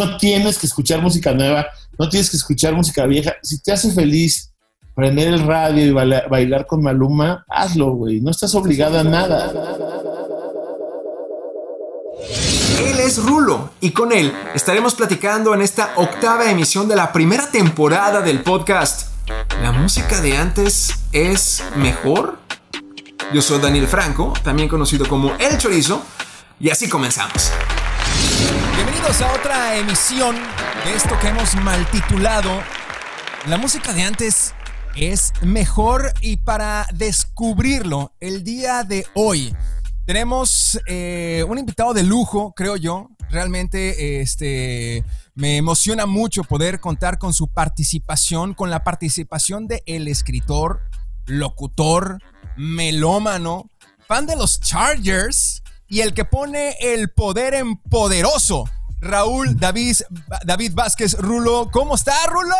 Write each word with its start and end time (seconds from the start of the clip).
no 0.00 0.16
tienes 0.16 0.58
que 0.58 0.66
escuchar 0.66 1.02
música 1.02 1.32
nueva, 1.32 1.66
no 1.98 2.08
tienes 2.08 2.30
que 2.30 2.38
escuchar 2.38 2.74
música 2.74 3.04
vieja. 3.06 3.34
Si 3.42 3.60
te 3.60 3.72
hace 3.72 3.92
feliz 3.92 4.52
prender 4.94 5.28
el 5.28 5.46
radio 5.46 5.84
y 5.84 5.90
bailar, 5.92 6.66
con 6.66 6.82
Maluma, 6.82 7.44
hazlo, 7.48 7.92
güey. 7.92 8.20
No 8.20 8.30
estás 8.30 8.54
obligado 8.54 8.98
a 8.98 9.04
nada. 9.04 9.52
Él 12.86 12.98
es 13.00 13.22
Rulo 13.22 13.72
y 13.80 13.90
con 13.90 14.12
él 14.12 14.32
estaremos 14.54 14.94
platicando 14.94 15.54
en 15.54 15.60
esta 15.60 15.92
octava 15.96 16.50
emisión 16.50 16.88
de 16.88 16.96
la 16.96 17.12
primera 17.12 17.50
temporada 17.50 18.22
del 18.22 18.42
podcast. 18.42 19.10
¿La 19.62 19.72
música 19.72 20.20
de 20.22 20.36
antes 20.36 20.94
es 21.12 21.62
mejor? 21.76 22.38
Yo 23.34 23.42
soy 23.42 23.60
Daniel 23.60 23.86
Franco, 23.86 24.32
también 24.42 24.68
conocido 24.68 25.06
como 25.06 25.32
El 25.38 25.58
Chorizo, 25.58 26.02
y 26.58 26.70
así 26.70 26.88
comenzamos. 26.88 27.52
Bienvenidos 28.82 29.20
a 29.20 29.34
otra 29.34 29.76
emisión 29.76 30.34
de 30.86 30.94
esto 30.94 31.14
que 31.20 31.28
hemos 31.28 31.54
maltitulado 31.56 32.62
La 33.46 33.58
música 33.58 33.92
de 33.92 34.04
antes 34.04 34.54
es 34.96 35.34
mejor 35.42 36.14
y 36.22 36.38
para 36.38 36.86
descubrirlo 36.94 38.14
el 38.20 38.42
día 38.42 38.82
de 38.82 39.04
hoy 39.12 39.54
tenemos 40.06 40.80
eh, 40.86 41.44
un 41.46 41.58
invitado 41.58 41.92
de 41.92 42.04
lujo, 42.04 42.54
creo 42.56 42.76
yo. 42.76 43.10
Realmente 43.28 44.22
este, 44.22 45.04
me 45.34 45.58
emociona 45.58 46.06
mucho 46.06 46.42
poder 46.42 46.80
contar 46.80 47.18
con 47.18 47.34
su 47.34 47.48
participación, 47.48 48.54
con 48.54 48.70
la 48.70 48.82
participación 48.82 49.66
de 49.66 49.82
escritor, 49.84 50.80
locutor, 51.26 52.22
melómano, 52.56 53.68
fan 54.08 54.24
de 54.24 54.36
los 54.36 54.58
Chargers 54.58 55.59
y 55.90 56.00
el 56.00 56.14
que 56.14 56.24
pone 56.24 56.76
el 56.80 57.10
poder 57.10 57.52
en 57.52 57.76
poderoso. 57.76 58.64
Raúl 59.00 59.56
David, 59.58 59.96
David 60.46 60.72
Vázquez 60.72 61.18
Rulo. 61.18 61.68
¿Cómo 61.72 61.96
está, 61.96 62.14
Rulo? 62.28 62.54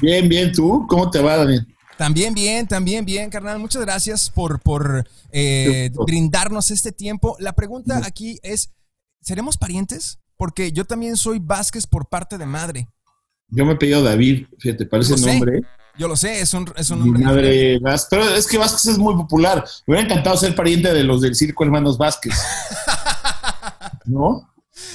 Bien, 0.00 0.28
bien, 0.28 0.52
¿tú? 0.52 0.86
¿Cómo 0.88 1.10
te 1.10 1.20
va, 1.20 1.36
David? 1.36 1.60
También 1.98 2.34
bien, 2.34 2.66
también 2.66 3.04
bien, 3.04 3.28
carnal. 3.28 3.58
Muchas 3.58 3.82
gracias 3.82 4.30
por, 4.30 4.60
por 4.60 5.06
eh, 5.32 5.90
brindarnos 6.06 6.70
este 6.70 6.92
tiempo. 6.92 7.36
La 7.38 7.52
pregunta 7.52 8.00
aquí 8.04 8.40
es, 8.42 8.72
¿seremos 9.20 9.58
parientes? 9.58 10.18
Porque 10.36 10.72
yo 10.72 10.86
también 10.86 11.16
soy 11.16 11.40
Vázquez 11.40 11.86
por 11.86 12.08
parte 12.08 12.38
de 12.38 12.46
madre. 12.46 12.88
Yo 13.48 13.66
me 13.66 13.74
he 13.74 13.76
pedido 13.76 14.02
David, 14.02 14.46
fíjate, 14.58 14.86
parece 14.86 15.14
el 15.14 15.20
nombre. 15.20 15.62
Yo 15.98 16.08
lo 16.08 16.16
sé, 16.16 16.40
es 16.40 16.54
un, 16.54 16.72
es 16.76 16.90
un 16.90 17.00
nombre. 17.00 17.24
madre 17.24 17.78
Vázquez, 17.78 18.08
pero 18.10 18.34
es 18.34 18.46
que 18.46 18.58
Vázquez 18.58 18.86
es 18.86 18.98
muy 18.98 19.14
popular. 19.14 19.64
Me 19.86 19.94
hubiera 19.94 20.08
encantado 20.08 20.36
ser 20.36 20.54
pariente 20.54 20.92
de 20.92 21.04
los 21.04 21.20
del 21.20 21.34
circo 21.34 21.64
Hermanos 21.64 21.98
Vázquez. 21.98 22.34
¿No? 24.04 24.48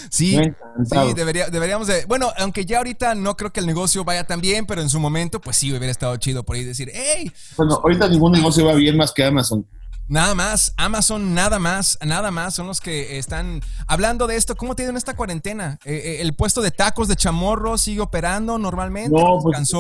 Sí, 0.10 0.40
sí 0.86 1.14
deberíamos 1.16 1.88
de. 1.88 2.06
Bueno, 2.06 2.32
aunque 2.38 2.66
ya 2.66 2.80
ahorita 2.80 3.14
no 3.14 3.38
creo 3.38 3.54
que 3.54 3.60
el 3.60 3.68
negocio 3.68 4.04
vaya 4.04 4.26
tan 4.26 4.42
bien, 4.42 4.66
pero 4.66 4.82
en 4.82 4.90
su 4.90 5.00
momento, 5.00 5.40
pues 5.40 5.58
sí 5.58 5.70
hubiera 5.72 5.92
estado 5.92 6.16
chido 6.18 6.44
por 6.44 6.56
ahí 6.56 6.64
decir, 6.64 6.90
hey. 6.94 7.32
Bueno, 7.56 7.76
ahorita 7.84 8.08
ningún 8.08 8.32
negocio 8.32 8.66
va 8.66 8.74
bien 8.74 8.98
más 8.98 9.12
que 9.12 9.24
Amazon. 9.24 9.66
Nada 10.10 10.36
más, 10.36 10.74
Amazon, 10.78 11.34
nada 11.34 11.60
más, 11.60 11.98
nada 12.06 12.32
más 12.32 12.56
son 12.56 12.68
los 12.68 12.80
que 12.80 13.18
están 13.18 13.62
hablando 13.88 14.26
de 14.26 14.38
esto. 14.38 14.56
¿Cómo 14.56 14.76
tienen 14.76 14.96
esta 14.96 15.16
cuarentena? 15.16 15.80
Eh, 15.84 15.94
eh, 15.94 16.22
¿El 16.22 16.34
puesto 16.34 16.62
de 16.62 16.72
tacos 16.72 17.10
de 17.10 17.18
chamorro 17.18 17.78
sigue 17.78 18.00
operando 18.00 18.58
normalmente? 18.58 19.18
No, 19.18 19.40
pues, 19.42 19.74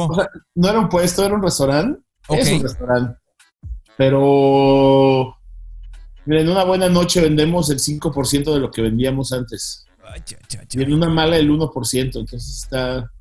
no 0.55 0.69
era 0.69 0.79
un 0.79 0.89
puesto, 0.89 1.23
era 1.23 1.33
un 1.33 1.41
restaurante. 1.41 2.01
Es 2.29 2.51
un 2.51 2.61
restaurante. 2.61 3.17
Pero, 3.95 5.37
miren, 6.25 6.49
una 6.49 6.65
buena 6.65 6.89
noche 6.89 7.21
vendemos 7.21 7.69
el 7.69 7.79
5% 7.79 8.53
de 8.53 8.59
lo 8.59 8.69
que 8.69 8.81
vendíamos 8.81 9.31
antes. 9.31 9.85
Y 10.71 10.81
en 10.81 10.93
una 10.93 11.09
mala 11.09 11.37
el 11.37 11.49
1%, 11.49 12.19
entonces 12.19 12.63
está, 12.63 13.11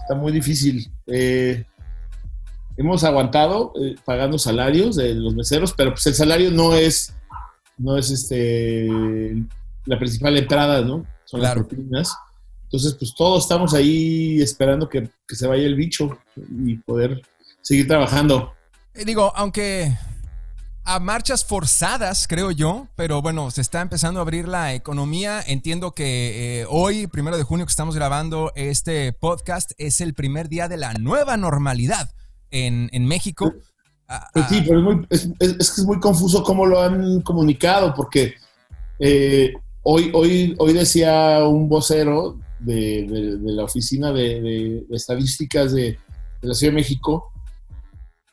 está 0.00 0.14
muy 0.16 0.32
difícil. 0.32 0.90
Eh, 1.06 1.64
hemos 2.76 3.04
aguantado 3.04 3.72
eh, 3.80 3.96
pagando 4.04 4.38
salarios 4.38 4.96
de 4.96 5.14
los 5.14 5.34
meseros, 5.34 5.72
pero 5.72 5.92
pues 5.92 6.06
el 6.06 6.14
salario 6.14 6.50
no 6.50 6.74
es, 6.74 7.14
no 7.78 7.96
es 7.96 8.10
este 8.10 8.88
la 9.84 9.98
principal 9.98 10.36
entrada, 10.36 10.82
¿no? 10.82 11.04
Son 11.24 11.42
las 11.42 11.54
propinas. 11.54 12.14
Entonces, 12.64 12.94
pues 12.94 13.14
todos 13.14 13.42
estamos 13.42 13.74
ahí 13.74 14.40
esperando 14.40 14.88
que, 14.88 15.10
que 15.26 15.34
se 15.34 15.46
vaya 15.46 15.64
el 15.64 15.74
bicho 15.74 16.18
y 16.36 16.76
poder 16.76 17.20
seguir 17.60 17.86
trabajando. 17.86 18.52
Eh, 18.94 19.04
digo, 19.04 19.32
aunque 19.34 19.96
a 20.84 20.98
marchas 20.98 21.44
forzadas, 21.44 22.26
creo 22.26 22.50
yo, 22.50 22.88
pero 22.96 23.22
bueno, 23.22 23.50
se 23.50 23.60
está 23.60 23.80
empezando 23.80 24.20
a 24.20 24.22
abrir 24.22 24.48
la 24.48 24.72
economía. 24.74 25.42
Entiendo 25.46 25.94
que 25.94 26.60
eh, 26.60 26.66
hoy, 26.68 27.06
primero 27.08 27.36
de 27.36 27.42
junio, 27.42 27.66
que 27.66 27.70
estamos 27.70 27.94
grabando 27.94 28.52
este 28.54 29.12
podcast, 29.12 29.72
es 29.78 30.00
el 30.00 30.14
primer 30.14 30.48
día 30.48 30.68
de 30.68 30.76
la 30.76 30.94
nueva 30.94 31.36
normalidad 31.36 32.10
en, 32.52 33.06
México. 33.06 33.52
Pues 34.32 34.46
sí, 34.48 34.62
pero 34.66 35.04
es, 35.10 35.26
que 35.28 35.80
es 35.80 35.84
muy 35.84 35.98
confuso 35.98 36.42
cómo 36.42 36.66
lo 36.66 36.80
han 36.80 37.22
comunicado, 37.22 37.94
porque 37.94 38.34
eh, 38.98 39.52
hoy, 39.82 40.10
hoy, 40.14 40.54
hoy 40.58 40.72
decía 40.72 41.44
un 41.44 41.68
vocero 41.68 42.38
de, 42.60 43.38
la 43.42 43.64
Oficina 43.64 44.12
de, 44.12 44.84
Estadísticas 44.90 45.72
de 45.72 45.98
la 46.42 46.54
Ciudad 46.54 46.72
de 46.72 46.80
México 46.80 47.32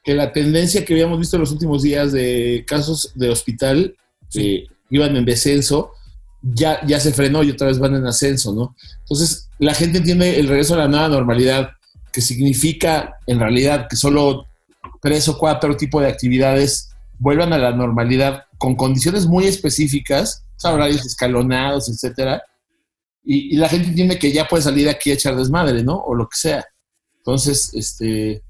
que 0.03 0.13
la 0.13 0.31
tendencia 0.31 0.86
que 0.86 0.94
habíamos 0.94 1.19
visto 1.19 1.36
en 1.36 1.41
los 1.41 1.51
últimos 1.51 1.84
días 1.84 2.12
de 2.12 2.63
casos 2.68 3.12
de 3.16 3.30
hospital 3.30 3.96
que 4.31 4.66
iban 4.90 5.16
en 5.16 5.25
descenso, 5.25 5.91
ya, 6.41 6.86
ya 6.86 7.00
se 7.00 7.13
frenó 7.13 7.44
y 7.44 7.51
otra 7.51 7.68
vez 7.68 7.80
van 7.80 7.96
en 7.96 8.06
ascenso, 8.06 8.53
¿no? 8.53 8.75
Entonces, 9.00 9.50
la 9.59 9.74
gente 9.74 9.97
entiende 9.97 10.40
el 10.40 10.47
regreso 10.47 10.75
a 10.75 10.80
la 10.80 10.88
nueva 10.88 11.09
normalidad, 11.09 11.72
que 12.12 12.22
significa 12.22 13.18
en 13.28 13.40
realidad 13.40 13.88
que 13.90 13.96
solo 13.96 14.46
tres 15.02 15.28
o 15.28 15.38
cuatro 15.38 15.75
tipos 15.78 16.02
de 16.02 16.09
actividades 16.09 16.90
vuelvan 17.18 17.53
a 17.53 17.58
la 17.58 17.72
normalidad 17.72 18.46
con 18.58 18.75
condiciones 18.75 19.25
muy 19.25 19.46
específicas, 19.46 20.44
horarios 20.64 21.06
escalonados, 21.06 21.90
etcétera, 21.90 22.44
y, 23.24 23.56
y, 23.56 23.58
la 23.58 23.69
gente 23.69 23.90
entiende 23.90 24.18
que 24.18 24.31
ya 24.31 24.48
puede 24.48 24.64
salir 24.64 24.90
aquí 24.90 25.12
a 25.12 25.14
echar 25.14 25.36
desmadre, 25.36 25.84
¿no? 25.84 25.98
O 25.98 26.16
lo 26.16 26.28
que 26.28 26.38
sea. 26.38 26.66
Entonces, 27.18 27.72
este, 27.74 28.42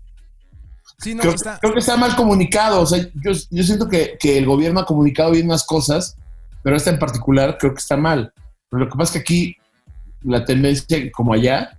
creo, 1.00 1.74
que 1.74 1.80
está 1.80 1.98
mal 1.98 2.16
comunicado. 2.16 2.82
O 2.82 2.86
sea, 2.86 3.06
yo, 3.16 3.34
siento 3.64 3.88
que, 3.88 4.18
el 4.22 4.46
gobierno 4.46 4.82
ha 4.82 4.86
comunicado 4.86 5.32
bien 5.32 5.46
unas 5.46 5.66
cosas, 5.66 6.18
pero 6.64 6.76
esta 6.76 6.90
en 6.90 7.00
particular 7.00 7.58
creo 7.58 7.74
que 7.74 7.80
está 7.80 7.98
mal. 7.98 8.34
Pero 8.70 8.84
lo 8.84 8.90
que 8.90 8.98
pasa 8.98 9.04
es 9.04 9.12
que 9.14 9.20
aquí 9.20 9.58
la 10.22 10.44
tendencia, 10.44 11.12
como 11.12 11.34
allá, 11.34 11.78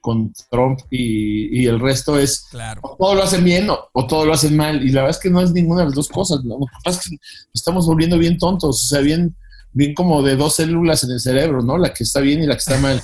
con, 0.00 0.32
Trump 0.50 0.80
y, 0.90 1.66
el 1.66 1.80
resto 1.80 2.18
es 2.18 2.46
claro. 2.50 2.80
o 2.82 2.96
todo 2.96 3.14
lo 3.14 3.22
hacen 3.22 3.44
bien 3.44 3.68
o, 3.70 4.06
todo 4.06 4.24
lo 4.24 4.32
hacen 4.32 4.56
mal. 4.56 4.82
Y 4.82 4.90
la 4.90 5.02
verdad 5.02 5.16
es 5.16 5.22
que 5.22 5.30
no 5.30 5.40
es 5.40 5.52
ninguna 5.52 5.80
de 5.80 5.86
las 5.86 5.94
dos 5.94 6.08
cosas. 6.08 6.44
Lo 6.44 6.58
que 6.58 6.64
pasa 6.84 7.00
es 7.00 7.08
que 7.10 7.16
estamos 7.54 7.86
volviendo 7.86 8.18
bien 8.18 8.38
tontos, 8.38 8.84
o 8.84 8.88
sea, 8.88 9.00
bien, 9.00 9.36
bien 9.72 9.94
como 9.94 10.22
de 10.22 10.36
dos 10.36 10.56
células 10.56 11.04
en 11.04 11.12
el 11.12 11.20
cerebro, 11.20 11.62
¿no? 11.62 11.78
La 11.78 11.92
que 11.92 12.04
está 12.04 12.20
bien 12.20 12.42
y 12.42 12.46
la 12.46 12.54
que 12.54 12.60
está 12.60 12.78
mal. 12.78 13.02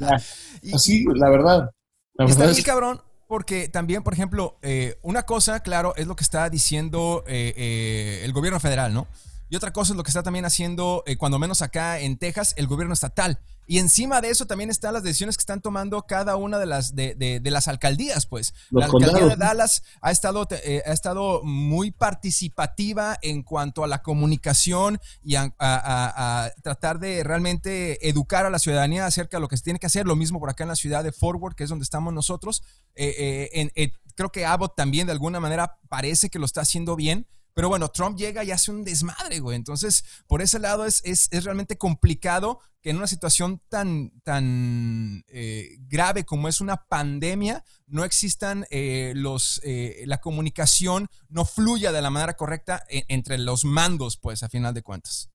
así, 0.74 1.04
la 1.14 1.30
verdad. 1.30 1.70
La 2.14 2.26
verdad 2.26 2.50
es... 2.50 2.62
cabrón 2.62 3.00
porque 3.32 3.66
también, 3.68 4.02
por 4.02 4.12
ejemplo, 4.12 4.58
eh, 4.60 4.98
una 5.00 5.22
cosa, 5.22 5.60
claro, 5.60 5.94
es 5.96 6.06
lo 6.06 6.16
que 6.16 6.22
está 6.22 6.50
diciendo 6.50 7.24
eh, 7.26 7.54
eh, 7.56 8.20
el 8.24 8.32
gobierno 8.34 8.60
federal, 8.60 8.92
¿no? 8.92 9.06
Y 9.48 9.56
otra 9.56 9.72
cosa 9.72 9.94
es 9.94 9.96
lo 9.96 10.02
que 10.02 10.10
está 10.10 10.22
también 10.22 10.44
haciendo, 10.44 11.02
cuando 11.16 11.38
menos 11.38 11.62
acá 11.62 11.98
en 11.98 12.18
Texas, 12.18 12.52
el 12.58 12.66
gobierno 12.66 12.92
estatal. 12.92 13.38
Y 13.72 13.78
encima 13.78 14.20
de 14.20 14.28
eso 14.28 14.46
también 14.46 14.68
están 14.68 14.92
las 14.92 15.02
decisiones 15.02 15.38
que 15.38 15.40
están 15.40 15.62
tomando 15.62 16.02
cada 16.02 16.36
una 16.36 16.58
de 16.58 16.66
las, 16.66 16.94
de, 16.94 17.40
las 17.42 17.68
alcaldías, 17.68 18.26
pues. 18.26 18.52
la 18.70 18.84
alcaldía 18.84 19.24
de 19.28 19.36
Dallas 19.36 19.82
ha 20.02 20.10
estado, 20.10 20.46
eh, 20.50 20.82
ha 20.84 20.92
estado 20.92 21.40
muy 21.42 21.90
participativa 21.90 23.16
en 23.22 23.42
cuanto 23.42 23.82
a 23.82 23.86
la 23.86 24.02
comunicación 24.02 25.00
y 25.24 25.36
a, 25.36 26.52
tratar 26.62 26.98
de 26.98 27.24
realmente 27.24 28.06
educar 28.06 28.44
a 28.44 28.50
la 28.50 28.58
ciudadanía 28.58 29.06
acerca 29.06 29.38
de 29.38 29.40
lo 29.40 29.48
que 29.48 29.56
se 29.56 29.62
tiene 29.62 29.78
que 29.78 29.86
hacer. 29.86 30.04
Lo 30.04 30.16
mismo 30.16 30.38
por 30.38 30.50
acá 30.50 30.64
en 30.64 30.68
la 30.68 30.76
ciudad 30.76 31.02
de 31.02 31.10
Forward, 31.10 31.54
que 31.54 31.64
es 31.64 31.70
donde 31.70 31.84
estamos 31.84 32.12
nosotros. 32.12 32.62
Eh, 32.94 33.70
eh, 33.74 33.92
creo 34.14 34.30
que 34.30 34.44
Abbott 34.44 34.76
también 34.76 35.06
de 35.06 35.12
alguna 35.12 35.40
manera 35.40 35.78
parece 35.88 36.28
que 36.28 36.38
lo 36.38 36.44
está 36.44 36.60
haciendo 36.60 36.94
bien. 36.94 37.26
Pero 37.54 37.68
bueno, 37.68 37.88
Trump 37.88 38.16
llega 38.16 38.44
y 38.44 38.50
hace 38.50 38.70
un 38.70 38.84
desmadre, 38.84 39.40
güey. 39.40 39.56
Entonces, 39.56 40.04
por 40.26 40.42
ese 40.42 40.58
lado 40.58 40.86
es, 40.86 41.02
es, 41.04 41.28
es 41.30 41.44
realmente 41.44 41.76
complicado 41.76 42.60
que 42.82 42.90
en 42.90 42.96
una 42.96 43.06
situación 43.06 43.60
tan, 43.68 44.10
tan 44.24 45.24
eh, 45.28 45.76
grave 45.88 46.24
como 46.24 46.48
es 46.48 46.60
una 46.60 46.84
pandemia, 46.88 47.64
no 47.86 48.04
existan 48.04 48.66
eh, 48.70 49.12
los, 49.14 49.60
eh, 49.62 50.02
la 50.06 50.20
comunicación, 50.20 51.06
no 51.28 51.44
fluya 51.44 51.92
de 51.92 52.02
la 52.02 52.10
manera 52.10 52.34
correcta 52.34 52.84
entre 52.88 53.38
los 53.38 53.64
mandos, 53.64 54.16
pues, 54.16 54.42
a 54.42 54.48
final 54.48 54.74
de 54.74 54.82
cuentas. 54.82 55.30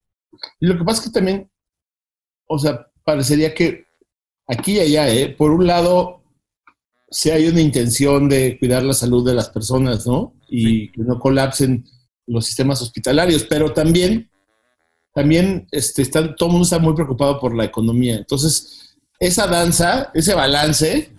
Y 0.60 0.68
lo 0.68 0.78
que 0.78 0.84
pasa 0.84 1.02
es 1.02 1.08
que 1.08 1.14
también, 1.14 1.50
o 2.48 2.60
sea, 2.60 2.88
parecería 3.06 3.54
que 3.54 3.86
aquí 4.48 4.74
y 4.74 4.80
allá, 4.80 5.10
¿eh? 5.10 5.30
por 5.30 5.52
un 5.52 5.66
lado, 5.66 6.24
si 7.10 7.30
hay 7.30 7.48
una 7.48 7.62
intención 7.62 8.28
de 8.28 8.58
cuidar 8.60 8.84
la 8.84 8.94
salud 8.94 9.25
de 9.25 9.34
las 9.34 9.50
personas, 9.50 10.06
¿no? 10.06 10.34
Y 10.50 10.92
que 10.92 11.02
no 11.02 11.18
colapsen 11.19 11.86
los 12.28 12.46
sistemas 12.46 12.82
hospitalarios, 12.82 13.44
pero 13.44 13.74
también 13.74 14.30
también 15.18 15.68
este, 15.72 16.04
está, 16.04 16.36
todo 16.36 16.50
el 16.50 16.52
mundo 16.52 16.66
está 16.66 16.78
muy 16.78 16.94
preocupado 16.94 17.40
por 17.40 17.56
la 17.56 17.64
economía. 17.64 18.18
Entonces, 18.18 18.96
esa 19.20 19.48
danza, 19.48 20.12
ese 20.14 20.36
balance, 20.36 21.12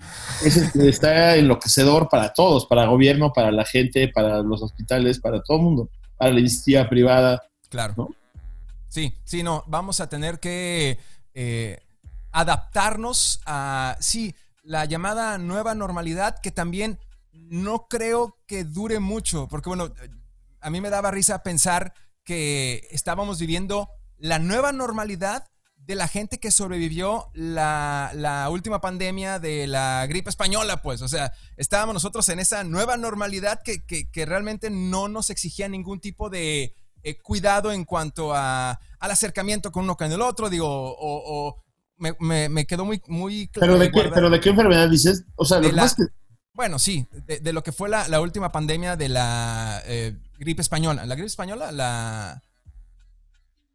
está 0.75 1.35
enloquecedor 1.35 2.09
para 2.09 2.33
todos, 2.33 2.65
para 2.67 2.85
el 2.85 2.91
gobierno, 2.91 3.33
para 3.33 3.51
la 3.51 3.65
gente, 3.65 4.07
para 4.07 4.41
los 4.43 4.63
hospitales, 4.63 5.19
para 5.19 5.43
todo 5.43 5.57
el 5.57 5.63
mundo, 5.65 5.91
para 6.17 6.31
la 6.31 6.39
iniciativa 6.39 6.89
privada. 6.89 7.43
Claro. 7.71 8.11
Sí, 8.89 9.13
sí, 9.25 9.43
no, 9.43 9.65
vamos 9.67 9.99
a 9.99 10.09
tener 10.09 10.39
que 10.39 10.97
eh, 11.35 11.81
adaptarnos 12.31 13.41
a, 13.47 13.97
sí, 13.99 14.33
la 14.63 14.85
llamada 14.85 15.39
nueva 15.39 15.75
normalidad, 15.75 16.39
que 16.41 16.53
también 16.53 17.01
no 17.33 17.89
creo 17.89 18.37
que 18.47 18.63
dure 18.63 19.01
mucho, 19.01 19.49
porque 19.49 19.71
bueno, 19.71 19.91
a 20.61 20.71
mí 20.71 20.81
me 20.81 20.91
daba 20.91 21.11
risa 21.11 21.43
pensar 21.43 21.95
que 22.25 22.87
estábamos 22.91 23.39
viviendo 23.39 23.89
la 24.19 24.39
nueva 24.39 24.73
normalidad 24.73 25.45
de 25.89 25.95
la 25.95 26.07
gente 26.07 26.39
que 26.39 26.51
sobrevivió 26.51 27.31
la, 27.33 28.47
última 28.51 28.81
pandemia 28.81 29.39
de 29.39 29.67
la 29.67 30.05
gripe 30.07 30.29
española, 30.29 30.83
pues. 30.83 31.01
O 31.01 31.09
sea, 31.09 31.33
estábamos 31.57 31.95
nosotros 31.95 32.29
en 32.29 32.41
esa 32.41 32.63
nueva 32.63 32.99
normalidad 32.99 33.63
que, 33.63 34.27
realmente 34.27 34.69
no 34.69 35.09
nos 35.09 35.31
exigía 35.31 35.67
ningún 35.67 35.99
tipo 36.01 36.29
de 36.29 36.75
eh, 37.03 37.19
cuidado 37.23 37.73
en 37.73 37.87
cuanto 37.87 38.35
a, 38.35 38.79
al 38.99 39.11
acercamiento 39.11 39.73
con 39.73 39.85
uno 39.85 39.97
con 39.97 40.13
el 40.13 40.21
otro, 40.21 40.51
digo, 40.51 40.67
o, 40.69 41.57
me, 41.97 42.67
quedó 42.67 42.85
muy, 42.85 43.01
muy 43.07 43.49
claro. 43.49 43.73
¿Pero 43.73 43.79
de, 43.79 43.91
qué, 43.91 44.11
¿Pero 44.13 44.29
de 44.29 44.41
qué 44.41 44.51
enfermedad 44.51 44.91
dices? 44.91 45.25
O 45.37 45.47
sea, 45.47 45.59
lo 45.59 45.71
que 45.71 46.05
Bueno, 46.53 46.79
sí, 46.79 47.09
de, 47.13 47.53
lo 47.55 47.63
que 47.63 47.73
fue 47.73 47.89
la, 47.89 48.21
última 48.21 48.53
pandemia 48.53 48.97
de 48.97 49.09
la 49.09 49.83
eh, 49.87 50.19
gripe 50.39 50.63
española. 50.63 51.05
¿La 51.07 51.15
gripe 51.15 51.27
española? 51.27 51.73
La... 51.73 52.43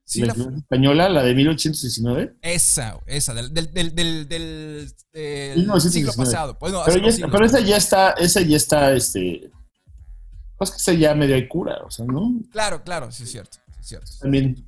Sí, 0.05 0.21
la, 0.21 0.33
española, 0.33 1.07
la 1.07 1.23
de 1.23 1.33
1819. 1.33 2.35
Esa, 2.41 2.99
esa, 3.05 3.33
del, 3.33 3.53
del, 3.53 3.73
del, 3.73 4.27
del, 4.27 5.81
siglo 5.81 6.11
pasado. 6.13 6.59
Pues 6.59 6.73
pero, 6.85 7.45
esa 7.45 7.61
ya 7.61 7.77
está, 7.77 8.11
esa 8.11 8.41
ya 8.41 8.57
está, 8.57 8.93
este, 8.93 9.49
pues 10.57 10.71
que 10.71 10.77
esa 10.77 10.93
ya 10.93 11.15
medio 11.15 11.35
hay 11.35 11.47
cura, 11.47 11.77
o 11.85 11.89
sea, 11.89 12.05
¿no? 12.05 12.33
Claro, 12.51 12.83
claro, 12.83 13.11
sí 13.13 13.23
es 13.23 13.31
cierto, 13.31 13.59
es 13.79 13.87
cierto. 13.87 14.11
También, 14.19 14.67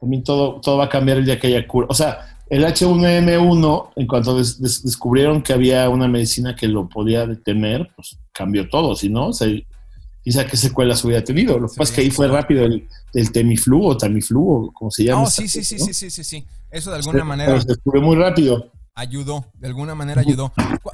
también 0.00 0.24
todo, 0.24 0.60
todo 0.62 0.78
va 0.78 0.84
a 0.84 0.88
cambiar 0.88 1.18
el 1.18 1.26
día 1.26 1.38
que 1.38 1.48
haya 1.48 1.68
cura. 1.68 1.86
O 1.90 1.94
sea, 1.94 2.38
el 2.48 2.64
H1N1, 2.64 3.90
en 3.96 4.06
cuanto 4.06 4.36
descubrieron 4.36 5.42
que 5.42 5.52
había 5.52 5.88
una 5.90 6.08
medicina 6.08 6.56
que 6.56 6.68
lo 6.68 6.88
podía 6.88 7.26
detener, 7.26 7.90
pues 7.94 8.18
cambió 8.32 8.68
todo, 8.68 8.96
si 8.96 9.10
no, 9.10 9.28
o 9.28 9.32
sea, 9.32 9.48
quizá 10.22 10.46
qué 10.46 10.56
secuelas 10.56 11.04
hubiera 11.04 11.22
tenido. 11.24 11.58
Lo 11.58 11.68
que 11.68 11.76
pasa 11.76 11.90
es 11.90 11.96
que 11.96 12.00
ahí 12.02 12.10
fue 12.10 12.28
rápido 12.28 12.64
el, 12.64 12.88
el 13.12 13.32
Temiflu 13.32 13.86
o 13.86 13.96
Tamiflu, 13.96 14.48
o 14.48 14.72
como 14.72 14.90
se 14.90 15.04
llama. 15.04 15.22
Oh, 15.22 15.30
sí, 15.30 15.48
sí, 15.48 15.64
sí, 15.64 15.78
sí, 15.78 15.92
sí, 15.92 16.10
sí, 16.10 16.24
sí. 16.24 16.46
Eso 16.70 16.90
de 16.90 16.96
alguna 16.96 17.24
manera. 17.24 17.60
Se 17.60 17.66
descubrió 17.66 18.02
muy 18.02 18.16
rápido. 18.16 18.70
Ayudó, 18.94 19.46
de 19.54 19.68
alguna 19.68 19.94
manera 19.94 20.20
ayudó. 20.20 20.52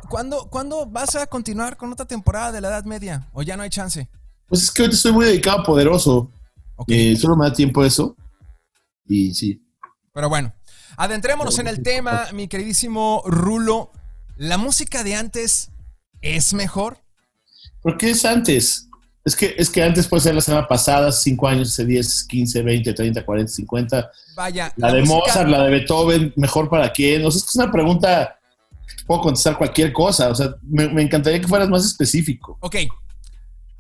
¿Cuándo, 0.09 0.49
¿Cuándo 0.49 0.87
vas 0.87 1.17
a 1.17 1.27
continuar 1.27 1.77
con 1.77 1.93
otra 1.93 2.07
temporada 2.07 2.53
de 2.53 2.61
la 2.61 2.69
Edad 2.69 2.85
Media? 2.85 3.29
¿O 3.33 3.43
ya 3.43 3.57
no 3.57 3.65
hay 3.65 3.71
chance? 3.71 4.09
Pues 4.47 4.63
es 4.63 4.71
que 4.71 4.83
ahorita 4.83 4.97
estoy 4.97 5.13
muy 5.13 5.27
dedicado 5.27 5.61
a 5.61 5.65
Poderoso. 5.65 6.31
Eh, 6.87 7.17
solo 7.17 7.37
me 7.37 7.47
da 7.47 7.53
tiempo 7.53 7.85
eso. 7.85 8.17
Y 9.07 9.35
sí. 9.35 9.61
Pero 10.13 10.29
bueno, 10.29 10.53
adentrémonos 10.97 11.59
en 11.59 11.67
el 11.67 11.83
tema, 11.83 12.29
mi 12.33 12.47
queridísimo 12.47 13.23
Rulo. 13.27 13.91
¿La 14.37 14.59
música 14.59 15.03
de 15.03 15.17
antes 15.17 15.71
es 16.21 16.55
mejor? 16.55 16.99
¿Por 17.83 17.99
qué 17.99 18.11
es 18.11 18.25
antes? 18.25 18.88
Es 19.29 19.37
que, 19.37 19.55
es 19.59 19.69
que 19.69 19.83
antes 19.83 20.09
puede 20.09 20.23
ser 20.23 20.35
la 20.35 20.41
semana 20.41 20.67
pasada, 20.67 21.13
5 21.13 21.49
años, 21.49 21.77
10, 21.77 22.25
15, 22.25 22.63
20, 22.63 22.93
30, 22.95 23.25
40, 23.25 23.53
50. 23.53 24.11
Vaya. 24.35 24.73
La, 24.77 24.93
de 24.93 25.03
Mozart, 25.03 25.49
la 25.49 25.65
de 25.65 25.71
Beethoven, 25.71 26.33
¿mejor 26.37 26.71
para 26.71 26.91
quién? 26.91 27.25
O 27.27 27.31
sea, 27.31 27.39
es 27.39 27.45
que 27.45 27.51
es 27.51 27.55
una 27.57 27.71
pregunta 27.71 28.39
puedo 29.07 29.21
contestar 29.21 29.59
cualquier 29.59 29.93
cosa. 29.93 30.29
O 30.29 30.35
sea, 30.35 30.55
me, 30.63 31.03
encantaría 31.03 31.41
que 31.41 31.49
fueras 31.49 31.69
más 31.69 31.85
específico. 31.85 32.57
Ok. 32.61 32.77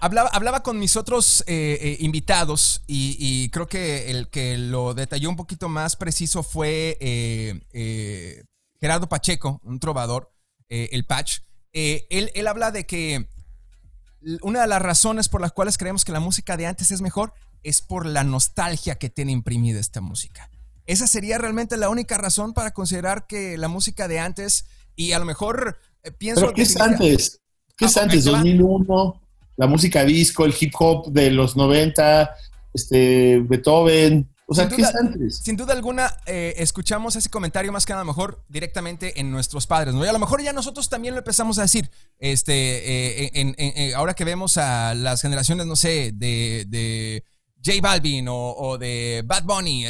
Hablaba, 0.00 0.28
hablaba 0.28 0.62
con 0.62 0.78
mis 0.78 0.96
otros 0.96 1.42
eh, 1.46 1.78
eh, 1.80 1.96
invitados 2.00 2.82
y, 2.86 3.48
creo 3.50 3.66
que 3.66 4.10
el 4.10 4.28
que 4.28 4.56
lo 4.56 4.94
detalló 4.94 5.28
un 5.28 5.36
poquito 5.36 5.68
más 5.68 5.96
preciso 5.96 6.44
fue 6.44 6.96
eh, 7.00 8.44
Gerardo 8.80 9.08
Pacheco, 9.08 9.60
un 9.64 9.80
trovador, 9.80 10.30
el 10.68 11.04
Patch. 11.04 11.40
él, 11.72 12.30
él 12.34 12.46
habla 12.46 12.70
de 12.70 12.86
que 12.86 13.26
una 14.42 14.62
de 14.62 14.66
las 14.66 14.82
razones 14.82 15.28
por 15.28 15.40
las 15.40 15.52
cuales 15.52 15.78
creemos 15.78 16.04
que 16.04 16.12
la 16.12 16.20
música 16.20 16.56
de 16.56 16.66
antes 16.66 16.90
es 16.90 17.00
mejor 17.00 17.32
es 17.62 17.80
por 17.80 18.06
la 18.06 18.24
nostalgia 18.24 18.96
que 18.96 19.10
tiene 19.10 19.32
imprimida 19.32 19.80
esta 19.80 20.00
música. 20.00 20.50
Esa 20.86 21.06
sería 21.06 21.38
realmente 21.38 21.76
la 21.76 21.90
única 21.90 22.16
razón 22.16 22.54
para 22.54 22.72
considerar 22.72 23.26
que 23.26 23.58
la 23.58 23.68
música 23.68 24.08
de 24.08 24.20
antes, 24.20 24.66
y 24.96 25.12
a 25.12 25.18
lo 25.18 25.24
mejor 25.24 25.78
eh, 26.02 26.10
pienso... 26.12 26.40
¿Pero 26.42 26.54
qué 26.54 26.62
es 26.62 26.80
antes? 26.80 27.40
¿Qué 27.76 27.84
es 27.84 27.96
ah, 27.96 28.04
antes? 28.04 28.24
2001, 28.24 29.20
la 29.56 29.66
música 29.66 30.04
disco, 30.04 30.44
el 30.44 30.54
hip 30.58 30.72
hop 30.78 31.12
de 31.12 31.30
los 31.30 31.56
90, 31.56 32.34
este, 32.72 33.40
Beethoven, 33.40 34.28
o 34.50 34.54
sea, 34.54 34.66
¿qué 34.66 34.80
es 34.80 34.94
antes? 34.94 35.40
Sin 35.44 35.56
duda 35.56 35.74
alguna, 35.74 36.16
eh, 36.24 36.54
escuchamos 36.56 37.16
ese 37.16 37.28
comentario 37.28 37.70
más 37.70 37.84
que 37.84 37.92
nada, 37.92 38.00
a 38.00 38.04
lo 38.04 38.12
mejor 38.12 38.46
directamente 38.48 39.20
en 39.20 39.30
nuestros 39.30 39.66
padres, 39.66 39.94
¿no? 39.94 40.02
Y 40.02 40.08
a 40.08 40.12
lo 40.12 40.18
mejor 40.18 40.42
ya 40.42 40.54
nosotros 40.54 40.88
también 40.88 41.12
lo 41.12 41.18
empezamos 41.18 41.58
a 41.58 41.62
decir. 41.62 41.90
Este, 42.18 43.26
eh, 43.26 43.30
en, 43.34 43.94
ahora 43.94 44.14
que 44.14 44.24
vemos 44.24 44.56
a 44.56 44.94
las 44.94 45.20
generaciones, 45.20 45.66
no 45.66 45.76
sé, 45.76 46.12
de, 46.14 46.64
de 46.66 47.24
J 47.62 47.78
Balvin 47.82 48.26
o, 48.30 48.78
de 48.78 49.22
Bad 49.26 49.44
Bunny, 49.44 49.84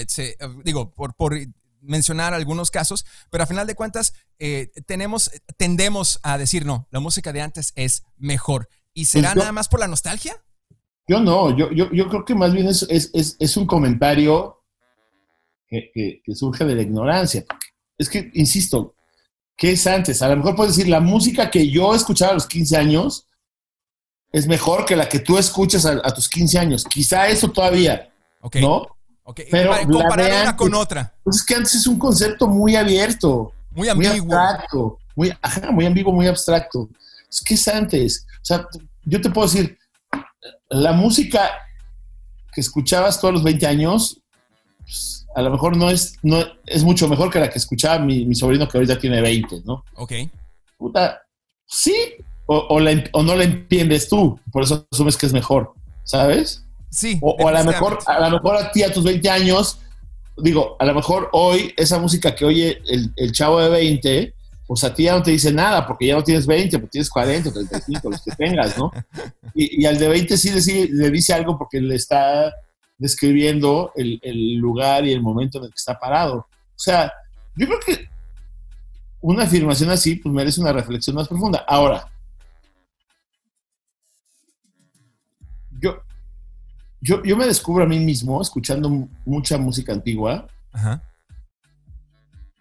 digo, 0.64 0.92
por, 0.92 1.14
por 1.14 1.38
mencionar 1.80 2.34
algunos 2.34 2.72
casos, 2.72 3.06
pero 3.30 3.44
a 3.44 3.46
final 3.46 3.68
de 3.68 3.76
cuentas, 3.76 4.12
eh, 4.40 4.72
tenemos, 4.86 5.30
tendemos 5.56 6.18
a 6.24 6.36
decir, 6.36 6.66
no, 6.66 6.88
la 6.90 6.98
música 6.98 7.32
de 7.32 7.42
antes 7.42 7.72
es 7.76 8.02
mejor. 8.16 8.68
¿Y 8.92 9.04
será 9.04 9.28
pues 9.28 9.38
nada 9.38 9.52
más 9.52 9.68
por 9.68 9.78
la 9.78 9.86
nostalgia? 9.86 10.36
Yo 11.08 11.20
no, 11.20 11.56
yo, 11.56 11.70
yo, 11.70 11.90
yo 11.90 12.08
creo 12.08 12.24
que 12.24 12.34
más 12.34 12.52
bien 12.52 12.68
es, 12.68 12.82
es, 12.90 13.36
es, 13.38 13.56
un 13.56 13.66
comentario 13.66 14.62
que, 15.66 15.90
que, 16.22 16.34
surge 16.34 16.66
de 16.66 16.74
la 16.74 16.82
ignorancia. 16.82 17.46
Es 17.96 18.10
que, 18.10 18.30
insisto, 18.34 18.94
¿qué 19.56 19.72
es 19.72 19.86
antes? 19.86 20.20
A 20.20 20.28
lo 20.28 20.36
mejor 20.36 20.54
puedes 20.54 20.76
decir, 20.76 20.90
la 20.90 21.00
música 21.00 21.50
que 21.50 21.70
yo 21.70 21.94
escuchaba 21.94 22.32
a 22.32 22.34
los 22.34 22.46
15 22.46 22.76
años 22.76 23.26
es 24.32 24.46
mejor 24.46 24.84
que 24.84 24.96
la 24.96 25.08
que 25.08 25.20
tú 25.20 25.38
escuchas 25.38 25.86
a, 25.86 26.12
tus 26.12 26.28
15 26.28 26.58
años. 26.58 26.84
Quizá 26.84 27.26
eso 27.28 27.50
todavía, 27.50 28.12
¿no? 28.60 28.86
Okay. 29.22 29.46
Pero 29.50 29.72
comparar 29.90 30.42
una 30.42 30.56
con 30.56 30.74
otra. 30.74 31.14
Pues 31.22 31.36
es 31.36 31.44
que 31.44 31.54
antes 31.54 31.74
es 31.74 31.86
un 31.86 31.98
concepto 31.98 32.46
muy 32.46 32.76
abierto. 32.76 33.52
Muy 33.70 33.88
ambiguo. 33.88 34.26
Muy 34.26 34.36
abstracto. 34.36 34.98
Muy, 35.16 35.32
muy 35.72 35.86
ambiguo, 35.86 36.12
muy 36.12 36.26
abstracto. 36.26 36.88
Es 37.30 37.40
que 37.40 37.54
es 37.54 37.68
antes. 37.68 38.26
O 38.42 38.44
sea, 38.44 38.66
yo 39.04 39.20
te 39.20 39.30
puedo 39.30 39.46
decir, 39.46 39.77
la 40.68 40.92
música 40.92 41.50
que 42.52 42.60
escuchabas 42.60 43.20
todos 43.20 43.34
los 43.34 43.42
20 43.42 43.66
años, 43.66 44.20
pues, 44.78 45.26
a 45.34 45.42
lo 45.42 45.50
mejor 45.50 45.76
no 45.76 45.90
es, 45.90 46.18
no 46.22 46.44
es 46.66 46.82
mucho 46.82 47.08
mejor 47.08 47.30
que 47.30 47.40
la 47.40 47.50
que 47.50 47.58
escuchaba 47.58 47.98
mi, 47.98 48.34
sobrino 48.34 48.68
que 48.68 48.78
ahorita 48.78 48.98
tiene 48.98 49.20
20, 49.20 49.62
¿no? 49.64 49.84
Ok. 49.96 50.12
Puta, 50.76 51.22
sí, 51.66 51.94
o, 52.46 52.80
no 52.80 53.36
la 53.36 53.44
entiendes 53.44 54.08
tú, 54.08 54.40
por 54.50 54.62
eso 54.62 54.86
asumes 54.90 55.16
que 55.16 55.26
es 55.26 55.32
mejor, 55.32 55.74
¿sabes? 56.04 56.64
Sí. 56.90 57.18
O, 57.20 57.46
a 57.46 57.52
lo 57.52 57.64
mejor, 57.64 57.98
a 58.06 58.20
lo 58.20 58.30
mejor 58.30 58.56
a 58.56 58.72
ti 58.72 58.82
a 58.82 58.92
tus 58.92 59.04
20 59.04 59.28
años, 59.28 59.80
digo, 60.38 60.76
a 60.78 60.84
lo 60.86 60.94
mejor 60.94 61.28
hoy 61.32 61.74
esa 61.76 61.98
música 61.98 62.34
que 62.34 62.44
oye 62.44 62.80
el, 62.86 63.12
el 63.16 63.32
chavo 63.32 63.60
de 63.60 63.68
20 63.68 64.34
pues 64.68 64.84
a 64.84 64.94
ti 64.94 65.04
ya 65.04 65.14
no 65.16 65.22
te 65.22 65.30
dice 65.30 65.50
nada, 65.50 65.86
porque 65.86 66.08
ya 66.08 66.14
no 66.14 66.22
tienes 66.22 66.46
20, 66.46 66.78
pues 66.78 66.90
tienes 66.90 67.08
40, 67.08 67.50
35, 67.50 68.10
los 68.10 68.22
que 68.22 68.32
tengas, 68.32 68.76
¿no? 68.76 68.92
Y, 69.54 69.86
al 69.86 69.98
de 69.98 70.08
20 70.08 70.36
sí 70.36 70.88
le, 70.90 71.10
dice 71.10 71.32
algo 71.32 71.56
porque 71.56 71.80
le 71.80 71.94
está 71.94 72.54
describiendo 72.98 73.92
el, 73.96 74.56
lugar 74.56 75.06
y 75.06 75.12
el 75.12 75.22
momento 75.22 75.56
en 75.56 75.64
el 75.64 75.70
que 75.70 75.76
está 75.76 75.98
parado. 75.98 76.36
O 76.40 76.78
sea, 76.78 77.10
yo 77.56 77.66
creo 77.66 77.80
que 77.80 78.08
una 79.22 79.44
afirmación 79.44 79.88
así, 79.88 80.16
pues 80.16 80.32
merece 80.32 80.60
una 80.60 80.72
reflexión 80.72 81.16
más 81.16 81.26
profunda. 81.26 81.64
Ahora, 81.66 82.06
yo, 85.80 86.02
yo, 87.00 87.22
yo 87.24 87.36
me 87.38 87.46
descubro 87.46 87.84
a 87.84 87.88
mí 87.88 87.98
mismo 87.98 88.42
escuchando 88.42 89.08
mucha 89.24 89.56
música 89.56 89.94
antigua. 89.94 90.46
Ajá 90.72 91.07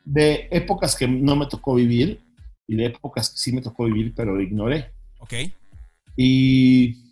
de 0.07 0.47
épocas 0.51 0.95
que 0.95 1.05
no 1.05 1.35
me 1.35 1.47
tocó 1.47 1.75
vivir 1.75 2.21
y 2.65 2.77
de 2.77 2.85
épocas 2.85 3.29
que 3.29 3.37
sí 3.37 3.51
me 3.51 3.61
tocó 3.61 3.83
vivir, 3.85 4.13
pero 4.15 4.39
ignoré. 4.39 4.91
Ok. 5.19 5.33
Y. 6.15 7.03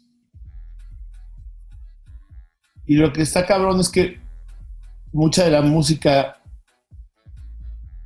Y 2.88 2.96
lo 2.96 3.12
que 3.12 3.22
está 3.22 3.46
cabrón 3.46 3.80
es 3.80 3.90
que 3.90 4.20
mucha 5.12 5.44
de 5.44 5.52
la 5.52 5.62
música, 5.62 6.42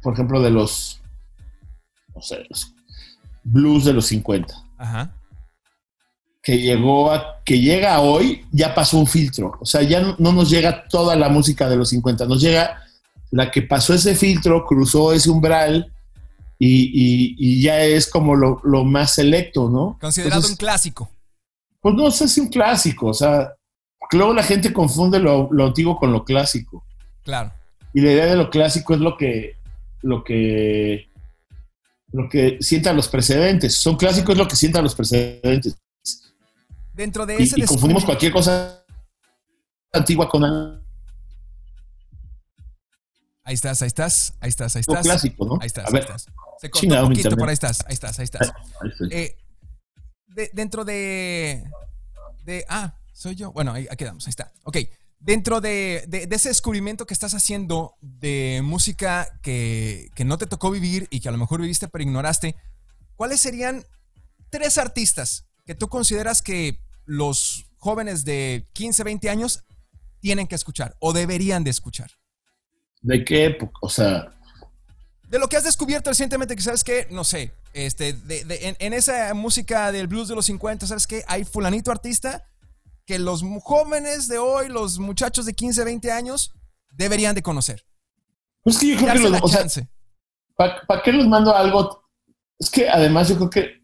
por 0.01 0.13
ejemplo, 0.13 0.41
de 0.41 0.49
los. 0.49 1.01
No 2.15 2.21
sé, 2.21 2.43
los 2.49 2.73
blues 3.43 3.85
de 3.85 3.93
los 3.93 4.07
50. 4.07 4.53
Ajá. 4.77 5.13
que 6.41 6.57
llegó 6.57 7.11
a, 7.11 7.43
que 7.43 7.59
llega 7.59 7.99
hoy, 7.99 8.45
ya 8.51 8.73
pasó 8.73 8.97
un 8.97 9.05
filtro. 9.05 9.55
O 9.59 9.65
sea, 9.65 9.83
ya 9.83 10.01
no, 10.01 10.31
nos 10.31 10.49
llega 10.49 10.87
toda 10.87 11.15
la 11.15 11.29
música 11.29 11.69
de 11.69 11.75
los 11.75 11.89
50, 11.89 12.25
nos 12.25 12.41
llega 12.41 12.88
la 13.31 13.51
que 13.51 13.61
pasó 13.61 13.93
ese 13.93 14.15
filtro, 14.15 14.65
cruzó 14.65 15.13
ese 15.13 15.29
umbral 15.29 15.91
y, 16.57 17.61
ya 17.61 17.81
es 17.83 18.09
como 18.09 18.35
lo, 18.35 18.83
más 18.83 19.13
selecto, 19.15 19.69
¿no? 19.69 19.97
Considerado 19.99 20.47
un 20.47 20.55
clásico. 20.55 21.09
Pues 21.79 21.95
no 21.95 22.11
sé 22.11 22.27
si 22.27 22.41
un 22.41 22.49
clásico, 22.49 23.07
o 23.07 23.13
sea, 23.13 23.53
luego 24.11 24.33
la 24.33 24.43
gente 24.43 24.73
confunde 24.73 25.19
lo, 25.19 25.49
antiguo 25.65 25.97
con 25.97 26.11
lo 26.11 26.25
clásico. 26.25 26.83
Claro. 27.23 27.53
Y 27.93 28.01
la 28.01 28.11
idea 28.11 28.25
de 28.25 28.35
lo 28.35 28.49
clásico 28.49 28.93
es 28.93 28.99
lo 28.99 29.15
que, 29.15 29.55
lo 30.01 30.23
que, 30.23 31.09
lo 32.11 32.27
que 32.27 32.57
sientan 32.59 32.97
los 32.97 33.07
precedentes. 33.07 33.75
Son 33.75 33.95
clásicos 33.95 34.37
lo 34.37 34.47
que 34.47 34.55
sientan 34.55 34.83
los 34.83 34.95
precedentes. 34.95 35.77
Dentro 36.93 37.25
de 37.25 37.37
ese 37.37 37.59
y, 37.59 37.63
confundimos 37.63 38.03
cualquier 38.03 38.33
cosa 38.33 38.83
antigua 39.93 40.27
con 40.27 40.78
Ahí 43.49 43.55
estás, 43.55 43.81
ahí 43.81 43.87
estás, 43.87 44.33
ahí 44.41 44.49
estás, 44.49 44.75
ahí 44.75 44.81
estás. 44.81 45.01
clásico, 45.01 45.43
¿no? 45.43 45.57
Ahí 45.59 45.65
estás, 45.65 45.91
ahí 45.91 45.99
estás. 46.01 46.27
Se 46.61 46.69
cortó 46.69 47.01
un 47.01 47.09
poquito, 47.09 47.31
pero 47.31 47.47
ahí 47.47 47.53
estás, 47.53 47.83
ahí 47.87 47.93
estás, 47.93 48.19
ahí 48.19 48.25
estás. 48.25 48.51
Eh, 49.09 49.35
dentro 50.53 50.85
de, 50.85 51.63
de... 52.45 52.63
Ah, 52.69 52.93
soy 53.11 53.33
yo. 53.33 53.51
Bueno, 53.51 53.73
ahí, 53.73 53.87
quedamos, 53.97 54.27
ahí 54.27 54.29
está. 54.29 54.53
Ok. 54.65 54.77
Dentro 55.19 55.61
de, 55.61 56.07
ese 56.29 56.49
descubrimiento 56.49 57.07
que 57.07 57.15
estás 57.15 57.33
haciendo 57.33 57.95
de 58.01 58.61
música 58.63 59.27
que, 59.41 60.11
que 60.13 60.25
no 60.25 60.37
te 60.37 60.45
tocó 60.45 60.69
vivir 60.69 61.07
y 61.09 61.19
que 61.19 61.29
a 61.29 61.31
lo 61.31 61.39
mejor 61.39 61.59
viviste 61.59 61.87
pero 61.87 62.03
ignoraste, 62.03 62.55
¿cuáles 63.15 63.39
serían 63.39 63.83
tres 64.51 64.77
artistas 64.77 65.45
que 65.65 65.73
tú 65.73 65.87
consideras 65.87 66.43
que 66.43 66.79
los 67.05 67.65
jóvenes 67.77 68.25
de 68.25 68.67
15, 68.73 69.03
20 69.03 69.27
años 69.31 69.63
tienen 70.19 70.45
que 70.45 70.53
escuchar 70.53 70.95
o 70.99 71.13
deberían 71.13 71.63
de 71.63 71.71
escuchar? 71.71 72.11
¿De 73.01 73.23
qué 73.23 73.45
época? 73.45 73.77
O 73.81 73.89
sea... 73.89 74.33
De 75.27 75.37
lo 75.37 75.47
que 75.47 75.57
has 75.57 75.63
descubierto 75.63 76.09
recientemente, 76.09 76.55
que 76.55 76.61
sabes 76.61 76.83
que, 76.83 77.07
no 77.11 77.23
sé, 77.23 77.53
este, 77.73 78.15
en, 78.79 78.93
esa 78.93 79.33
música 79.35 79.91
del 79.91 80.07
blues 80.07 80.27
de 80.27 80.35
los 80.35 80.47
50, 80.47 80.87
¿sabes 80.87 81.05
qué? 81.05 81.23
Hay 81.27 81.45
fulanito 81.45 81.91
artista 81.91 82.47
que 83.05 83.19
los 83.19 83.43
jóvenes 83.61 84.27
de 84.27 84.39
hoy, 84.39 84.69
los 84.69 84.97
muchachos 84.97 85.45
de 85.45 85.53
15, 85.53 85.83
20 85.83 86.11
años, 86.11 86.53
deberían 86.93 87.35
de 87.35 87.43
conocer. 87.43 87.85
Pues 88.63 88.79
que 88.79 88.87
yo 88.87 88.97
creo 88.97 89.13
que 89.13 89.19
los... 89.19 89.79
¿Para 90.55 91.03
qué 91.03 91.13
los 91.13 91.27
mando 91.27 91.55
algo? 91.55 92.03
Es 92.57 92.69
que 92.69 92.89
además 92.89 93.29
yo 93.29 93.35
creo 93.37 93.49
que 93.49 93.79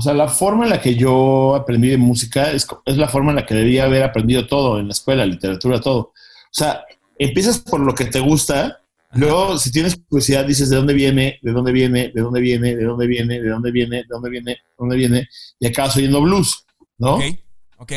o 0.00 0.02
sea, 0.02 0.14
la 0.14 0.28
forma 0.28 0.64
en 0.64 0.70
la 0.70 0.80
que 0.80 0.94
yo 0.94 1.54
aprendí 1.54 1.90
de 1.90 1.98
música 1.98 2.52
es, 2.52 2.66
la 2.86 3.06
forma 3.06 3.32
en 3.32 3.36
la 3.36 3.44
que 3.44 3.54
debía 3.54 3.84
haber 3.84 4.02
aprendido 4.02 4.46
todo 4.46 4.78
en 4.78 4.86
la 4.86 4.92
escuela, 4.92 5.26
literatura, 5.26 5.78
todo. 5.78 5.98
O 5.98 6.12
sea, 6.50 6.86
empiezas 7.20 7.58
por 7.58 7.80
lo 7.80 7.94
que 7.94 8.06
te 8.06 8.18
gusta, 8.18 8.80
luego 9.12 9.58
si 9.58 9.70
tienes 9.70 9.96
curiosidad 10.08 10.46
dices 10.46 10.70
de 10.70 10.76
dónde 10.76 10.94
viene, 10.94 11.38
de 11.42 11.52
dónde 11.52 11.70
viene, 11.70 12.10
de 12.14 12.20
dónde 12.20 12.40
viene, 12.40 12.74
de 12.74 12.84
dónde 12.84 13.06
viene, 13.06 13.40
de 13.40 13.48
dónde 13.48 13.70
viene, 13.70 13.96
de 13.96 14.04
dónde 14.08 14.30
viene, 14.30 14.50
de 14.52 14.58
dónde 14.78 14.96
viene, 14.96 15.28
y 15.58 15.66
acabas 15.66 15.96
oyendo 15.96 16.22
blues, 16.22 16.64
¿no? 16.98 17.18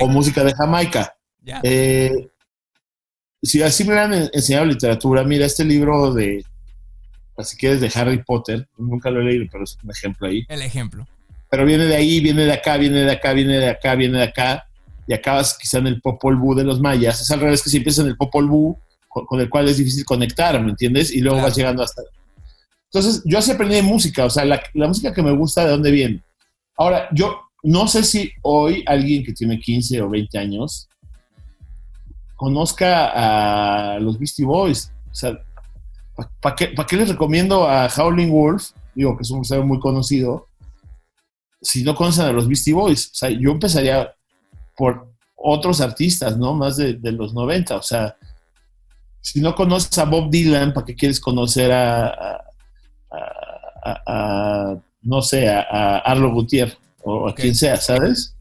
O 0.02 0.08
música 0.08 0.44
de 0.44 0.54
Jamaica. 0.54 1.16
Eh, 1.64 2.28
si 3.42 3.62
así 3.62 3.86
me 3.86 3.98
han 3.98 4.14
enseñado 4.14 4.66
literatura, 4.66 5.24
mira 5.24 5.46
este 5.46 5.64
libro 5.64 6.14
de, 6.14 6.44
si 7.40 7.58
quieres, 7.58 7.80
de 7.80 7.92
Harry 7.96 8.22
Potter, 8.24 8.68
nunca 8.78 9.10
lo 9.10 9.22
he 9.22 9.26
leído, 9.26 9.46
pero 9.50 9.64
es 9.64 9.78
un 9.82 9.90
ejemplo 9.90 10.28
ahí. 10.28 10.46
El 10.50 10.62
ejemplo. 10.62 11.08
Pero 11.50 11.66
viene 11.66 11.86
de 11.86 11.96
ahí, 11.96 12.20
viene 12.20 12.44
de 12.44 12.54
acá, 12.54 12.78
viene 12.78 13.00
de 13.00 13.12
acá, 13.12 13.32
viene 13.34 13.58
de 13.58 13.70
acá, 13.70 13.96
viene 13.96 14.18
de 14.18 14.24
acá, 14.24 14.68
y 15.08 15.14
acabas 15.14 15.58
quizá 15.58 15.78
en 15.78 15.88
el 15.88 16.02
Popol 16.02 16.38
Vuh 16.38 16.56
de 16.56 16.64
los 16.64 16.80
mayas. 16.80 17.22
Es 17.22 17.32
al 17.32 17.42
revés 17.42 17.62
que 17.62 17.70
si 17.70 17.78
empiezas 17.78 18.04
en 18.04 18.12
el 18.12 18.18
Popol 18.18 18.48
Vuh, 18.48 18.78
con, 19.14 19.40
el 19.40 19.50
cual 19.50 19.68
es 19.68 19.78
difícil 19.78 20.06
conectar, 20.06 20.62
¿me 20.62 20.72
entiendes? 20.72 21.12
Y 21.12 21.22
luego 21.22 21.42
vas 21.42 21.56
llegando 21.56 21.84
hasta... 21.84 22.02
Entonces, 22.92 23.22
yo 23.26 23.40
así 23.40 23.52
aprendí 23.52 23.76
de 23.76 23.82
música, 23.82 24.26
o 24.26 24.30
sea, 24.30 24.46
la, 24.46 24.62
música 24.88 25.14
que 25.14 25.24
me 25.24 25.36
gusta, 25.36 25.66
¿de 25.66 25.72
dónde 25.72 25.92
viene? 25.92 26.24
Ahora, 26.78 27.08
yo 27.12 27.42
no 27.64 27.88
sé 27.88 28.04
si 28.04 28.32
hoy 28.42 28.84
alguien 28.86 29.24
que 29.24 29.34
tiene 29.34 29.60
15 29.60 30.02
o 30.02 30.10
20 30.10 30.38
años 30.38 30.88
conozca 32.36 33.96
a 33.96 34.00
los 34.00 34.20
Beastie 34.20 34.46
Boys. 34.46 34.92
O 35.12 35.16
sea, 35.16 35.40
¿para 36.42 36.56
qué, 36.56 36.74
qué, 36.88 36.96
les 36.96 37.10
recomiendo 37.10 37.68
a 37.68 37.88
Howling 37.88 38.32
Wolf? 38.32 38.72
Digo, 38.94 39.16
que 39.16 39.24
es 39.24 39.32
un 39.32 39.40
museo 39.40 39.66
muy 39.66 39.80
conocido 39.80 40.48
si 41.64 41.84
no 41.84 41.96
conocen 41.96 42.26
a 42.26 42.32
los 42.34 42.48
Beastie 42.48 42.74
Boys. 42.74 43.08
O 43.08 43.16
sea, 43.16 43.30
yo 43.30 43.52
empezaría 43.52 44.14
por 44.76 45.08
otros 45.36 45.82
artistas, 45.82 46.38
¿no? 46.38 46.54
Más 46.54 46.78
de, 46.78 47.00
los 47.12 47.34
90. 47.34 47.76
O 47.76 47.82
sea, 47.82 48.16
si 49.24 49.40
no 49.40 49.56
conoces 49.56 49.98
a 50.00 50.04
Bob 50.04 50.30
Dylan, 50.30 50.74
¿para 50.74 50.86
qué 50.86 50.96
quieres 50.96 51.22
conocer 51.22 51.72
a, 51.72 52.44
no 55.02 55.22
sé, 55.22 55.50
a, 55.50 56.00
Arlo 56.00 56.34
Gutiérrez 56.34 56.78
o 57.04 57.30
a 57.30 57.34
quien 57.34 57.56
sea, 57.56 57.78
¿sabes? 57.78 58.36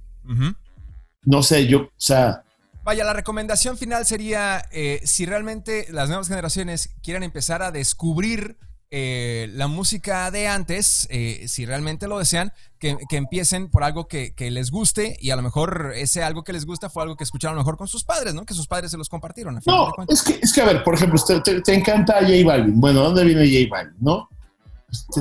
No 1.24 1.42
sé, 1.44 1.66
yo, 1.68 1.82
o 1.82 1.90
sea... 1.96 2.42
Vaya, 2.82 3.04
la 3.04 3.12
recomendación 3.12 3.78
final 3.78 4.04
sería, 4.06 4.66
eh, 4.72 5.00
si 5.04 5.24
realmente 5.24 5.86
las 5.90 6.08
nuevas 6.08 6.26
generaciones 6.26 6.90
quieren 7.00 7.22
empezar 7.22 7.62
a 7.62 7.70
descubrir 7.70 8.56
eh, 8.94 9.48
la 9.54 9.68
música 9.68 10.30
de 10.30 10.48
antes, 10.48 11.08
eh, 11.10 11.46
si 11.48 11.64
realmente 11.64 12.06
lo 12.08 12.18
desean, 12.18 12.52
que, 12.78 12.98
empiecen 13.12 13.70
por 13.70 13.84
algo 13.84 14.06
que, 14.06 14.34
les 14.50 14.70
guste 14.70 15.16
y 15.18 15.30
a 15.30 15.36
lo 15.36 15.40
mejor 15.40 15.94
ese 15.96 16.22
algo 16.22 16.44
que 16.44 16.52
les 16.52 16.66
gusta 16.66 16.90
fue 16.90 17.02
algo 17.02 17.16
que 17.16 17.24
escucharon 17.24 17.54
a 17.54 17.56
lo 17.56 17.62
mejor 17.62 17.78
con 17.78 17.88
sus 17.88 18.04
padres, 18.04 18.34
¿no? 18.34 18.44
Que 18.44 18.52
sus 18.52 18.66
padres 18.66 18.90
se 18.90 18.98
los 18.98 19.08
compartieron. 19.08 19.58
no, 19.64 19.94
es 20.08 20.20
que, 20.20 20.38
es 20.42 20.52
que, 20.52 20.60
a 20.60 20.66
ver, 20.66 20.84
por 20.84 20.94
ejemplo, 20.94 21.18
te, 21.42 21.74
encanta 21.74 22.20
J 22.20 22.32
Balvin. 22.44 22.78
Bueno, 22.78 23.02
¿dónde 23.02 23.24
viene 23.24 23.46
J 23.46 23.74
Balvin, 23.74 23.96
no? 23.98 24.28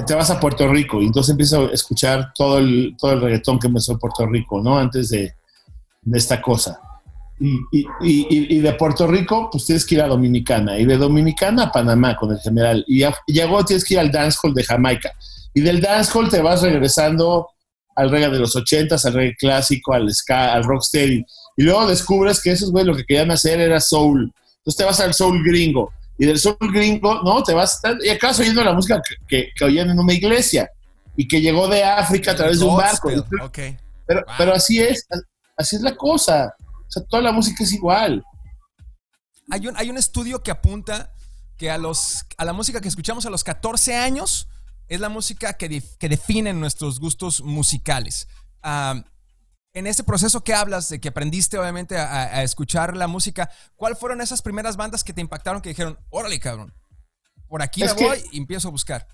Te, 0.05 0.15
vas 0.15 0.29
a 0.29 0.37
Puerto 0.37 0.67
Rico 0.67 1.01
y 1.01 1.05
entonces 1.05 1.31
empiezas 1.31 1.59
a 1.61 1.73
escuchar 1.73 2.33
todo 2.35 2.57
el, 2.57 2.93
todo 2.99 3.13
el 3.13 3.21
reggaetón 3.21 3.57
que 3.57 3.67
empezó 3.67 3.93
en 3.93 3.99
Puerto 3.99 4.25
Rico, 4.25 4.61
¿no? 4.61 4.77
Antes 4.77 5.07
de, 5.11 5.33
de 6.01 6.17
esta 6.17 6.41
cosa. 6.41 6.77
Y, 8.01 8.59
de 8.59 8.73
Puerto 8.73 9.07
Rico, 9.07 9.49
pues 9.51 9.65
tienes 9.65 9.85
que 9.85 9.95
ir 9.95 10.01
a 10.01 10.07
Dominicana. 10.07 10.77
Y 10.77 10.85
de 10.85 10.97
Dominicana 10.97 11.63
a 11.63 11.71
Panamá 11.71 12.15
con 12.15 12.31
el 12.31 12.39
general. 12.39 12.85
Y, 12.87 13.03
luego 13.27 13.65
tienes 13.65 13.83
que 13.83 13.95
ir 13.95 13.99
al 13.99 14.11
dancehall 14.11 14.53
de 14.53 14.63
Jamaica. 14.63 15.11
Y 15.53 15.61
del 15.61 15.81
dancehall 15.81 16.29
te 16.29 16.41
vas 16.41 16.61
regresando 16.61 17.47
al 17.95 18.11
reggae 18.11 18.29
de 18.29 18.39
los 18.39 18.55
ochentas, 18.55 19.05
al 19.05 19.13
reggae 19.13 19.35
clásico, 19.35 19.93
al 19.93 20.13
ska, 20.13 20.53
al 20.53 20.63
rocksteady. 20.63 21.25
Y 21.57 21.63
luego 21.63 21.87
descubres 21.87 22.41
que 22.41 22.51
esos 22.51 22.71
güey 22.71 22.85
lo 22.85 22.95
que 22.95 23.05
querían 23.05 23.31
hacer 23.31 23.59
era 23.59 23.79
soul. 23.79 24.31
Entonces 24.57 24.77
te 24.77 24.83
vas 24.83 24.99
al 24.99 25.13
soul 25.13 25.43
gringo. 25.43 25.91
Y 26.19 26.27
del 26.27 26.37
soul 26.37 26.57
gringo, 26.71 27.21
¿no? 27.23 27.41
Te 27.41 27.53
vas... 27.53 27.81
Y 28.03 28.09
acabas 28.09 28.39
oyendo 28.39 28.63
la 28.63 28.73
música 28.73 29.01
que, 29.27 29.49
que, 29.55 29.65
oían 29.65 29.89
en 29.89 29.99
una 29.99 30.13
iglesia. 30.13 30.69
Y 31.17 31.27
que 31.27 31.41
llegó 31.41 31.67
de 31.67 31.83
África 31.83 32.31
a 32.31 32.35
través 32.35 32.59
de 32.59 32.65
un 32.65 32.77
barco. 32.77 33.09
Pero, 34.05 34.25
pero 34.37 34.53
así 34.53 34.79
es. 34.79 35.07
Así 35.57 35.75
es 35.75 35.81
la 35.81 35.95
cosa. 35.95 36.53
O 36.91 36.93
sea, 36.93 37.03
toda 37.05 37.23
la 37.23 37.31
música 37.31 37.63
es 37.63 37.71
igual. 37.71 38.21
Hay 39.49 39.65
un, 39.65 39.77
hay 39.77 39.89
un 39.89 39.97
estudio 39.97 40.43
que 40.43 40.51
apunta 40.51 41.13
que 41.55 41.71
a, 41.71 41.77
los, 41.77 42.25
a 42.37 42.43
la 42.43 42.51
música 42.51 42.81
que 42.81 42.89
escuchamos 42.89 43.25
a 43.25 43.29
los 43.29 43.45
14 43.45 43.95
años 43.95 44.49
es 44.89 44.99
la 44.99 45.07
música 45.07 45.53
que, 45.53 45.81
que 45.97 46.09
define 46.09 46.53
nuestros 46.53 46.99
gustos 46.99 47.41
musicales. 47.41 48.27
en 49.73 49.87
ese 49.87 50.03
proceso 50.03 50.43
que 50.43 50.53
hablas, 50.53 50.89
de 50.89 50.99
que 50.99 51.07
aprendiste 51.07 51.57
obviamente 51.57 51.97
a, 51.97 52.43
escuchar 52.43 52.97
la 52.97 53.07
música, 53.07 53.49
¿cuáles 53.77 53.97
fueron 53.97 54.19
esas 54.19 54.41
primeras 54.41 54.75
bandas 54.75 55.05
que 55.05 55.13
te 55.13 55.21
impactaron 55.21 55.61
que 55.61 55.69
dijeron, 55.69 55.97
órale 56.09 56.41
cabrón, 56.41 56.73
por 57.47 57.61
aquí 57.61 57.85
me 57.85 57.93
voy 57.93 58.21
y 58.33 58.37
empiezo 58.37 58.67
a 58.67 58.71
buscar? 58.71 59.07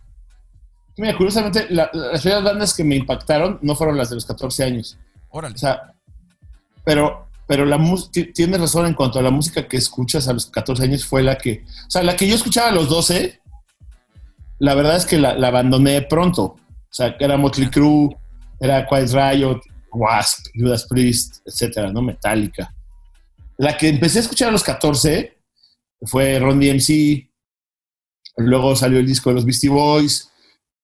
Mira, 0.98 1.15
curiosamente, 1.15 1.67
las 1.69 1.91
primeras 2.22 2.43
bandas 2.43 2.74
que 2.74 2.84
me 2.84 2.96
impactaron 2.96 3.60
no 3.62 3.75
fueron 3.75 3.98
las 3.98 4.10
de 4.10 4.15
los 4.15 4.25
14 4.25 4.63
años. 4.63 4.98
Órale. 5.29 5.53
O 5.53 5.60
sea, 5.60 5.93
pero 6.84 7.26
pero 7.48 7.66
la 7.66 7.80
tienes 8.12 8.60
razón 8.60 8.88
en 8.88 8.94
cuanto 8.94 9.20
a 9.20 9.22
la 9.22 9.32
música 9.32 9.68
que 9.68 9.77
escuchas 9.77 10.27
a 10.27 10.34
los 10.34 10.48
14 10.48 10.84
años 10.84 11.06
fue 11.06 11.24
la 11.24 11.38
que, 11.38 11.63
o 11.88 11.89
sea, 11.89 12.04
la 12.04 12.16
que 12.16 12.27
yo 12.27 12.36
escuchaba 12.36 12.70
a 12.70 12.74
los 12.74 12.89
12, 12.89 13.39
la 14.60 14.75
verdad 14.75 14.98
es 14.98 15.06
que 15.06 15.18
la, 15.18 15.32
abandoné 15.48 16.01
pronto. 16.01 16.44
O 16.44 16.60
sea, 16.89 17.16
era 17.20 17.38
Motley 17.38 17.70
Crue, 17.70 18.10
era 18.60 18.86
Quiet 18.86 19.12
Riot, 19.12 19.62
Wasp, 19.92 20.48
Judas 20.56 20.86
Priest, 20.89 21.38
etcétera, 21.46 21.92
¿no? 21.92 22.01
Metallica. 22.01 22.74
La 23.58 23.77
que 23.77 23.88
empecé 23.88 24.20
a 24.20 24.22
escuchar 24.22 24.50
a 24.50 24.51
los 24.51 24.63
14 24.63 25.38
fue 26.01 26.39
Ron 26.39 26.60
DMC, 26.60 27.30
luego 28.38 28.75
salió 28.75 29.00
el 29.00 29.08
disco 29.08 29.30
de 29.30 29.36
los 29.36 29.46
Beastie 29.46 29.70
Boys, 29.70 30.30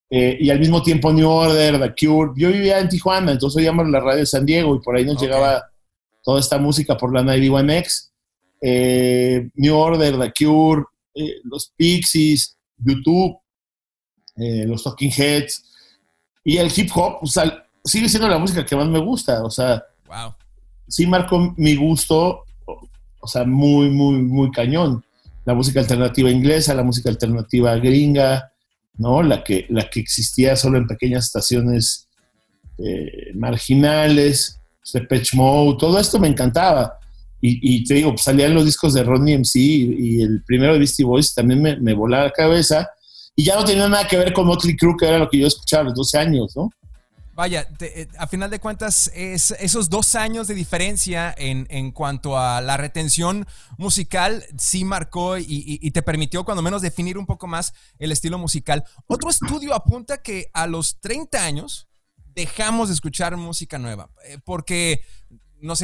eh, 0.10 0.38
y 0.40 0.50
al 0.50 0.60
mismo 0.60 0.82
tiempo 0.82 1.12
New 1.12 1.28
Order, 1.28 1.80
The 1.80 1.94
Cure. 2.06 2.32
Yo 2.38 2.50
vivía 2.50 2.80
en 2.80 2.88
Tijuana, 2.88 3.34
entonces 3.34 3.58
oíamos 3.58 3.90
la 3.90 4.00
radio 4.00 4.20
de 4.20 4.26
San 4.26 4.46
Diego 4.46 4.76
y 4.76 4.80
por 4.80 4.96
ahí 4.96 5.04
nos 5.04 5.22
llegaba 5.22 5.73
toda 6.24 6.40
esta 6.40 6.58
música 6.58 6.98
por 6.98 7.14
la 7.14 7.22
91X, 7.22 8.12
eh, 8.62 9.50
New 9.56 9.76
Order, 9.76 10.20
The 10.20 10.32
Cure, 10.38 10.84
eh, 11.14 11.36
los 11.44 11.72
Pixies, 11.76 12.58
YouTube, 12.78 13.38
eh, 14.38 14.66
los 14.66 14.84
Talking 14.84 15.12
Heads 15.12 15.64
y 16.44 16.58
el 16.58 16.72
hip 16.76 16.90
hop, 16.96 17.20
sigue 17.84 18.10
siendo 18.10 18.28
la 18.28 18.38
música 18.38 18.66
que 18.66 18.76
más 18.76 18.88
me 18.88 19.00
gusta. 19.00 19.44
O 19.44 19.52
sea, 19.52 19.84
sí 20.88 21.06
marcó 21.08 21.54
mi 21.58 21.76
gusto, 21.76 22.44
o 23.20 23.28
sea, 23.28 23.46
muy, 23.46 23.90
muy, 23.90 24.16
muy 24.16 24.52
cañón. 24.52 25.04
La 25.46 25.54
música 25.54 25.80
alternativa 25.80 26.30
inglesa, 26.30 26.74
la 26.74 26.84
música 26.84 27.10
alternativa 27.10 27.76
gringa, 27.76 28.52
¿no? 28.96 29.24
La 29.24 29.44
que, 29.44 29.66
la 29.70 29.90
que 29.90 30.00
existía 30.00 30.56
solo 30.56 30.78
en 30.78 30.88
pequeñas 30.88 31.26
estaciones 31.26 32.08
eh, 32.78 33.32
marginales, 33.36 34.60
Depeche 34.92 35.38
Mode, 35.38 35.78
todo 35.80 36.00
esto 36.00 36.20
me 36.20 36.28
encantaba. 36.28 37.00
Y, 37.46 37.84
te 37.84 37.96
digo, 37.96 38.12
pues, 38.12 38.24
salían 38.24 38.54
los 38.54 38.64
discos 38.64 38.94
de 38.94 39.04
Ronnie 39.04 39.38
MC 39.38 39.56
y, 39.58 40.22
el 40.22 40.44
primero 40.46 40.74
de 40.74 40.80
Beastie 40.80 41.04
Boys 41.04 41.34
también 41.34 41.62
me, 41.62 41.94
volaba 41.94 42.26
la 42.26 42.32
cabeza. 42.32 42.90
Y 43.36 43.44
ya 43.44 43.56
no 43.56 43.66
tenía 43.66 43.88
nada 43.90 44.08
que 44.08 44.18
ver 44.18 44.32
con 44.32 44.48
Motley 44.48 44.78
Crue, 44.78 44.96
que 44.98 45.08
era 45.08 45.18
lo 45.18 45.30
que 45.30 45.40
yo 45.40 45.48
escuchaba 45.48 45.82
a 45.82 45.86
los 45.86 45.96
12 45.96 46.18
años, 46.20 46.56
¿no? 46.56 46.70
Vaya, 47.36 47.68
eh, 47.80 48.08
a 48.20 48.28
final 48.28 48.52
de 48.52 48.60
cuentas, 48.60 49.12
es, 49.16 49.52
esos 49.60 49.90
dos 49.90 50.14
años 50.14 50.48
de 50.48 50.54
diferencia 50.54 51.34
en, 51.36 51.66
en, 51.72 51.92
cuanto 51.92 52.38
a 52.38 52.62
la 52.62 52.78
retención 52.78 53.48
musical 53.78 54.46
sí 54.56 54.86
marcó 54.86 55.40
y, 55.40 55.90
te 55.92 56.04
permitió 56.04 56.46
cuando 56.46 56.62
menos 56.62 56.84
definir 56.84 57.18
un 57.18 57.26
poco 57.26 57.48
más 57.48 57.74
el 57.98 58.12
estilo 58.12 58.38
musical. 58.38 58.84
Otro 59.08 59.32
estudio 59.32 59.74
apunta 59.74 60.22
que 60.22 60.52
a 60.54 60.68
los 60.68 61.00
30 61.02 61.44
años 61.44 61.88
dejamos 62.34 62.90
de 62.90 62.96
escuchar 62.96 63.38
música 63.38 63.78
nueva, 63.80 64.10
eh, 64.26 64.38
porque 64.44 65.02
nos, 65.60 65.82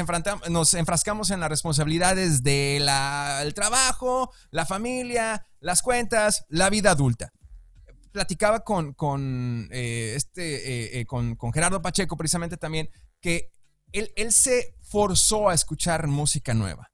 nos 0.49 0.73
enfrascamos 0.73 1.31
en 1.31 1.39
las 1.39 1.49
responsabilidades 1.49 2.43
del 2.43 3.53
trabajo, 3.55 4.31
la 4.51 4.65
familia, 4.65 5.45
las 5.59 5.81
cuentas, 5.81 6.45
la 6.49 6.69
vida 6.69 6.91
adulta 6.91 7.31
platicaba 8.11 8.61
con, 8.61 8.93
con 8.93 9.69
eh, 9.71 10.13
este, 10.15 10.55
eh, 10.55 10.99
eh, 10.99 11.05
con, 11.05 11.37
Gerardo 11.53 11.81
Pacheco 11.81 12.17
precisamente 12.17 12.57
también, 12.57 12.89
que 13.21 13.51
él, 13.91 14.11
él 14.15 14.31
se 14.31 14.75
forzó 14.81 15.49
a 15.49 15.53
escuchar 15.53 16.07
música 16.07 16.53
nueva. 16.53 16.91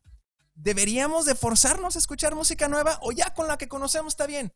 ¿Deberíamos 0.54 1.26
de 1.26 1.36
forzarnos 1.36 1.96
a 1.96 2.00
escuchar 2.00 2.36
música 2.36 2.68
nueva 2.68 3.00
o 3.02 3.12
ya 3.12 3.34
con 3.34 3.48
la 3.48 3.58
que 3.58 3.68
conocemos 3.68 4.14
está 4.14 4.26
bien? 4.26 4.54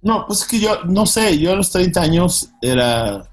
No, 0.00 0.26
pues 0.26 0.40
es 0.40 0.46
que 0.46 0.58
yo, 0.58 0.84
no 0.84 1.06
sé, 1.06 1.38
yo 1.38 1.52
a 1.52 1.56
los 1.56 1.70
30 1.70 2.00
años 2.00 2.50
era, 2.60 3.31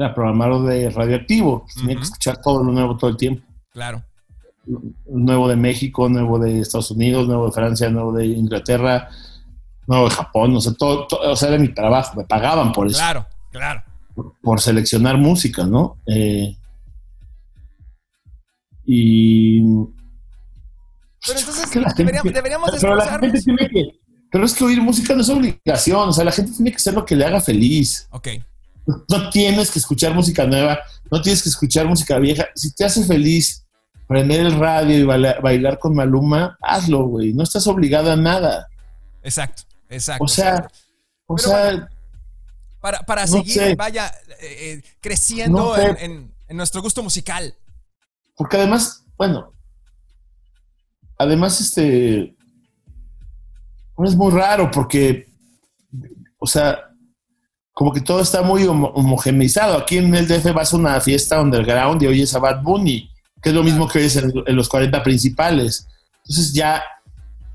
era 0.00 0.14
programador 0.14 0.66
de 0.66 0.88
radioactivo. 0.90 1.66
Tenía 1.74 1.96
que 1.96 2.02
escuchar 2.02 2.40
todo 2.40 2.64
lo 2.64 2.72
nuevo 2.72 2.96
todo 2.96 3.10
el 3.10 3.16
tiempo. 3.16 3.46
Claro. 3.70 4.02
Nuevo 5.06 5.48
de 5.48 5.56
México, 5.56 6.08
nuevo 6.08 6.38
de 6.38 6.60
Estados 6.60 6.90
Unidos, 6.90 7.26
nuevo 7.26 7.46
de 7.46 7.52
Francia, 7.52 7.90
nuevo 7.90 8.12
de 8.12 8.26
Inglaterra, 8.26 9.08
no, 9.86 10.04
de 10.04 10.10
Japón, 10.10 10.56
o 10.56 10.60
sea, 10.60 10.72
todo, 10.74 11.06
o 11.10 11.36
sea, 11.36 11.48
era 11.48 11.58
mi 11.58 11.68
trabajo, 11.68 12.16
me 12.16 12.24
pagaban 12.24 12.72
por 12.72 12.86
eso. 12.86 12.98
Claro, 12.98 13.26
claro. 13.50 13.82
Por, 14.42 14.60
seleccionar 14.60 15.18
música, 15.18 15.66
¿no? 15.66 15.98
Eh, 16.06 16.56
y... 18.84 19.60
Pero 21.26 21.38
entonces 21.38 21.70
deberíamos, 21.96 22.32
deberíamos 22.32 22.70
pero 22.80 22.96
la 22.96 23.18
gente 23.18 23.42
tiene 23.42 23.68
que, 23.68 24.00
pero 24.30 24.44
es 24.44 24.54
que 24.54 24.64
oír 24.64 24.80
música 24.80 25.14
no 25.14 25.20
es 25.20 25.28
obligación, 25.28 26.08
o 26.08 26.12
sea, 26.12 26.24
la 26.24 26.32
gente 26.32 26.52
tiene 26.52 26.70
que 26.70 26.76
hacer 26.76 26.94
lo 26.94 27.04
que 27.04 27.16
le 27.16 27.24
haga 27.24 27.40
feliz. 27.40 28.08
Ok. 28.10 28.28
No 29.08 29.30
tienes 29.30 29.70
que 29.70 29.78
escuchar 29.78 30.14
música 30.14 30.46
nueva, 30.46 30.80
no 31.10 31.20
tienes 31.20 31.42
que 31.42 31.48
escuchar 31.48 31.86
música 31.86 32.18
vieja. 32.18 32.48
Si 32.54 32.72
te 32.74 32.84
hace 32.84 33.04
feliz 33.04 33.64
prender 34.06 34.40
el 34.40 34.58
radio 34.58 34.98
y 34.98 35.04
bailar 35.04 35.78
con 35.78 35.94
Maluma, 35.94 36.58
hazlo, 36.60 37.04
güey. 37.06 37.32
No 37.32 37.44
estás 37.44 37.66
obligado 37.66 38.10
a 38.10 38.16
nada. 38.16 38.66
Exacto. 39.22 39.62
Exacto. 39.88 40.24
O 40.24 40.28
sea, 40.28 40.68
o 41.26 41.38
sea 41.38 41.88
para, 42.80 43.00
para 43.00 43.26
seguir, 43.26 43.76
vaya, 43.76 44.10
eh, 44.40 44.80
eh, 44.80 44.82
creciendo 45.00 45.76
en, 45.76 46.32
nuestro 46.48 46.82
gusto 46.82 47.02
musical. 47.02 47.54
Porque 48.36 48.56
además, 48.56 49.04
bueno, 49.16 49.52
además, 51.18 51.60
este, 51.60 52.34
es 54.04 54.16
muy 54.16 54.32
raro 54.32 54.70
porque, 54.70 55.28
o 56.38 56.46
sea, 56.46 56.89
como 57.80 57.94
que 57.94 58.02
todo 58.02 58.20
está 58.20 58.42
muy 58.42 58.66
homogeneizado. 58.66 59.78
Aquí 59.78 59.96
en 59.96 60.14
el 60.14 60.28
DF 60.28 60.52
vas 60.52 60.74
a 60.74 60.76
una 60.76 61.00
fiesta 61.00 61.40
underground 61.40 62.02
y 62.02 62.08
oyes 62.08 62.34
a 62.34 62.38
Bad 62.38 62.60
Bunny, 62.60 63.10
que 63.40 63.48
es 63.48 63.54
lo 63.54 63.62
mismo 63.62 63.88
que 63.88 64.00
oyes 64.00 64.16
en, 64.16 64.30
en 64.46 64.54
los 64.54 64.68
40 64.68 65.02
principales. 65.02 65.88
Entonces 66.18 66.52
ya 66.52 66.82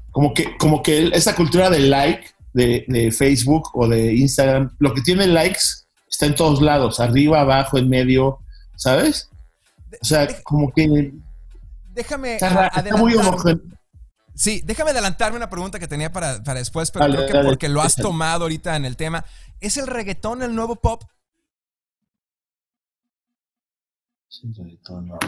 como 0.10 0.34
que, 0.34 0.58
como 0.58 0.82
que 0.82 1.10
esa 1.14 1.36
cultura 1.36 1.70
del 1.70 1.92
like 1.92 2.26
de, 2.54 3.14
Facebook 3.16 3.70
o 3.76 3.88
de 3.88 4.16
Instagram, 4.16 4.76
lo 4.80 4.96
que 4.96 5.02
tiene 5.02 5.28
likes 5.28 5.62
está 6.10 6.26
en 6.26 6.34
todos 6.34 6.60
lados, 6.60 7.00
arriba, 7.00 7.42
abajo, 7.42 7.78
en 7.78 7.88
medio, 7.88 8.40
¿sabes? 8.78 9.30
O 10.02 10.06
sea, 10.06 10.28
como 10.42 10.74
que... 10.74 11.14
Déjame 11.94 12.40
adelantarme. 12.42 13.62
Sí, 14.36 14.62
déjame 14.66 14.92
adelantarme 14.92 15.38
una 15.38 15.50
pregunta 15.50 15.80
que 15.80 15.88
tenía 15.88 16.12
para, 16.12 16.40
después, 16.40 16.92
pero 16.92 17.06
creo 17.06 17.26
que 17.26 17.48
porque 17.48 17.70
lo 17.70 17.82
has 17.82 17.96
tomado 17.96 18.44
ahorita 18.44 18.76
en 18.76 18.84
el 18.84 18.98
tema. 18.98 19.24
¿Es 19.62 19.78
el 19.78 19.88
reggaetón 19.88 20.44
el 20.44 20.54
nuevo 20.54 20.76
pop? 20.76 21.04
Sí, 24.28 24.52
reggaetón, 24.54 25.08
no. 25.08 25.20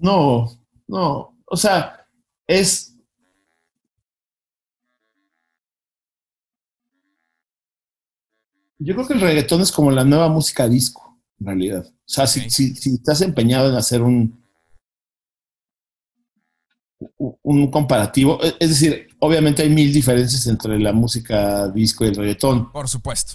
No, 0.00 0.50
no. 0.88 1.38
O 1.46 1.56
sea, 1.56 2.06
es. 2.48 2.96
Yo 8.78 8.94
creo 8.94 9.06
que 9.06 9.14
el 9.14 9.20
reggaetón 9.20 9.60
es 9.60 9.70
como 9.70 9.92
la 9.92 10.04
nueva 10.04 10.28
música 10.28 10.68
disco, 10.68 11.20
en 11.38 11.46
realidad. 11.46 11.86
O 11.86 11.92
sea, 12.04 12.26
si, 12.26 12.50
si, 12.50 12.94
estás 12.94 13.20
empeñado 13.20 13.70
en 13.70 13.76
hacer 13.76 14.02
un, 14.02 14.43
un 17.18 17.70
comparativo, 17.70 18.42
e, 18.42 18.54
es 18.58 18.70
decir, 18.70 19.08
obviamente 19.18 19.62
hay 19.62 19.70
mil 19.70 19.92
diferencias 19.92 20.46
entre 20.46 20.78
la 20.78 20.92
música 20.92 21.68
disco 21.68 22.04
y 22.04 22.08
el 22.08 22.16
reggaetón. 22.16 22.70
Por 22.72 22.88
supuesto. 22.88 23.34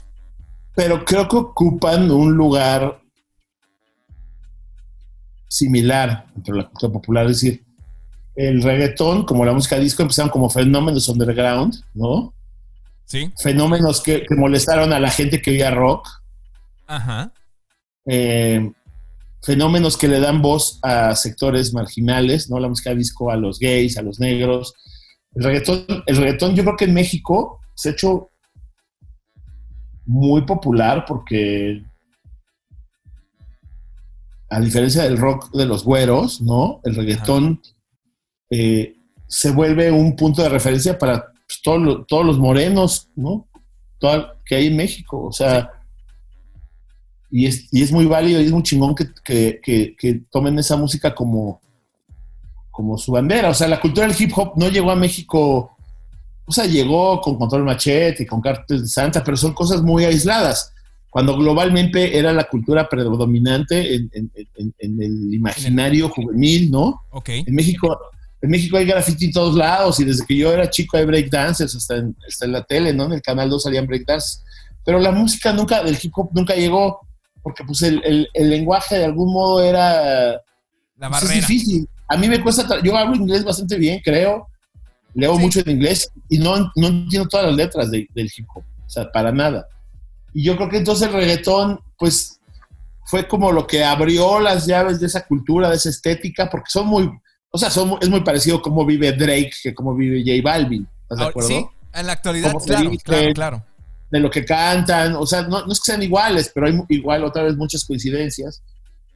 Pero 0.75 1.03
creo 1.03 1.27
que 1.27 1.35
ocupan 1.35 2.09
un 2.11 2.33
lugar 2.33 3.01
similar 5.47 6.27
entre 6.35 6.55
la 6.55 6.69
cultura 6.69 6.93
popular, 6.93 7.25
es 7.25 7.41
decir, 7.41 7.65
el 8.35 8.61
reggaetón, 8.61 9.25
como 9.25 9.43
la 9.43 9.51
música 9.51 9.77
disco, 9.77 10.01
empezaron 10.01 10.31
como 10.31 10.49
fenómenos 10.49 11.09
underground, 11.09 11.75
¿no? 11.93 12.33
Sí. 13.03 13.31
Fenómenos 13.37 14.01
que, 14.01 14.23
molestaron 14.37 14.93
a 14.93 14.99
la 14.99 15.09
gente 15.09 15.41
que 15.41 15.51
oía 15.51 15.71
rock. 15.71 16.07
Ajá. 16.87 17.33
Eh, 18.05 18.71
fenómenos 19.41 19.97
que 19.97 20.07
le 20.07 20.19
dan 20.19 20.41
voz 20.41 20.79
a 20.81 21.15
sectores 21.15 21.73
marginales, 21.73 22.49
¿no? 22.49 22.59
La 22.59 22.67
música 22.67 22.93
disco 22.93 23.31
a 23.31 23.37
los 23.37 23.59
gays, 23.59 23.97
a 23.97 24.01
los 24.01 24.19
negros. 24.19 24.73
El 25.35 25.43
reggaetón, 25.43 25.85
el 26.05 26.17
reggaetón 26.17 26.55
yo 26.55 26.63
creo 26.63 26.77
que 26.77 26.85
en 26.85 26.93
México 26.93 27.59
se 27.75 27.89
ha 27.89 27.91
hecho 27.93 28.29
muy 30.05 30.41
popular 30.41 31.05
porque 31.07 31.83
a 34.49 34.59
diferencia 34.59 35.03
del 35.03 35.17
rock 35.17 35.51
de 35.51 35.65
los 35.65 35.83
güeros, 35.83 36.41
¿no? 36.41 36.81
El 36.83 36.95
reggaetón 36.95 37.61
eh, 38.49 38.95
se 39.27 39.51
vuelve 39.51 39.91
un 39.91 40.15
punto 40.15 40.41
de 40.41 40.49
referencia 40.49 40.97
para 40.97 41.31
pues, 41.31 41.61
todos 41.61 42.25
los 42.25 42.39
morenos, 42.39 43.09
¿no? 43.15 43.47
Todo, 43.99 44.33
que 44.45 44.55
hay 44.55 44.67
en 44.67 44.77
México, 44.77 45.25
o 45.25 45.31
sea, 45.31 45.78
y 47.31 47.45
es, 47.45 47.67
y 47.71 47.83
es 47.83 47.91
muy 47.91 48.05
válido 48.05 48.41
y 48.41 48.45
es 48.45 48.51
muy 48.51 48.63
chingón 48.63 48.95
que, 48.95 49.59
que, 49.61 50.21
tomen 50.31 50.57
esa 50.59 50.75
música 50.77 51.13
como, 51.13 51.61
como 52.71 52.97
su 52.97 53.11
bandera. 53.11 53.49
O 53.49 53.53
sea, 53.53 53.67
la 53.67 53.79
cultura 53.79 54.07
del 54.07 54.15
hip 54.19 54.31
hop 54.35 54.53
no 54.55 54.69
llegó 54.69 54.91
a 54.91 54.95
México, 54.95 55.75
o 56.45 56.51
sea, 56.51 56.65
llegó 56.65 57.21
con 57.21 57.37
Control 57.37 57.63
Machete 57.63 58.23
y 58.23 58.25
con 58.25 58.41
Cartel 58.41 58.81
de 58.81 58.87
Santa, 58.87 59.23
pero 59.23 59.37
son 59.37 59.53
cosas 59.53 59.81
muy 59.81 60.05
aisladas. 60.05 60.73
Cuando 61.09 61.35
globalmente 61.35 62.17
era 62.17 62.31
la 62.33 62.43
cultura 62.43 62.87
predominante 62.87 63.95
en, 63.95 64.11
el 64.79 65.33
imaginario 65.33 66.09
juvenil, 66.09 66.69
¿no? 66.69 67.01
En 67.25 67.55
México 67.55 67.97
en 68.41 68.49
México 68.49 68.77
hay 68.77 68.85
graffiti 68.85 69.25
en 69.25 69.31
todos 69.33 69.55
lados 69.55 69.99
y 69.99 70.05
desde 70.05 70.25
que 70.25 70.37
yo 70.37 70.53
era 70.53 70.69
chico 70.69 70.97
hay 70.97 71.05
breakdancers, 71.05 71.75
hasta 71.75 71.97
en, 71.97 72.15
hasta 72.25 72.45
en 72.45 72.51
la 72.53 72.63
tele, 72.63 72.93
¿no? 72.93 73.05
En 73.05 73.13
el 73.13 73.21
canal 73.21 73.49
2 73.49 73.63
salían 73.63 73.85
breakdancers. 73.85 74.43
Pero 74.85 74.99
la 74.99 75.11
música 75.11 75.51
nunca, 75.51 75.83
del 75.83 75.97
hip 76.01 76.13
hop 76.15 76.29
nunca 76.33 76.55
llegó, 76.55 77.01
porque 77.41 77.63
pues 77.63 77.81
el, 77.81 78.27
el, 78.33 78.49
lenguaje 78.49 78.97
de 78.97 79.05
algún 79.05 79.33
modo 79.33 79.61
era... 79.61 80.33
La 80.97 81.09
pues, 81.09 81.21
barrera. 81.21 81.33
es 81.33 81.47
difícil. 81.47 81.89
A 82.07 82.17
mí 82.17 82.27
me 82.27 82.41
cuesta, 82.41 82.81
yo 82.81 82.95
hablo 82.97 83.15
inglés 83.15 83.43
bastante 83.43 83.77
bien, 83.77 84.01
creo. 84.03 84.47
Leo 85.13 85.37
mucho 85.37 85.61
en 85.61 85.71
inglés 85.71 86.11
y 86.29 86.37
no, 86.37 86.71
no 86.75 86.87
entiendo 86.87 87.27
todas 87.27 87.47
las 87.47 87.55
letras 87.55 87.91
del 87.91 88.07
hip 88.15 88.45
hop, 88.53 88.63
o 88.85 88.89
sea, 88.89 89.11
para 89.11 89.31
nada. 89.31 89.67
Y 90.33 90.43
yo 90.43 90.55
creo 90.55 90.69
que 90.69 90.77
entonces 90.77 91.07
el 91.07 91.13
reggaetón, 91.13 91.79
pues, 91.97 92.39
fue 93.05 93.27
como 93.27 93.51
lo 93.51 93.65
que 93.65 93.83
abrió 93.83 94.39
las 94.39 94.67
llaves 94.67 94.99
de 94.99 95.07
esa 95.07 95.25
cultura, 95.25 95.69
de 95.69 95.77
esa 95.77 95.89
estética, 95.89 96.49
porque 96.49 96.69
son 96.69 96.87
muy, 96.87 97.09
o 97.51 97.57
sea, 97.57 97.69
es 98.01 98.09
muy 98.09 98.21
parecido 98.21 98.61
cómo 98.61 98.85
vive 98.85 99.11
Drake 99.13 99.51
que 99.63 99.73
cómo 99.73 99.95
vive 99.95 100.21
J 100.21 100.47
Balvin. 100.47 100.87
¿Estás 101.03 101.17
de 101.17 101.25
acuerdo? 101.25 101.49
Sí, 101.49 101.65
en 101.93 102.05
la 102.05 102.13
actualidad, 102.13 102.53
claro, 102.65 102.91
claro, 103.03 103.33
claro. 103.33 103.65
De 104.11 104.19
lo 104.19 104.29
que 104.29 104.45
cantan, 104.45 105.15
o 105.15 105.25
sea, 105.25 105.43
no, 105.43 105.65
no 105.65 105.71
es 105.71 105.79
que 105.79 105.91
sean 105.91 106.03
iguales, 106.03 106.51
pero 106.53 106.67
hay 106.67 106.79
igual 106.89 107.23
otra 107.23 107.43
vez 107.43 107.55
muchas 107.55 107.85
coincidencias. 107.85 108.63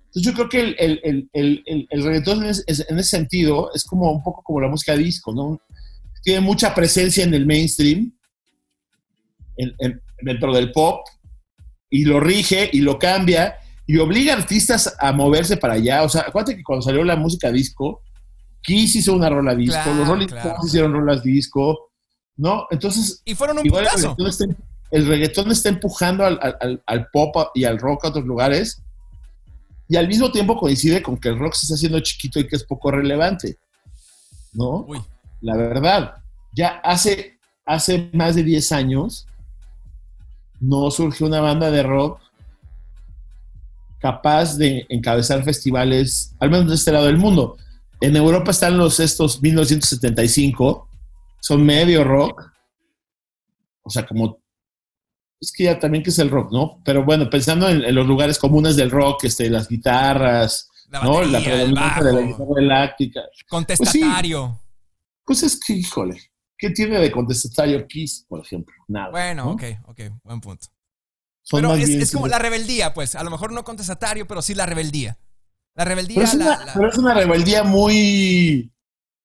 Entonces 0.05 0.31
yo 0.31 0.33
creo 0.33 0.49
que 0.49 0.61
el, 0.61 0.75
el, 1.03 1.29
el, 1.33 1.63
el, 1.65 1.87
el 1.89 2.03
reggaetón 2.03 2.43
en 2.43 2.49
ese, 2.51 2.63
en 2.67 2.99
ese, 2.99 3.09
sentido 3.09 3.71
es 3.73 3.83
como 3.83 4.11
un 4.11 4.21
poco 4.21 4.43
como 4.43 4.61
la 4.61 4.67
música 4.67 4.95
disco, 4.95 5.33
¿no? 5.33 5.59
Tiene 6.21 6.41
mucha 6.41 6.75
presencia 6.75 7.23
en 7.23 7.33
el 7.33 7.47
mainstream, 7.47 8.15
en, 9.57 10.01
dentro 10.21 10.53
del 10.53 10.71
pop, 10.71 11.05
y 11.89 12.05
lo 12.05 12.19
rige 12.19 12.69
y 12.71 12.81
lo 12.81 12.99
cambia 12.99 13.57
y 13.85 13.97
obliga 13.97 14.33
a 14.33 14.37
artistas 14.37 14.95
a 14.99 15.11
moverse 15.11 15.57
para 15.57 15.73
allá. 15.73 16.03
O 16.03 16.09
sea, 16.09 16.21
acuérdate 16.21 16.57
que 16.57 16.63
cuando 16.63 16.83
salió 16.83 17.03
la 17.03 17.15
música 17.15 17.51
disco, 17.51 18.01
Kiss 18.61 18.95
hizo 18.95 19.13
una 19.13 19.29
rola 19.29 19.55
disco, 19.55 19.93
los 19.95 20.07
Rolling 20.07 20.27
Stones 20.27 20.65
hicieron 20.65 20.93
rolas 20.93 21.21
disco, 21.21 21.91
¿no? 22.37 22.65
Entonces, 22.71 23.21
y 23.25 23.35
fueron 23.35 23.59
un 23.59 23.65
igual 23.65 23.87
el 24.93 25.07
reggaetón, 25.07 25.51
está, 25.51 25.69
empujando 25.69 26.23
al, 26.23 26.39
al, 26.39 26.83
al, 26.85 27.07
pop 27.07 27.35
y 27.55 27.63
al 27.63 27.79
rock 27.79 28.05
a 28.05 28.09
otros 28.09 28.25
lugares 28.25 28.83
y 29.89 29.95
al 29.95 30.07
mismo 30.07 30.31
tiempo 30.31 30.55
coincide 30.55 31.01
con 31.01 31.17
que 31.17 31.29
el 31.29 31.39
rock 31.39 31.55
se 31.55 31.65
está 31.65 31.73
haciendo 31.73 31.99
chiquito 31.99 32.39
y 32.39 32.47
que 32.47 32.55
es 32.55 32.63
poco 32.63 32.91
relevante, 32.91 33.57
¿no? 34.53 34.85
La 35.41 35.57
verdad, 35.57 36.13
ya 36.55 36.79
hace, 36.83 37.39
hace 37.65 38.11
más 38.13 38.35
de 38.35 38.43
10 38.43 38.71
años 38.71 39.25
no 40.59 40.91
surgió 40.91 41.25
una 41.25 41.41
banda 41.41 41.71
de 41.71 41.81
rock 41.81 42.21
capaz 43.97 44.57
de 44.57 44.85
encabezar 44.89 45.43
festivales, 45.43 46.35
al 46.39 46.51
menos 46.51 46.67
de 46.69 46.75
este 46.75 46.91
lado 46.91 47.07
del 47.07 47.17
mundo. 47.17 47.57
En 47.99 48.15
Europa 48.15 48.51
están 48.51 48.77
los 48.77 48.99
estos 48.99 49.41
1975, 49.41 50.87
son 51.41 51.65
medio 51.65 52.03
rock, 52.03 52.43
o 53.81 53.89
sea, 53.89 54.05
como 54.05 54.42
es 55.43 55.51
que 55.51 55.65
ya 55.65 55.77
también 55.77 56.03
que 56.03 56.09
es 56.09 56.19
el 56.19 56.29
rock, 56.29 56.51
¿no? 56.51 56.81
Pero 56.85 57.03
bueno, 57.03 57.29
pensando 57.29 57.69
en, 57.69 57.93
los 57.93 58.07
lugares 58.07 58.39
comunes 58.39 58.75
del 58.75 58.89
rock, 58.89 59.25
este, 59.25 59.49
las 59.49 59.67
guitarras, 59.67 60.69
la 60.89 61.03
¿no? 61.03 61.21
la 61.23 61.39
predominancia 61.41 62.03
de 62.03 62.13
la 62.13 62.21
guitarra 62.21 62.61
eláctrica. 62.61 63.21
Contestatario. 63.49 64.59
Pues, 65.25 65.41
pues, 65.41 65.43
es 65.43 65.59
que, 65.59 65.73
híjole, 65.73 66.17
¿qué 66.57 66.69
tiene 66.69 66.97
de 66.99 67.11
contestatario 67.11 67.85
Kiss, 67.87 68.25
por 68.27 68.39
ejemplo? 68.39 68.73
Nada. 68.87 69.11
Bueno, 69.11 69.51
ok, 69.51 69.63
ok, 69.85 70.01
buen 70.23 70.39
punto. 70.39 70.67
pero 71.51 71.75
es, 71.75 72.11
como 72.11 72.27
la 72.27 72.39
rebeldía, 72.39 72.93
pues. 72.93 73.15
A 73.15 73.23
lo 73.23 73.29
mejor 73.29 73.51
no 73.51 73.65
contestatario, 73.65 74.25
pero 74.25 74.41
sí 74.41 74.55
la 74.55 74.65
rebeldía. 74.65 75.17
La 75.75 75.83
rebeldía. 75.83 76.15
Pero 76.15 76.27
es, 76.27 76.33
una, 76.35 76.59
Pero 76.73 76.89
es 76.89 76.97
una 76.97 77.13
rebeldía 77.13 77.63
muy 77.63 78.72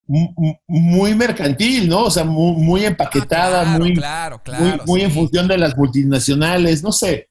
muy 0.09 1.15
mercantil, 1.15 1.89
¿no? 1.89 2.05
O 2.05 2.11
sea, 2.11 2.25
muy, 2.25 2.85
empaquetada, 2.85 3.75
ah, 3.75 3.79
muy, 3.79 3.95
claro, 3.95 4.43
claro, 4.43 4.85
muy, 4.87 5.03
en 5.03 5.13
función 5.13 5.47
de 5.47 5.59
las 5.59 5.77
multinacionales, 5.77 6.83
no 6.83 6.93
sé. 6.93 7.29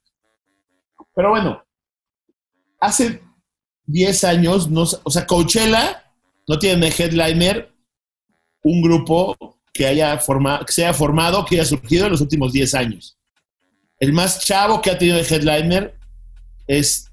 Pero 1.16 1.32
bueno, 1.32 1.64
hace 2.80 3.24
10 3.88 4.24
años, 4.26 4.70
no, 4.70 4.84
o 5.04 5.10
sea, 5.10 5.26
Coachella 5.26 6.04
no 6.48 6.60
tiene 6.60 6.94
headliner 6.96 7.74
un 8.62 8.82
grupo 8.82 9.36
que 9.74 9.88
haya 9.88 10.18
formado, 10.20 10.64
que 10.66 10.74
se 10.74 10.86
haya 10.86 10.94
formado, 10.94 11.46
que 11.46 11.56
haya 11.56 11.66
surgido 11.66 12.06
en 12.06 12.12
los 12.12 12.22
últimos 12.22 12.54
10 12.54 12.76
años. 12.76 13.18
El 14.00 14.14
más 14.14 14.46
chavo 14.46 14.82
que 14.82 14.92
ha 14.92 14.98
tenido 14.98 15.18
de 15.18 15.24
headliner 15.24 15.98
es 16.68 17.12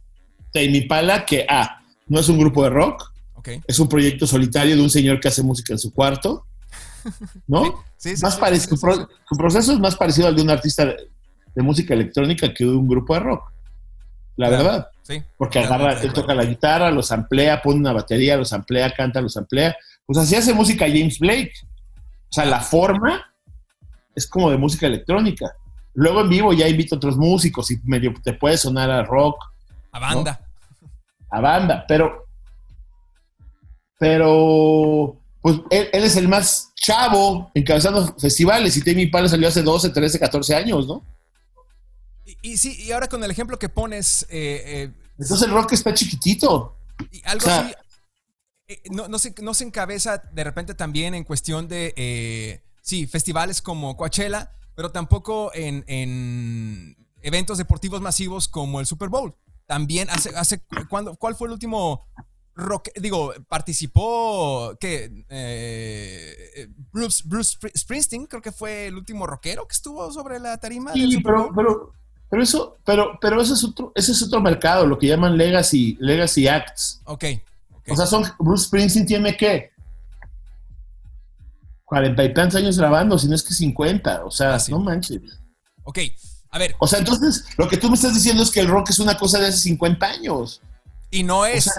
Tame 0.52 0.82
Pala, 0.82 1.24
que 1.24 1.46
ah, 1.48 1.80
no 2.06 2.20
es 2.20 2.28
un 2.28 2.38
grupo 2.38 2.64
de 2.64 2.70
rock, 2.70 3.13
es 3.66 3.78
un 3.78 3.88
proyecto 3.88 4.26
solitario 4.26 4.76
de 4.76 4.82
un 4.82 4.90
señor 4.90 5.20
que 5.20 5.28
hace 5.28 5.42
música 5.42 5.72
en 5.72 5.78
su 5.78 5.92
cuarto. 5.92 6.46
¿No? 7.46 7.84
Sí, 7.96 8.16
sí, 8.16 8.22
más 8.22 8.34
su, 8.62 9.36
proceso 9.36 9.72
es 9.72 9.78
más 9.78 9.96
parecido 9.96 10.28
al 10.28 10.36
de 10.36 10.42
un 10.42 10.50
artista 10.50 10.86
de, 10.86 11.62
música 11.62 11.94
electrónica 11.94 12.52
que 12.52 12.64
de 12.64 12.70
un 12.70 12.88
grupo 12.88 13.14
de 13.14 13.20
rock. 13.20 13.52
La 14.36 14.48
verdad. 14.48 14.88
Sí. 15.02 15.22
Porque 15.36 15.58
agarra, 15.58 16.00
él 16.00 16.12
toca 16.12 16.34
la 16.34 16.44
guitarra, 16.44 16.90
los 16.90 17.12
amplía, 17.12 17.60
pone 17.62 17.78
una 17.78 17.92
batería, 17.92 18.36
los 18.36 18.52
amplía, 18.52 18.90
canta, 18.90 19.20
los 19.20 19.36
amplía. 19.36 19.76
Pues 20.06 20.18
así 20.18 20.34
hace 20.34 20.54
música 20.54 20.86
James 20.86 21.18
Blake. 21.18 21.52
O 22.30 22.32
sea, 22.32 22.46
la 22.46 22.60
forma 22.60 23.32
es 24.14 24.26
como 24.26 24.50
de 24.50 24.56
música 24.56 24.86
electrónica. 24.86 25.52
Luego 25.94 26.22
en 26.22 26.28
vivo 26.28 26.52
ya 26.52 26.68
invito 26.68 26.96
a 26.96 26.98
otros 26.98 27.16
músicos 27.16 27.70
y 27.70 27.78
medio 27.84 28.12
te 28.22 28.32
puede 28.32 28.56
sonar 28.56 28.90
a 28.90 29.04
rock. 29.04 29.36
A 29.92 30.00
banda. 30.00 30.40
A 31.30 31.40
banda. 31.40 31.84
Pero 31.86 32.23
pero 33.98 35.20
pues 35.40 35.60
él, 35.70 35.88
es 35.92 36.16
el 36.16 36.28
más 36.28 36.72
chavo 36.74 37.50
encabezando 37.54 38.16
festivales 38.18 38.76
y 38.76 38.82
Temi 38.82 39.06
Pala 39.06 39.28
salió 39.28 39.48
hace 39.48 39.62
12, 39.62 39.90
13, 39.90 40.18
14 40.18 40.54
años, 40.54 40.86
¿no? 40.86 41.04
Y, 42.40 42.56
sí, 42.56 42.82
y 42.82 42.92
ahora 42.92 43.08
con 43.08 43.22
el 43.22 43.30
ejemplo 43.30 43.58
que 43.58 43.68
pones... 43.68 44.22
Eh, 44.30 44.62
eh, 44.64 44.92
Entonces 45.18 45.46
el 45.46 45.52
rock 45.52 45.72
está 45.72 45.92
chiquitito. 45.92 46.78
Y 47.10 47.22
algo 47.26 47.46
así... 47.46 47.74
Eh, 48.68 48.82
no, 48.90 49.08
no, 49.08 49.18
se, 49.18 49.34
no 49.42 49.52
se 49.52 49.64
encabeza 49.64 50.16
de 50.32 50.44
repente 50.44 50.74
también 50.74 51.14
en 51.14 51.24
cuestión 51.24 51.68
de, 51.68 52.62
sí, 52.80 53.06
festivales 53.06 53.60
como 53.60 53.98
Coachella, 53.98 54.50
pero 54.74 54.92
tampoco 54.92 55.50
en, 55.52 55.84
en, 55.86 56.96
eventos 57.20 57.58
deportivos 57.58 58.00
masivos 58.00 58.48
como 58.48 58.80
el 58.80 58.86
Super 58.86 59.10
Bowl. 59.10 59.34
También 59.66 60.08
hace, 60.08 60.30
hace 60.36 60.62
¿cuándo, 60.88 61.16
¿cuál 61.16 61.34
fue 61.34 61.48
el 61.48 61.52
último 61.52 62.06
rock, 62.54 62.88
digo, 62.96 63.32
participó 63.48 64.76
que 64.78 65.24
eh, 65.28 66.68
Bruce, 66.92 67.22
Bruce, 67.26 67.58
Springsteen, 67.76 68.26
creo 68.26 68.42
que 68.42 68.52
fue 68.52 68.86
el 68.86 68.96
último 68.96 69.26
rockero 69.26 69.66
que 69.66 69.74
estuvo 69.74 70.10
sobre 70.12 70.38
la 70.38 70.58
tarima. 70.58 70.92
Sí, 70.92 71.20
pero, 71.22 71.50
pero, 71.54 71.92
pero, 72.30 72.42
eso, 72.42 72.76
pero, 72.84 73.18
pero 73.20 73.40
ese 73.40 73.54
es 73.54 73.64
otro, 73.64 73.92
ese 73.94 74.12
es 74.12 74.22
otro 74.22 74.40
mercado, 74.40 74.86
lo 74.86 74.98
que 74.98 75.08
llaman 75.08 75.36
legacy, 75.36 75.96
legacy 76.00 76.48
acts. 76.48 77.00
Ok. 77.04 77.24
O 77.88 77.96
sea, 77.96 78.06
son, 78.06 78.24
Bruce 78.38 78.66
Springsteen 78.66 79.06
tiene 79.06 79.36
que 79.36 79.72
cuarenta 81.84 82.24
y 82.24 82.32
tantos 82.32 82.58
años 82.60 82.78
grabando, 82.78 83.18
si 83.18 83.28
no 83.28 83.34
es 83.34 83.42
que 83.42 83.52
50, 83.52 84.24
o 84.24 84.30
sea, 84.30 84.54
ah, 84.54 84.58
no 84.68 84.80
manches. 84.80 85.20
Ok, 85.82 85.98
a 86.50 86.58
ver. 86.58 86.74
O 86.78 86.86
sea, 86.86 86.98
entonces, 86.98 87.44
lo 87.58 87.68
que 87.68 87.76
tú 87.76 87.88
me 87.88 87.94
estás 87.94 88.14
diciendo 88.14 88.42
es 88.42 88.50
que 88.50 88.60
el 88.60 88.68
rock 88.68 88.90
es 88.90 88.98
una 88.98 89.16
cosa 89.18 89.38
de 89.38 89.48
hace 89.48 89.58
50 89.58 90.06
años. 90.06 90.62
Y 91.10 91.22
no 91.22 91.44
es. 91.44 91.70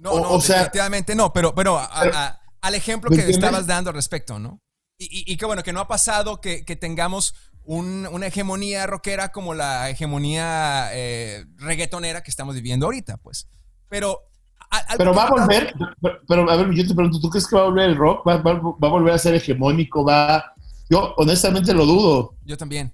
No, 0.00 0.18
no, 0.18 0.38
definitivamente 0.38 1.14
no, 1.14 1.32
pero, 1.32 1.54
pero, 1.54 1.78
al 1.78 2.74
ejemplo 2.74 3.10
que 3.10 3.28
estabas 3.28 3.66
dando 3.66 3.90
al 3.90 3.96
respecto, 3.96 4.38
¿no? 4.38 4.60
Y, 4.98 5.32
y, 5.32 5.36
que 5.36 5.46
bueno, 5.46 5.62
que 5.62 5.72
no 5.72 5.80
ha 5.80 5.88
pasado 5.88 6.40
que, 6.40 6.62
tengamos 6.80 7.34
una 7.64 8.26
hegemonía 8.26 8.86
rockera 8.86 9.30
como 9.30 9.54
la 9.54 9.88
hegemonía 9.90 10.88
eh, 10.92 11.44
reggaetonera 11.56 12.22
que 12.22 12.30
estamos 12.30 12.54
viviendo 12.54 12.86
ahorita, 12.86 13.18
pues. 13.18 13.46
Pero... 13.88 14.20
pero 14.96 15.14
va 15.14 15.24
a 15.24 15.30
volver, 15.30 15.72
pero, 16.26 16.50
a 16.50 16.56
ver, 16.56 16.70
yo 16.72 16.86
te 16.86 16.94
pregunto, 16.94 17.20
¿tú 17.20 17.28
crees 17.28 17.46
que 17.46 17.56
va 17.56 17.62
a 17.62 17.66
volver 17.66 17.90
el 17.90 17.96
rock? 17.96 18.26
¿Va, 18.26 18.38
va, 18.38 18.54
va 18.54 18.88
a 18.88 18.90
volver 18.90 19.14
a 19.14 19.18
ser 19.18 19.34
hegemónico? 19.34 20.04
¿Va...? 20.04 20.54
Yo 20.88 21.14
honestamente 21.16 21.72
lo 21.72 21.86
dudo. 21.86 22.36
Yo 22.44 22.56
también. 22.56 22.92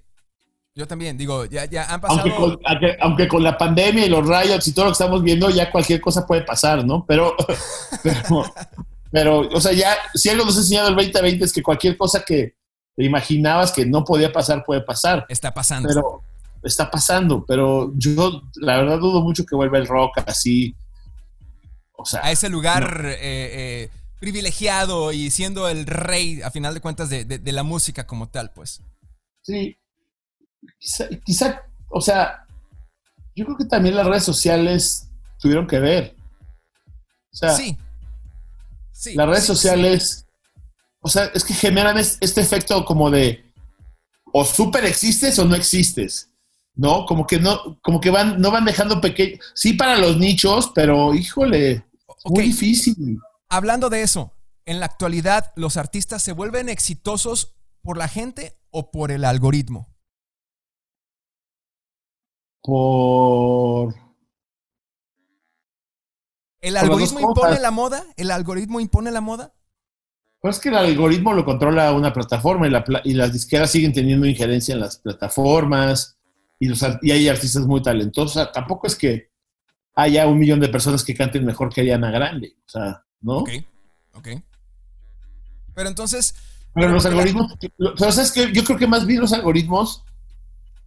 Yo 0.77 0.87
también, 0.87 1.17
digo, 1.17 1.45
ya, 1.45 1.65
ya 1.65 1.91
han 1.91 1.99
pasado. 1.99 2.59
Aunque 3.01 3.27
con, 3.27 3.43
la 3.43 3.57
pandemia 3.57 4.05
y 4.05 4.09
los 4.09 4.27
rayos 4.27 4.67
y 4.67 4.73
todo 4.73 4.85
lo 4.85 4.91
que 4.91 4.93
estamos 5.03 5.23
viendo, 5.23 5.49
ya 5.49 5.71
cualquier 5.71 5.99
cosa 5.99 6.27
puede 6.27 6.43
pasar, 6.43 6.85
¿no? 6.85 7.03
Pero, 7.07 7.35
pero, 9.11 9.39
o 9.39 9.59
sea, 9.59 9.73
ya, 9.73 9.97
si 10.13 10.29
algo 10.29 10.45
nos 10.45 10.55
ha 10.55 10.59
enseñado 10.59 10.89
el 10.89 10.95
2020 10.95 11.45
es 11.45 11.51
que 11.51 11.63
cualquier 11.63 11.97
cosa 11.97 12.23
que 12.23 12.53
te 12.95 13.03
imaginabas 13.03 13.71
que 13.71 13.87
no 13.87 14.05
podía 14.05 14.31
pasar, 14.31 14.63
puede 14.63 14.81
pasar. 14.81 15.25
Está 15.29 15.51
pasando. 15.51 15.89
Pero 15.89 16.21
está 16.61 16.91
pasando, 16.91 17.43
pero 17.43 17.91
yo 17.95 18.43
la 18.57 18.77
verdad 18.77 18.99
dudo 18.99 19.21
mucho 19.21 19.47
que 19.47 19.55
vuelva 19.55 19.79
el 19.79 19.87
rock 19.87 20.19
así. 20.27 20.75
O 21.93 22.05
sea, 22.05 22.23
a 22.23 22.31
ese 22.31 22.49
lugar 22.49 23.01
eh, 23.03 23.17
eh, 23.19 23.89
privilegiado 24.19 25.11
y 25.11 25.31
siendo 25.31 25.69
el 25.69 25.87
rey, 25.87 26.43
a 26.43 26.51
final 26.51 26.75
de 26.75 26.81
cuentas, 26.81 27.09
de, 27.09 27.25
de 27.25 27.51
la 27.51 27.63
música 27.63 28.05
como 28.05 28.29
tal, 28.29 28.51
pues. 28.51 28.83
Sí, 29.41 29.75
quizá, 31.23 31.63
o 31.89 32.01
sea, 32.01 32.45
yo 33.35 33.45
creo 33.45 33.57
que 33.57 33.65
también 33.65 33.95
las 33.95 34.07
redes 34.07 34.23
sociales 34.23 35.09
tuvieron 35.39 35.67
que 35.67 35.79
ver. 35.79 36.15
O 37.31 37.37
sea, 37.37 37.55
sí. 37.55 37.77
las 39.15 39.29
redes 39.29 39.45
sociales, 39.45 40.25
o 41.01 41.09
sea, 41.09 41.25
es 41.25 41.43
que 41.43 41.53
generan 41.53 41.97
este 41.97 42.41
efecto 42.41 42.83
como 42.83 43.11
de 43.11 43.45
o 44.33 44.45
súper 44.45 44.85
existes 44.85 45.37
o 45.39 45.45
no 45.45 45.55
existes. 45.55 46.29
¿No? 46.75 47.07
Como 47.07 47.25
que 47.25 47.39
no, 47.39 47.79
como 47.81 47.99
que 47.99 48.11
van, 48.11 48.39
no 48.39 48.51
van 48.51 48.63
dejando 48.63 49.01
pequeño. 49.01 49.39
Sí, 49.55 49.73
para 49.73 49.97
los 49.97 50.17
nichos, 50.17 50.71
pero 50.75 51.11
híjole, 51.15 51.83
muy 52.25 52.43
difícil. 52.45 53.19
Hablando 53.49 53.89
de 53.89 54.03
eso, 54.03 54.33
en 54.65 54.79
la 54.79 54.85
actualidad, 54.85 55.53
¿los 55.55 55.75
artistas 55.75 56.21
se 56.21 56.33
vuelven 56.33 56.69
exitosos 56.69 57.55
por 57.81 57.97
la 57.97 58.07
gente 58.07 58.59
o 58.69 58.91
por 58.91 59.11
el 59.11 59.25
algoritmo? 59.25 59.96
Por... 62.67 63.95
¿El 66.59 66.75
algoritmo 66.75 67.21
impone 67.21 67.59
la 67.61 67.71
moda? 67.71 68.03
¿El 68.17 68.29
algoritmo 68.29 68.81
impone 68.81 69.09
la 69.09 69.21
moda? 69.21 69.53
Pues 70.41 70.57
es 70.57 70.61
que 70.61 70.67
el 70.67 70.75
algoritmo 70.75 71.31
lo 71.31 71.45
controla 71.45 71.93
una 71.93 72.11
plataforma 72.11 72.67
y, 72.67 72.69
la, 72.69 72.83
y 73.05 73.13
las 73.13 73.31
disqueras 73.31 73.71
siguen 73.71 73.93
teniendo 73.93 74.27
injerencia 74.27 74.73
en 74.73 74.81
las 74.81 74.97
plataformas 74.97 76.17
y, 76.59 76.67
los, 76.67 76.83
y 77.01 77.11
hay 77.11 77.29
artistas 77.29 77.65
muy 77.65 77.81
talentosos. 77.81 78.51
tampoco 78.51 78.87
es 78.87 78.97
que 78.97 79.29
haya 79.95 80.27
un 80.27 80.37
millón 80.37 80.59
de 80.59 80.67
personas 80.67 81.05
que 81.05 81.15
canten 81.15 81.45
mejor 81.45 81.73
que 81.73 81.79
Ariana 81.79 82.11
Grande. 82.11 82.57
O 82.65 82.69
sea, 82.69 83.01
¿no? 83.21 83.37
Ok, 83.37 83.49
ok. 84.13 84.27
Pero 85.73 85.87
entonces... 85.87 86.35
Pero 86.73 86.89
los 86.89 87.05
algoritmos, 87.05 87.53
pero 87.77 88.11
sabes 88.11 88.33
que 88.33 88.51
yo 88.51 88.65
creo 88.65 88.77
que 88.77 88.87
más 88.87 89.05
bien 89.05 89.21
los 89.21 89.31
algoritmos 89.31 90.03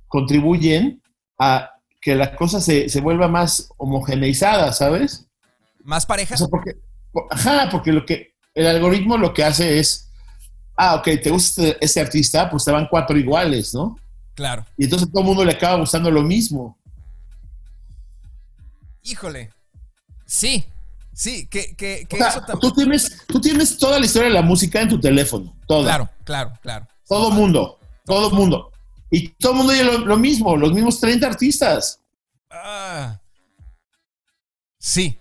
contribuyen 0.09 1.01
a 1.41 1.71
que 2.01 2.15
la 2.15 2.37
cosa 2.37 2.61
se, 2.61 2.89
se 2.89 3.01
vuelva 3.01 3.27
más 3.27 3.71
homogeneizada, 3.79 4.73
¿sabes? 4.73 5.27
¿Más 5.83 6.05
pareja? 6.05 6.37
porque, 6.51 6.77
ajá, 7.31 7.69
porque 7.71 7.93
lo 7.93 8.05
que 8.05 8.35
el 8.55 8.67
algoritmo 8.67 9.17
lo 9.17 9.33
que 9.33 9.43
hace 9.43 9.79
es, 9.79 10.11
ah, 10.77 10.97
ok, 10.97 11.09
te 11.23 11.31
gusta 11.31 11.63
este, 11.63 11.85
este, 11.85 12.01
artista, 12.01 12.51
pues 12.51 12.65
te 12.65 12.71
van 12.71 12.89
cuatro 12.91 13.19
iguales, 13.19 13.73
¿no? 13.75 13.97
Claro. 14.35 14.65
Y 14.77 14.85
entonces 14.85 15.11
todo 15.11 15.23
el 15.23 15.29
mundo 15.29 15.45
le 15.45 15.53
acaba 15.53 15.79
gustando 15.79 16.11
lo 16.11 16.23
mismo. 16.23 16.79
Híjole. 19.03 19.51
Sí, 20.27 20.65
sí, 21.15 21.47
que, 21.47 21.75
que, 21.75 22.07
eso 22.11 22.41
también... 22.41 22.61
Tú 22.61 22.73
tienes, 22.73 23.27
tú 23.27 23.41
tienes 23.41 23.79
toda 23.79 23.99
la 23.99 24.05
historia 24.05 24.29
de 24.29 24.35
la 24.35 24.43
música 24.43 24.83
en 24.83 24.91
tu 24.91 25.01
teléfono, 25.01 25.57
toda. 25.67 25.85
Claro, 25.85 26.09
claro, 26.25 26.53
claro. 26.61 26.87
Todo 27.09 27.31
mundo, 27.31 27.79
todo 28.05 28.31
mundo. 28.31 28.70
Y 29.11 29.29
todo 29.31 29.53
el 29.53 29.59
mundo 29.59 29.73
oye 29.73 29.85
lo, 29.85 30.17
mismo, 30.17 30.57
los 30.57 30.73
mismos 30.73 31.01
30 31.01 31.27
artistas. 31.27 32.01
Ah. 32.51 33.21
Sí, 34.79 35.19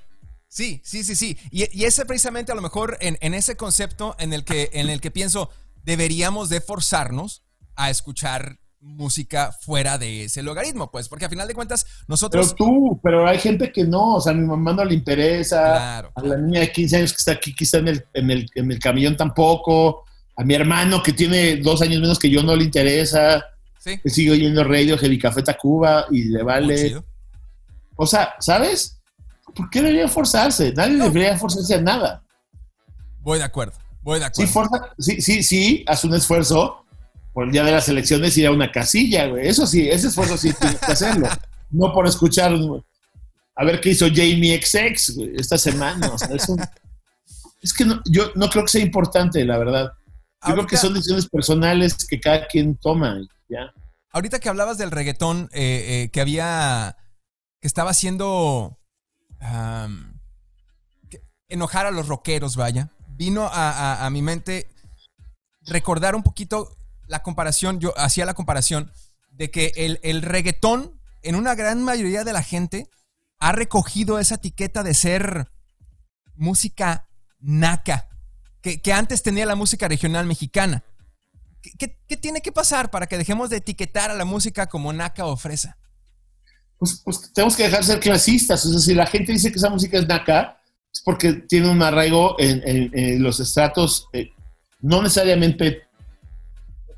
sí, 0.47 0.79
sí, 0.83 1.03
sí, 1.03 1.15
sí. 1.15 1.37
Y, 1.51 1.83
ese 1.83 2.05
precisamente 2.05 2.51
a 2.51 2.55
lo 2.55 2.61
mejor 2.61 2.97
en, 3.01 3.33
ese 3.33 3.57
concepto 3.57 4.15
en 4.19 4.33
el, 4.33 4.43
que, 4.43 4.69
en 4.73 4.89
el 4.89 5.01
que 5.01 5.11
pienso, 5.11 5.49
deberíamos 5.83 6.49
de 6.49 6.61
forzarnos 6.61 7.43
a 7.75 7.89
escuchar 7.89 8.59
música 8.81 9.51
fuera 9.51 9.97
de 9.97 10.25
ese 10.25 10.41
logaritmo, 10.41 10.89
pues, 10.89 11.09
porque 11.09 11.25
a 11.25 11.29
final 11.29 11.47
de 11.47 11.53
cuentas 11.53 11.85
nosotros... 12.07 12.55
Pero 12.57 12.69
tú, 12.69 12.99
pero 13.03 13.27
hay 13.27 13.37
gente 13.37 13.71
que 13.73 13.83
no, 13.83 14.15
o 14.15 14.21
sea, 14.21 14.31
a 14.31 14.35
mi 14.35 14.45
mamá 14.45 14.71
no 14.71 14.85
le 14.85 14.93
interesa, 14.93 15.99
a 15.99 16.21
la 16.23 16.37
niña 16.37 16.61
de 16.61 16.71
15 16.71 16.97
años 16.97 17.11
que 17.11 17.17
está 17.17 17.31
aquí 17.33 17.53
quizá 17.53 17.79
en 17.79 17.89
el, 17.89 18.05
en 18.13 18.31
el, 18.31 18.49
en 18.55 18.71
el 18.71 18.79
camión 18.79 19.17
tampoco, 19.17 20.05
a 20.37 20.43
mi 20.45 20.53
hermano 20.53 21.03
que 21.03 21.11
tiene 21.11 21.57
dos 21.57 21.81
años 21.81 21.99
menos 21.99 22.17
que 22.17 22.29
yo 22.29 22.41
no 22.41 22.55
le 22.55 22.63
interesa. 22.63 23.45
Sí. 23.79 23.99
Sigue 24.05 24.31
oyendo 24.31 24.63
radio, 24.63 24.97
Heavy 24.97 25.17
Café 25.17 25.41
Tacuba 25.41 26.05
y 26.11 26.25
le 26.25 26.43
vale. 26.43 27.01
O 27.95 28.05
sea, 28.05 28.35
¿sabes? 28.39 28.99
¿Por 29.55 29.69
qué 29.69 29.81
debería 29.81 30.07
forzarse? 30.07 30.73
Nadie 30.73 30.97
debería 30.97 31.37
forzarse 31.37 31.75
a 31.75 31.81
nada. 31.81 32.23
Voy 33.21 33.39
de 33.39 33.45
acuerdo, 33.45 33.77
voy 34.01 34.19
de 34.19 34.25
acuerdo. 34.25 34.69
Sí, 34.97 35.21
sí, 35.21 35.43
sí, 35.43 35.83
haz 35.87 36.03
un 36.03 36.13
esfuerzo 36.13 36.85
por 37.33 37.45
el 37.45 37.51
día 37.51 37.63
de 37.63 37.71
las 37.71 37.87
elecciones 37.89 38.37
ir 38.37 38.47
a 38.47 38.51
una 38.51 38.71
casilla, 38.71 39.27
güey. 39.27 39.47
Eso 39.47 39.65
sí, 39.65 39.89
ese 39.89 40.07
esfuerzo 40.07 40.37
sí 40.37 40.53
tienes 40.53 40.79
que 40.79 40.91
hacerlo. 40.91 41.27
No 41.71 41.93
por 41.93 42.07
escuchar 42.07 42.51
a 43.55 43.63
ver 43.63 43.79
qué 43.79 43.89
hizo 43.91 44.07
Jamie 44.07 44.59
XX 44.59 45.19
esta 45.35 45.55
semana. 45.55 46.07
O 46.07 46.17
sea, 46.17 46.29
es 47.61 47.73
que 47.73 47.85
yo 48.05 48.31
no 48.33 48.49
creo 48.49 48.63
que 48.63 48.71
sea 48.71 48.81
importante, 48.81 49.45
la 49.45 49.59
verdad. 49.59 49.93
Yo 50.47 50.53
creo 50.53 50.65
que 50.65 50.77
son 50.77 50.95
decisiones 50.95 51.29
personales 51.29 51.95
que 52.07 52.19
cada 52.19 52.47
quien 52.47 52.75
toma. 52.75 53.19
¿Ya? 53.49 53.73
Ahorita 54.11 54.39
que 54.39 54.49
hablabas 54.49 54.77
del 54.77 54.91
reggaetón, 54.91 55.49
eh, 55.53 56.03
eh, 56.03 56.09
que 56.11 56.21
había. 56.21 56.97
que 57.59 57.67
estaba 57.67 57.91
haciendo. 57.91 58.79
enojar 61.47 61.85
a 61.85 61.91
los 61.91 62.07
rockeros, 62.07 62.55
vaya. 62.55 62.91
Vino 63.07 63.49
a, 63.51 64.07
mi 64.11 64.21
mente 64.21 64.69
recordar 65.61 66.15
un 66.15 66.23
poquito 66.23 66.77
la 67.07 67.21
comparación. 67.21 67.79
Yo 67.79 67.93
hacía 67.97 68.25
la 68.25 68.33
comparación 68.33 68.91
de 69.31 69.51
que 69.51 69.73
el, 69.75 69.99
el 70.03 70.21
reggaetón, 70.21 70.99
en 71.21 71.35
una 71.35 71.55
gran 71.55 71.83
mayoría 71.83 72.23
de 72.23 72.33
la 72.33 72.43
gente, 72.43 72.89
ha 73.39 73.51
recogido 73.51 74.19
esa 74.19 74.35
etiqueta 74.35 74.83
de 74.83 74.93
ser 74.93 75.51
música 76.35 77.09
naca 77.39 78.09
que, 78.61 78.93
antes 78.93 79.23
tenía 79.23 79.45
la 79.45 79.55
música 79.55 79.87
regional 79.87 80.25
mexicana. 80.25 80.83
¿Qué, 81.61 82.17
tiene 82.17 82.41
que 82.41 82.51
pasar 82.51 82.89
para 82.89 83.07
que 83.07 83.17
dejemos 83.17 83.49
de 83.49 83.57
etiquetar 83.57 84.11
a 84.11 84.15
la 84.15 84.25
música 84.25 84.67
como 84.67 84.93
naca 84.93 85.25
o 85.25 85.35
fresa? 85.35 85.77
Pues, 86.77 87.01
pues 87.03 87.33
tenemos 87.33 87.55
que 87.55 87.63
dejar 87.63 87.81
de 87.81 87.87
ser 87.87 87.99
clasistas. 87.99 88.65
O 88.65 88.71
sea, 88.71 88.79
si 88.79 88.93
la 88.93 89.05
gente 89.05 89.33
dice 89.33 89.51
que 89.51 89.57
esa 89.57 89.69
música 89.69 89.97
es 89.97 90.07
naca, 90.07 90.57
es 90.93 91.01
porque 91.01 91.33
tiene 91.33 91.69
un 91.69 91.81
arraigo 91.81 92.35
en, 92.39 93.21
los 93.21 93.39
estratos, 93.39 94.07
eh, 94.13 94.31
no 94.81 95.01
necesariamente, 95.01 95.83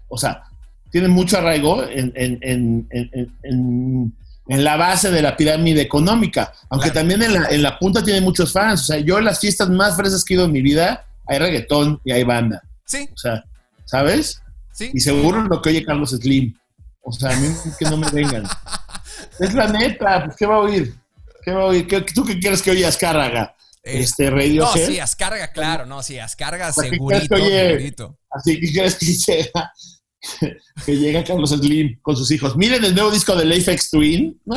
o 0.08 0.18
sea, 0.18 0.44
tiene 0.92 1.08
mucho 1.08 1.38
arraigo 1.38 1.84
en, 1.88 2.14
en, 2.16 4.14
la 4.48 4.76
base 4.76 5.10
de 5.10 5.22
la 5.22 5.38
pirámide 5.38 5.82
económica, 5.82 6.54
aunque 6.70 6.92
también 6.92 7.24
en 7.24 7.34
la, 7.34 7.50
en 7.50 7.64
la 7.64 7.80
punta 7.80 8.04
tiene 8.04 8.22
muchos 8.22 8.52
fans. 8.52 8.82
O 8.82 8.86
sea, 8.86 8.98
yo 9.00 9.18
en 9.18 9.26
las 9.26 9.40
fiestas 9.40 9.70
más 9.70 9.96
fresas 9.96 10.24
que 10.24 10.34
he 10.34 10.38
ido 10.38 10.46
en 10.46 10.52
mi 10.52 10.62
vida, 10.62 11.06
hay 11.26 11.40
reggaetón 11.40 12.02
y 12.04 12.12
hay 12.12 12.24
banda. 12.24 12.62
Sí. 12.86 13.10
O 13.14 13.18
sea, 13.18 13.44
¿sabes? 13.86 14.42
Sí. 14.74 14.92
Y 14.94 15.00
seguro 15.00 15.44
lo 15.44 15.62
que 15.62 15.70
oye 15.70 15.86
Carlos 15.86 16.12
Slim. 16.12 16.54
O 17.02 17.12
sea, 17.12 17.32
a 17.32 17.36
mí 17.40 17.50
que 17.78 17.86
no 17.86 17.98
me 17.98 18.10
vengan. 18.12 18.48
es 19.40 19.54
la 19.54 19.68
neta, 19.68 20.26
pues 20.26 20.38
¿qué 20.38 20.46
va 20.46 20.56
a 20.56 20.60
oír? 20.60 20.96
¿Qué 21.44 21.52
va 21.52 21.64
a 21.64 21.66
oír? 21.66 21.88
¿Tú 22.14 22.24
qué 22.24 22.40
quieres 22.40 22.62
que 22.62 22.72
oiga 22.72 22.88
Azcárraga? 22.88 23.56
Eh, 23.84 24.00
este 24.02 24.30
Radio 24.30 24.64
No, 24.64 24.74
sí, 24.74 25.00
Azcárraga, 25.00 25.52
claro, 25.52 25.86
no, 25.88 26.04
sí, 26.04 26.20
Azcárraga 26.20 26.72
segurito, 26.72 27.36
segurito. 27.36 28.18
Así 28.30 28.60
que 28.60 28.72
quieres 28.72 28.96
que 28.96 29.06
llega, 29.08 29.74
que 30.86 30.98
llega 30.98 31.24
Carlos 31.24 31.50
Slim 31.50 32.00
con 32.02 32.16
sus 32.16 32.30
hijos. 32.32 32.56
Miren 32.56 32.84
el 32.86 32.94
nuevo 32.94 33.10
disco 33.10 33.36
de 33.36 33.46
Leifex 33.46 33.90
Twin. 33.90 34.40
No, 34.46 34.56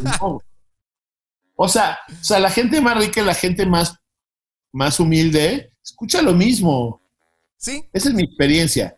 no. 0.00 0.40
O 1.56 1.68
sea, 1.68 1.98
o 2.08 2.24
sea, 2.24 2.38
la 2.38 2.50
gente 2.50 2.80
más 2.80 2.96
rica 2.96 3.20
y 3.20 3.24
la 3.24 3.34
gente 3.34 3.66
más 3.66 3.94
más 4.74 4.98
humilde, 4.98 5.70
escucha 5.82 6.20
lo 6.20 6.34
mismo. 6.34 7.00
Sí. 7.64 7.88
Esa 7.94 8.08
es 8.10 8.14
mi 8.14 8.24
experiencia. 8.24 8.94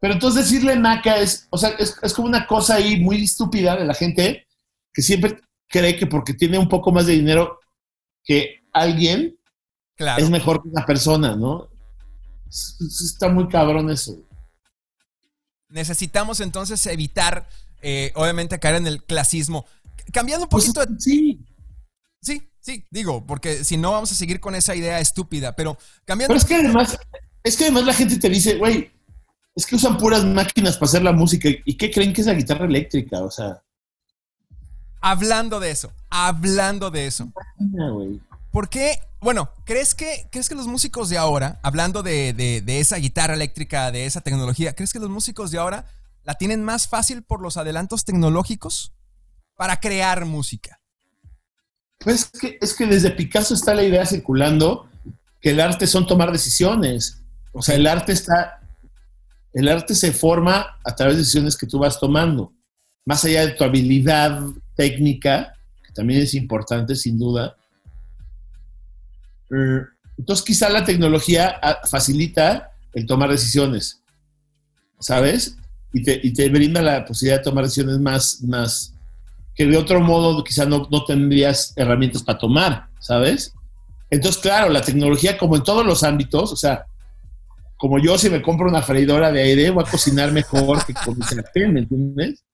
Pero 0.00 0.14
entonces 0.14 0.44
decirle 0.44 0.74
naca 0.76 1.18
es, 1.18 1.46
o 1.50 1.58
sea, 1.58 1.70
es, 1.70 2.14
como 2.14 2.28
una 2.28 2.46
cosa 2.46 2.76
ahí 2.76 2.98
muy 2.98 3.22
estúpida 3.22 3.76
de 3.76 3.84
la 3.84 3.92
gente 3.92 4.46
que 4.92 5.02
siempre 5.02 5.38
cree 5.68 5.96
que 5.96 6.06
porque 6.06 6.32
tiene 6.32 6.58
un 6.58 6.68
poco 6.68 6.92
más 6.92 7.06
de 7.06 7.12
dinero 7.12 7.60
que 8.24 8.62
alguien 8.72 9.38
es 9.98 10.30
mejor 10.30 10.62
que 10.62 10.70
una 10.70 10.86
persona, 10.86 11.36
¿no? 11.36 11.68
Está 12.48 13.28
muy 13.28 13.48
cabrón 13.48 13.90
eso. 13.90 14.18
Necesitamos 15.68 16.40
entonces 16.40 16.86
evitar, 16.86 17.46
eh, 17.82 18.12
obviamente, 18.14 18.58
caer 18.58 18.76
en 18.76 18.86
el 18.86 19.04
clasismo. 19.04 19.66
Cambiando 20.10 20.44
un 20.44 20.48
pues 20.48 20.72
poquito. 20.72 20.86
sí. 20.98 21.44
Sí, 22.22 22.50
Sí, 22.66 22.84
digo, 22.90 23.24
porque 23.24 23.62
si 23.62 23.76
no 23.76 23.92
vamos 23.92 24.10
a 24.10 24.16
seguir 24.16 24.40
con 24.40 24.56
esa 24.56 24.74
idea 24.74 24.98
estúpida, 24.98 25.54
pero 25.54 25.78
cambiando... 26.04 26.34
Pero 26.34 26.38
es 26.38 26.44
que 26.44 26.56
además, 26.56 26.98
es 27.46 27.56
que 27.56 27.64
además 27.64 27.84
la 27.84 27.94
gente 27.94 28.18
te 28.18 28.28
dice, 28.28 28.56
güey, 28.56 28.90
es 29.54 29.64
que 29.66 29.76
usan 29.76 29.96
puras 29.98 30.24
máquinas 30.24 30.76
para 30.76 30.88
hacer 30.88 31.02
la 31.02 31.12
música. 31.12 31.48
¿Y 31.64 31.76
qué 31.76 31.92
creen 31.92 32.12
que 32.12 32.20
es 32.20 32.26
la 32.26 32.34
guitarra 32.34 32.66
eléctrica? 32.66 33.20
O 33.22 33.30
sea... 33.30 33.62
Hablando 35.00 35.60
de 35.60 35.70
eso, 35.70 35.92
hablando 36.10 36.90
de 36.90 37.06
eso. 37.06 37.32
¿Por 38.50 38.68
qué? 38.68 38.98
Bueno, 39.20 39.50
¿crees 39.64 39.94
que, 39.94 40.26
¿crees 40.32 40.48
que 40.48 40.56
los 40.56 40.66
músicos 40.66 41.08
de 41.08 41.18
ahora, 41.18 41.60
hablando 41.62 42.02
de, 42.02 42.32
de 42.32 42.80
esa 42.80 42.96
guitarra 42.96 43.34
eléctrica, 43.34 43.92
de 43.92 44.06
esa 44.06 44.22
tecnología, 44.22 44.74
¿crees 44.74 44.92
que 44.92 44.98
los 44.98 45.10
músicos 45.10 45.52
de 45.52 45.58
ahora 45.58 45.86
la 46.24 46.34
tienen 46.34 46.64
más 46.64 46.88
fácil 46.88 47.22
por 47.22 47.40
los 47.40 47.56
adelantos 47.56 48.04
tecnológicos 48.04 48.92
para 49.54 49.78
crear 49.78 50.24
música? 50.24 50.80
Pues 52.00 52.28
es 52.32 52.40
que, 52.40 52.58
es 52.60 52.74
que 52.74 52.86
desde 52.86 53.12
Picasso 53.12 53.54
está 53.54 53.72
la 53.72 53.84
idea 53.84 54.04
circulando 54.04 54.88
que 55.40 55.50
el 55.50 55.60
arte 55.60 55.86
son 55.86 56.08
tomar 56.08 56.32
decisiones. 56.32 57.22
O 57.56 57.62
sea, 57.62 57.74
el 57.74 57.86
arte 57.86 58.12
está, 58.12 58.60
el 59.54 59.68
arte 59.68 59.94
se 59.94 60.12
forma 60.12 60.78
a 60.84 60.94
través 60.94 61.14
de 61.14 61.20
decisiones 61.20 61.56
que 61.56 61.66
tú 61.66 61.78
vas 61.78 61.98
tomando. 61.98 62.52
Más 63.06 63.24
allá 63.24 63.46
de 63.46 63.52
tu 63.52 63.64
habilidad 63.64 64.42
técnica, 64.74 65.54
que 65.82 65.90
también 65.94 66.20
es 66.20 66.34
importante 66.34 66.94
sin 66.94 67.18
duda. 67.18 67.56
Eh, 69.50 69.80
entonces 70.18 70.44
quizá 70.44 70.68
la 70.68 70.84
tecnología 70.84 71.58
ah, 71.62 71.78
facilita 71.86 72.72
el 72.92 73.06
tomar 73.06 73.30
decisiones, 73.30 74.02
¿sabes? 75.00 75.56
Y 75.94 76.32
te, 76.34 76.48
brinda 76.50 76.82
la 76.82 77.06
posibilidad 77.06 77.38
de 77.38 77.44
tomar 77.44 77.64
decisiones 77.64 77.98
más, 77.98 78.42
más, 78.42 78.92
que 79.54 79.64
de 79.64 79.78
otro 79.78 79.98
modo 80.02 80.44
quizás 80.44 80.68
no, 80.68 80.86
no 80.90 81.04
tendrías 81.06 81.72
herramientas 81.74 82.22
para 82.22 82.38
tomar, 82.38 82.88
¿sabes? 83.00 83.54
Entonces, 84.10 84.42
claro, 84.42 84.68
la 84.68 84.82
tecnología, 84.82 85.38
como 85.38 85.56
en 85.56 85.62
todos 85.62 85.86
los 85.86 86.02
ámbitos, 86.02 86.52
o 86.52 86.56
sea, 86.56 86.84
como 87.76 87.98
yo 87.98 88.16
si 88.18 88.30
me 88.30 88.42
compro 88.42 88.68
una 88.68 88.82
freidora 88.82 89.30
de 89.30 89.42
aire, 89.42 89.70
voy 89.70 89.84
a 89.86 89.90
cocinar 89.90 90.32
mejor 90.32 90.84
que 90.84 90.94
con 90.94 91.18
mi 91.18 91.24
sartén, 91.24 91.74
¿me 91.74 91.80
entiendes? 91.80 92.44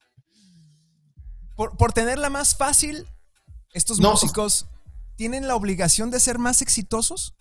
Por, 1.55 1.77
por, 1.77 1.93
tenerla 1.93 2.29
más 2.29 2.55
fácil, 2.55 3.05
estos 3.73 3.99
músicos 3.99 4.67
tienen 5.15 5.47
la 5.47 5.55
obligación 5.55 6.09
de 6.11 6.19
ser 6.19 6.39
más 6.39 6.61
exitosos. 6.61 7.35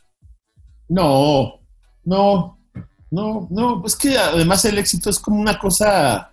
No, 0.89 1.61
No, 2.05 2.59
no, 3.11 3.47
no, 3.51 3.81
pues 3.81 3.97
que 3.97 4.17
además 4.17 4.65
el 4.65 4.79
éxito 4.79 5.11
es 5.11 5.19
como 5.19 5.41
una 5.41 5.59
cosa. 5.59 6.33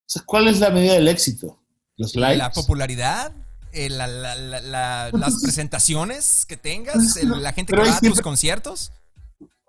O 0.00 0.10
sea, 0.10 0.22
¿cuál 0.24 0.48
es 0.48 0.58
la 0.60 0.70
medida 0.70 0.94
del 0.94 1.08
éxito? 1.08 1.60
¿Los 1.96 2.16
likes? 2.16 2.38
La 2.38 2.50
popularidad, 2.50 3.32
eh, 3.78 3.90
la- 3.90 4.06
la- 4.06 4.34
la- 4.34 4.60
la- 4.60 5.10
las 5.12 5.40
presentaciones 5.42 6.44
que 6.46 6.56
tengas, 6.56 7.16
el- 7.16 7.30
la 7.42 7.52
gente 7.52 7.72
que 7.72 7.76
Pero 7.78 7.88
va 7.90 7.96
a 7.96 8.00
tus 8.00 8.20
conciertos. 8.20 8.90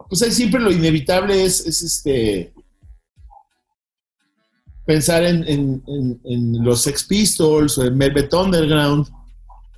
Pues 0.10 0.22
ahí 0.24 0.32
siempre 0.32 0.60
lo 0.60 0.72
inevitable 0.72 1.44
es, 1.44 1.66
es 1.66 1.82
este. 1.84 2.54
Pensar 4.86 5.24
en, 5.24 5.48
en- 5.48 5.84
en- 5.88 6.22
en 6.26 6.64
los 6.64 6.82
Sex 6.82 7.04
Pistols 7.04 7.78
o 7.78 7.86
en 7.86 7.98
Velvet 7.98 8.34
Underground. 8.34 9.08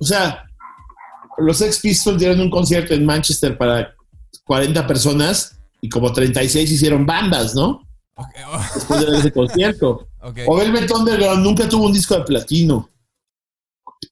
O 0.00 0.04
sea, 0.04 0.44
los 1.38 1.58
Sex 1.58 1.80
Pistols 1.80 2.18
dieron 2.18 2.40
un 2.40 2.50
concierto 2.50 2.94
en 2.94 3.04
Manchester 3.04 3.58
para 3.58 3.94
40 4.44 4.86
personas 4.86 5.58
y 5.82 5.88
como 5.90 6.10
36 6.12 6.70
hicieron 6.70 7.04
bandas, 7.04 7.54
¿no? 7.54 7.86
Oh, 8.14 8.26
Después 8.74 9.06
de 9.06 9.18
ese 9.18 9.32
concierto. 9.32 10.08
ok. 10.22 10.38
O 10.46 10.56
Velvet 10.56 10.90
Underground 10.90 11.44
nunca 11.44 11.68
tuvo 11.68 11.86
un 11.86 11.92
disco 11.92 12.14
de 12.14 12.22
platino. 12.24 12.88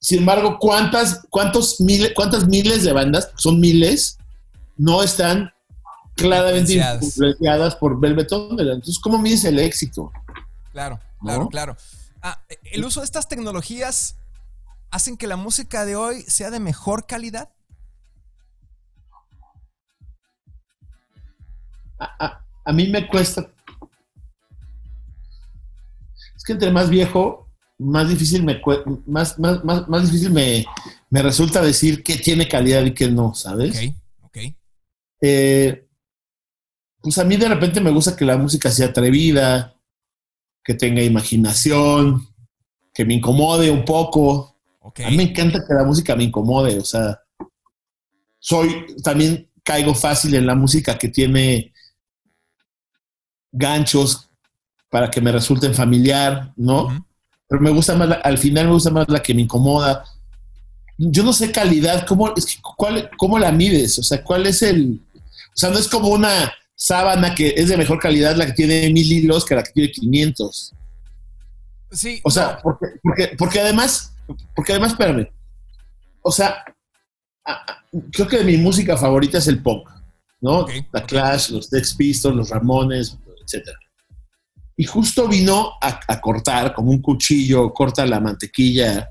Sin 0.01 0.21
embargo, 0.21 0.59
¿cuántas, 0.59 1.27
cuántos 1.29 1.81
miles, 1.81 2.13
¿cuántas 2.15 2.49
miles 2.49 2.83
de 2.85 2.93
bandas, 2.93 3.31
son 3.37 3.61
miles, 3.61 4.17
no 4.79 5.03
están 5.03 5.53
claramente 6.15 6.73
Influenciadas. 6.73 7.03
influenciadas 7.05 7.77
por 7.77 8.01
Velvet 8.01 8.33
Underground? 8.33 8.81
Entonces, 8.81 8.99
¿cómo 8.99 9.19
mides 9.19 9.45
el 9.45 9.59
éxito? 9.59 10.11
Claro, 10.73 10.99
claro, 11.21 11.43
¿No? 11.45 11.49
claro. 11.51 11.77
Ah, 12.23 12.41
el 12.73 12.85
uso 12.85 13.01
de 13.01 13.05
estas 13.07 13.29
tecnologías 13.29 14.17
hacen 14.91 15.17
que 15.19 15.27
la 15.27 15.37
música 15.37 15.85
de 15.85 15.97
hoy 15.97 16.23
sea 16.23 16.51
de 16.51 16.61
mejor 16.61 17.07
calidad. 17.07 17.51
A, 21.99 22.25
a- 22.25 22.45
a 22.65 22.73
mí 22.73 22.89
me 22.89 23.07
cuesta. 23.07 23.51
Es 26.37 26.43
que 26.45 26.53
entre 26.53 26.71
más 26.71 26.89
viejo, 26.89 27.47
más 27.81 28.09
difícil 28.09 28.45
me 28.45 28.61
más, 29.07 29.39
más, 29.39 29.65
más, 29.65 29.89
más 29.89 30.05
difícil 30.05 30.31
me, 30.31 30.67
me 31.09 31.23
resulta 31.23 31.63
decir 31.63 32.03
qué 32.03 32.17
tiene 32.17 32.47
calidad 32.47 32.85
y 32.85 32.93
qué 32.93 33.11
no, 33.11 33.35
¿sabes? 33.35 33.77
Ok, 33.77 34.27
ok. 34.27 34.37
Eh, 35.23 35.89
pues 37.01 37.17
a 37.19 37.25
mí 37.25 37.37
de 37.37 37.49
repente 37.49 37.81
me 37.81 37.91
gusta 37.91 38.15
que 38.15 38.27
la 38.27 38.37
música 38.37 38.71
sea 38.71 38.89
atrevida, 38.89 39.75
que 40.63 40.75
tenga 40.75 41.03
imaginación, 41.03 42.29
que 42.93 43.07
me 43.07 43.15
incomode 43.15 43.71
un 43.71 43.85
poco. 43.85 44.59
A 44.83 45.11
mí 45.11 45.17
me 45.17 45.23
encanta 45.25 45.65
que 45.67 45.73
la 45.73 45.85
música 45.85 46.15
me 46.15 46.25
incomode, 46.25 46.79
o 46.79 46.85
sea, 46.85 47.19
soy, 48.39 48.87
también 49.03 49.51
caigo 49.63 49.95
fácil 49.95 50.35
en 50.35 50.47
la 50.47 50.55
música 50.55 50.99
que 50.99 51.09
tiene 51.09 51.73
ganchos 53.53 54.29
para 54.91 55.11
que 55.11 55.21
me 55.21 55.33
resulten 55.33 55.75
familiar, 55.75 56.53
¿no? 56.57 57.07
Pero 57.51 57.61
me 57.61 57.71
gusta 57.71 57.97
más, 57.97 58.09
la- 58.09 58.15
al 58.17 58.39
final 58.39 58.67
me 58.69 58.73
gusta 58.75 58.91
más 58.91 59.07
la 59.09 59.21
que 59.23 59.35
me 59.35 59.43
incomoda. 59.43 60.05
Yo 60.97 61.25
no 61.25 61.33
sé 61.33 61.51
calidad, 61.51 62.07
¿cómo, 62.07 62.33
es 62.37 62.47
que, 62.47 62.55
cuál, 62.77 63.11
¿cómo 63.19 63.39
la 63.39 63.51
mides? 63.53 63.99
O 63.99 64.03
sea, 64.05 64.23
¿cuál 64.23 64.47
es 64.47 64.63
el...? 64.63 65.01
O 65.17 65.57
sea, 65.57 65.69
no 65.71 65.79
es 65.79 65.89
como 65.89 66.09
una 66.09 66.53
sábana 66.77 67.35
que 67.35 67.53
es 67.57 67.69
de 67.69 67.77
mejor 67.77 67.99
calidad 67.99 68.37
la 68.37 68.47
que 68.47 68.53
tiene 68.53 68.89
mil 68.91 69.11
hilos 69.11 69.45
que 69.45 69.55
la 69.57 69.63
que 69.65 69.73
tiene 69.73 69.91
500. 69.91 70.73
Sí, 71.91 72.21
O 72.23 72.31
sea, 72.31 72.53
no, 72.53 72.59
porque, 72.63 72.87
porque, 73.03 73.31
porque 73.37 73.61
además, 73.61 74.15
porque 74.55 74.73
además, 74.73 74.93
espérame. 74.93 75.29
O 76.23 76.31
sea, 76.31 76.63
creo 78.13 78.29
que 78.29 78.45
mi 78.45 78.57
música 78.59 78.97
favorita 78.97 79.39
es 79.39 79.49
el 79.49 79.61
punk, 79.63 79.89
¿no? 80.41 80.61
Ok. 80.61 80.71
Clash, 81.09 81.51
los 81.51 81.67
Sex 81.67 81.95
Pistols, 81.95 82.37
los 82.37 82.49
Ramones, 82.51 83.17
etcétera. 83.45 83.77
Y 84.81 84.85
justo 84.85 85.29
vino 85.29 85.73
a, 85.83 86.21
cortar, 86.23 86.73
como 86.73 86.91
un 86.91 87.03
cuchillo, 87.03 87.71
corta 87.75 88.07
la 88.07 88.19
mantequilla, 88.19 89.11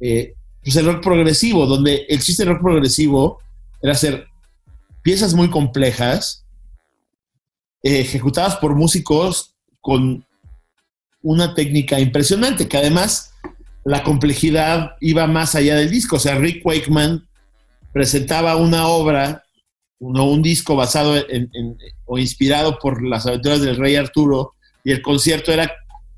eh, 0.00 0.34
pues 0.60 0.74
el 0.74 0.86
rock 0.86 1.04
progresivo, 1.04 1.66
donde 1.66 2.04
el 2.08 2.20
chiste 2.20 2.42
del 2.44 2.54
rock 2.54 2.62
progresivo 2.62 3.38
era 3.80 3.92
hacer 3.92 4.26
piezas 5.00 5.34
muy 5.34 5.50
complejas, 5.50 6.44
eh, 7.84 8.00
ejecutadas 8.00 8.56
por 8.56 8.74
músicos 8.74 9.54
con 9.80 10.26
una 11.22 11.54
técnica 11.54 12.00
impresionante, 12.00 12.66
que 12.66 12.78
además 12.78 13.34
la 13.84 14.02
complejidad 14.02 14.96
iba 14.98 15.28
más 15.28 15.54
allá 15.54 15.76
del 15.76 15.90
disco. 15.92 16.16
O 16.16 16.18
sea, 16.18 16.38
Rick 16.38 16.66
Wakeman 16.66 17.24
presentaba 17.92 18.56
una 18.56 18.88
obra, 18.88 19.44
no 20.00 20.24
un 20.24 20.42
disco 20.42 20.74
basado 20.74 21.14
en- 21.16 21.78
o 22.04 22.18
inspirado 22.18 22.80
por 22.80 23.00
las 23.06 23.26
aventuras 23.26 23.60
del 23.60 23.76
rey 23.76 23.94
Arturo, 23.94 24.56
y 24.88 24.92
el 24.92 25.02
concierto 25.02 25.52
era 25.52 25.70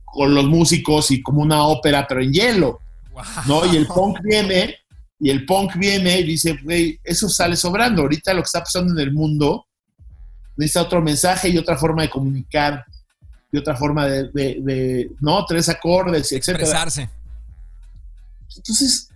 con 0.04 0.33
los 0.33 0.44
músicos 0.44 1.11
y 1.11 1.20
como 1.22 1.42
una 1.42 1.64
ópera, 1.64 2.06
pero 2.06 2.22
en 2.22 2.33
hielo, 2.33 2.80
wow. 3.11 3.22
¿no? 3.46 3.66
Y 3.72 3.76
el 3.76 3.88
punk 3.88 4.20
viene, 4.22 4.76
y 5.18 5.28
el 5.28 5.44
punk 5.44 5.74
viene 5.76 6.20
y 6.20 6.22
dice, 6.22 6.56
güey, 6.62 7.00
eso 7.02 7.28
sale 7.28 7.56
sobrando. 7.56 8.02
Ahorita 8.02 8.33
lo 8.33 8.42
que 8.42 8.46
está 8.46 8.61
pasando 8.61 8.92
en 8.92 9.00
el 9.00 9.12
mundo 9.12 9.66
necesita 10.56 10.83
otro 10.83 11.02
mensaje 11.02 11.48
y 11.48 11.59
otra 11.59 11.76
forma 11.76 12.02
de 12.02 12.11
comunicar, 12.11 12.85
y 13.50 13.59
otra 13.59 13.74
forma 13.74 14.06
de, 14.06 14.30
de- 14.33 14.59
de, 14.61 15.11
¿no? 15.20 15.44
Tres 15.46 15.68
acordes, 15.68 16.30
etcétera. 16.30 16.59
expresarse. 16.61 17.11
Entonces, 18.56 19.11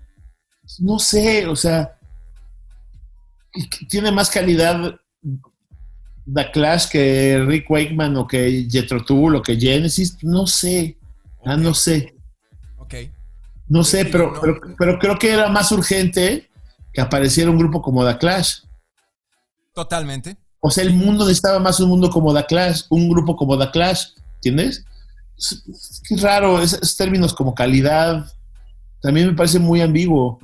no 0.80 0.98
sé, 0.98 1.46
o 1.46 1.54
sea, 1.54 1.96
tiene 3.88 4.10
más 4.10 4.30
calidad 4.30 4.96
The 6.32 6.50
Clash 6.52 6.88
que 6.88 7.44
Rick 7.46 7.70
Wakeman 7.70 8.16
o 8.16 8.26
que 8.26 8.66
Jethro 8.70 9.04
Tull 9.04 9.36
o 9.36 9.42
que 9.42 9.56
Genesis, 9.58 10.16
no 10.22 10.46
sé, 10.46 10.96
ah, 11.44 11.56
no 11.56 11.74
sé, 11.74 12.14
Ok. 12.78 12.94
no 13.68 13.84
sé, 13.84 14.06
pero, 14.06 14.32
no. 14.32 14.40
pero, 14.40 14.60
pero 14.78 14.98
creo 14.98 15.18
que 15.18 15.30
era 15.32 15.48
más 15.48 15.70
urgente 15.72 16.48
que 16.92 17.00
apareciera 17.00 17.50
un 17.50 17.58
grupo 17.58 17.82
como 17.82 18.06
The 18.06 18.16
Clash. 18.18 18.60
Totalmente. 19.74 20.36
O 20.60 20.70
sea, 20.70 20.84
el 20.84 20.94
mundo 20.94 21.24
necesitaba 21.24 21.58
más 21.58 21.78
un 21.80 21.88
mundo 21.90 22.08
como 22.10 22.32
The 22.34 22.46
Clash, 22.46 22.82
un 22.88 23.08
grupo 23.10 23.36
como 23.36 23.58
The 23.58 23.70
Clash, 23.70 24.04
¿entiendes? 24.36 24.84
Es, 25.36 25.62
es 26.10 26.22
raro, 26.22 26.62
es- 26.62 26.72
esos 26.74 26.96
términos 26.96 27.34
como 27.34 27.54
calidad, 27.54 28.24
también 29.02 29.26
me 29.26 29.34
parece 29.34 29.58
muy 29.58 29.80
ambiguo. 29.82 30.40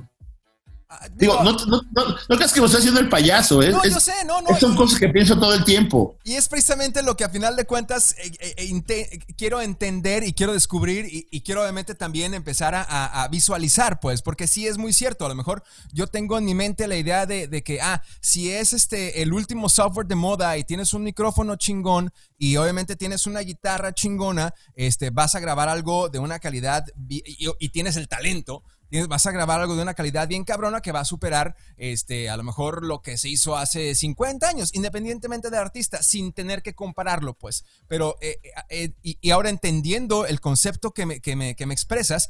Digo, 1.15 1.41
no, 1.43 1.53
no, 1.53 1.81
no, 1.91 2.05
no 2.29 2.35
creas 2.35 2.51
que 2.51 2.59
me 2.59 2.65
estoy 2.65 2.79
haciendo 2.79 2.99
el 2.99 3.07
payaso, 3.09 3.61
¿eh? 3.63 3.69
no, 3.71 3.81
Es- 3.83 3.93
yo 3.93 3.99
sé, 3.99 4.13
no, 4.25 4.41
no. 4.41 4.57
son 4.59 4.75
cosas 4.75 4.99
que 4.99 5.07
pienso 5.09 5.37
todo 5.39 5.53
el 5.53 5.63
tiempo. 5.63 6.17
Y 6.23 6.33
es 6.33 6.47
precisamente 6.49 7.01
lo 7.01 7.15
que 7.15 7.23
a 7.23 7.29
final 7.29 7.55
de 7.55 7.65
cuentas 7.65 8.15
eh, 8.17 8.31
eh, 8.57 8.81
eh, 8.87 9.19
quiero 9.37 9.61
entender 9.61 10.23
y 10.23 10.33
quiero 10.33 10.53
descubrir 10.53 11.05
y, 11.05 11.27
y 11.31 11.41
quiero 11.41 11.61
obviamente 11.61 11.95
también 11.95 12.33
empezar 12.33 12.75
a, 12.75 12.81
a- 12.83 13.23
a 13.23 13.27
visualizar, 13.29 13.99
pues, 13.99 14.21
porque 14.21 14.47
sí 14.47 14.67
es 14.67 14.77
muy 14.77 14.91
cierto. 14.93 15.25
A 15.25 15.29
lo 15.29 15.35
mejor 15.35 15.63
yo 15.93 16.07
tengo 16.07 16.37
en 16.37 16.45
mi 16.45 16.53
mente 16.55 16.87
la 16.87 16.97
idea 16.97 17.25
de, 17.25 17.47
de 17.47 17.63
que, 17.63 17.79
ah, 17.81 18.01
si 18.19 18.51
es 18.51 18.73
este 18.73 19.21
el 19.21 19.33
último 19.33 19.69
software 19.69 20.07
de 20.07 20.15
moda 20.15 20.57
y 20.57 20.63
tienes 20.63 20.93
un 20.93 21.03
micrófono 21.03 21.55
chingón 21.55 22.11
y 22.37 22.57
obviamente 22.57 22.95
tienes 22.95 23.27
una 23.27 23.39
guitarra 23.41 23.93
chingona, 23.93 24.53
este, 24.75 25.09
vas 25.09 25.35
a 25.35 25.39
grabar 25.39 25.69
algo 25.69 26.09
de 26.09 26.19
una 26.19 26.39
calidad 26.39 26.85
y 27.07 27.69
tienes 27.69 27.95
el 27.97 28.07
talento. 28.07 28.63
Vas 29.07 29.25
a 29.25 29.31
grabar 29.31 29.61
algo 29.61 29.75
de 29.75 29.83
una 29.83 29.93
calidad 29.93 30.27
bien 30.27 30.43
cabrona 30.43 30.81
que 30.81 30.91
va 30.91 30.99
a 30.99 31.05
superar 31.05 31.55
este, 31.77 32.29
a 32.29 32.35
lo 32.37 32.43
mejor 32.43 32.83
lo 32.85 33.01
que 33.01 33.17
se 33.17 33.29
hizo 33.29 33.55
hace 33.55 33.95
50 33.95 34.47
años, 34.49 34.71
independientemente 34.73 35.49
del 35.49 35.59
artista, 35.59 36.03
sin 36.03 36.33
tener 36.33 36.61
que 36.61 36.73
compararlo, 36.75 37.33
pues. 37.33 37.63
Pero, 37.87 38.17
eh, 38.21 38.39
eh, 38.69 38.93
y, 39.01 39.17
y 39.21 39.31
ahora 39.31 39.49
entendiendo 39.49 40.25
el 40.25 40.41
concepto 40.41 40.91
que 40.91 41.05
me, 41.05 41.21
que 41.21 41.35
me- 41.35 41.55
que 41.55 41.65
me 41.65 41.73
expresas, 41.73 42.29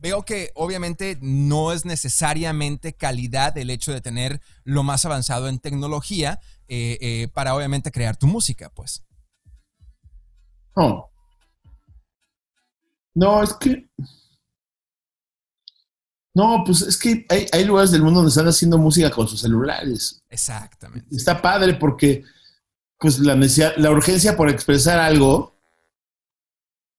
veo 0.00 0.24
que 0.24 0.50
obviamente 0.54 1.16
no 1.22 1.72
es 1.72 1.84
necesariamente 1.84 2.92
calidad 2.92 3.56
el 3.56 3.70
hecho 3.70 3.92
de 3.92 4.00
tener 4.00 4.40
lo 4.64 4.82
más 4.82 5.04
avanzado 5.04 5.48
en 5.48 5.60
tecnología 5.60 6.40
eh, 6.68 6.98
eh, 7.00 7.28
para 7.32 7.54
obviamente 7.54 7.90
crear 7.92 8.16
tu 8.16 8.26
música, 8.26 8.68
pues. 8.70 9.04
No. 10.76 11.08
No, 13.14 13.42
es 13.42 13.52
que. 13.54 13.86
No, 16.34 16.62
pues 16.64 16.80
es 16.82 16.96
que 16.96 17.26
hay, 17.28 17.46
hay 17.52 17.64
lugares 17.64 17.90
del 17.90 18.02
mundo 18.02 18.20
donde 18.20 18.30
están 18.30 18.48
haciendo 18.48 18.78
música 18.78 19.10
con 19.10 19.28
sus 19.28 19.40
celulares. 19.40 20.22
Exactamente. 20.30 21.14
Está 21.14 21.42
padre 21.42 21.74
porque, 21.74 22.24
pues, 22.98 23.18
la 23.18 23.34
necesidad, 23.34 23.74
la 23.76 23.90
urgencia 23.90 24.36
por 24.36 24.48
expresar 24.48 24.98
algo 24.98 25.54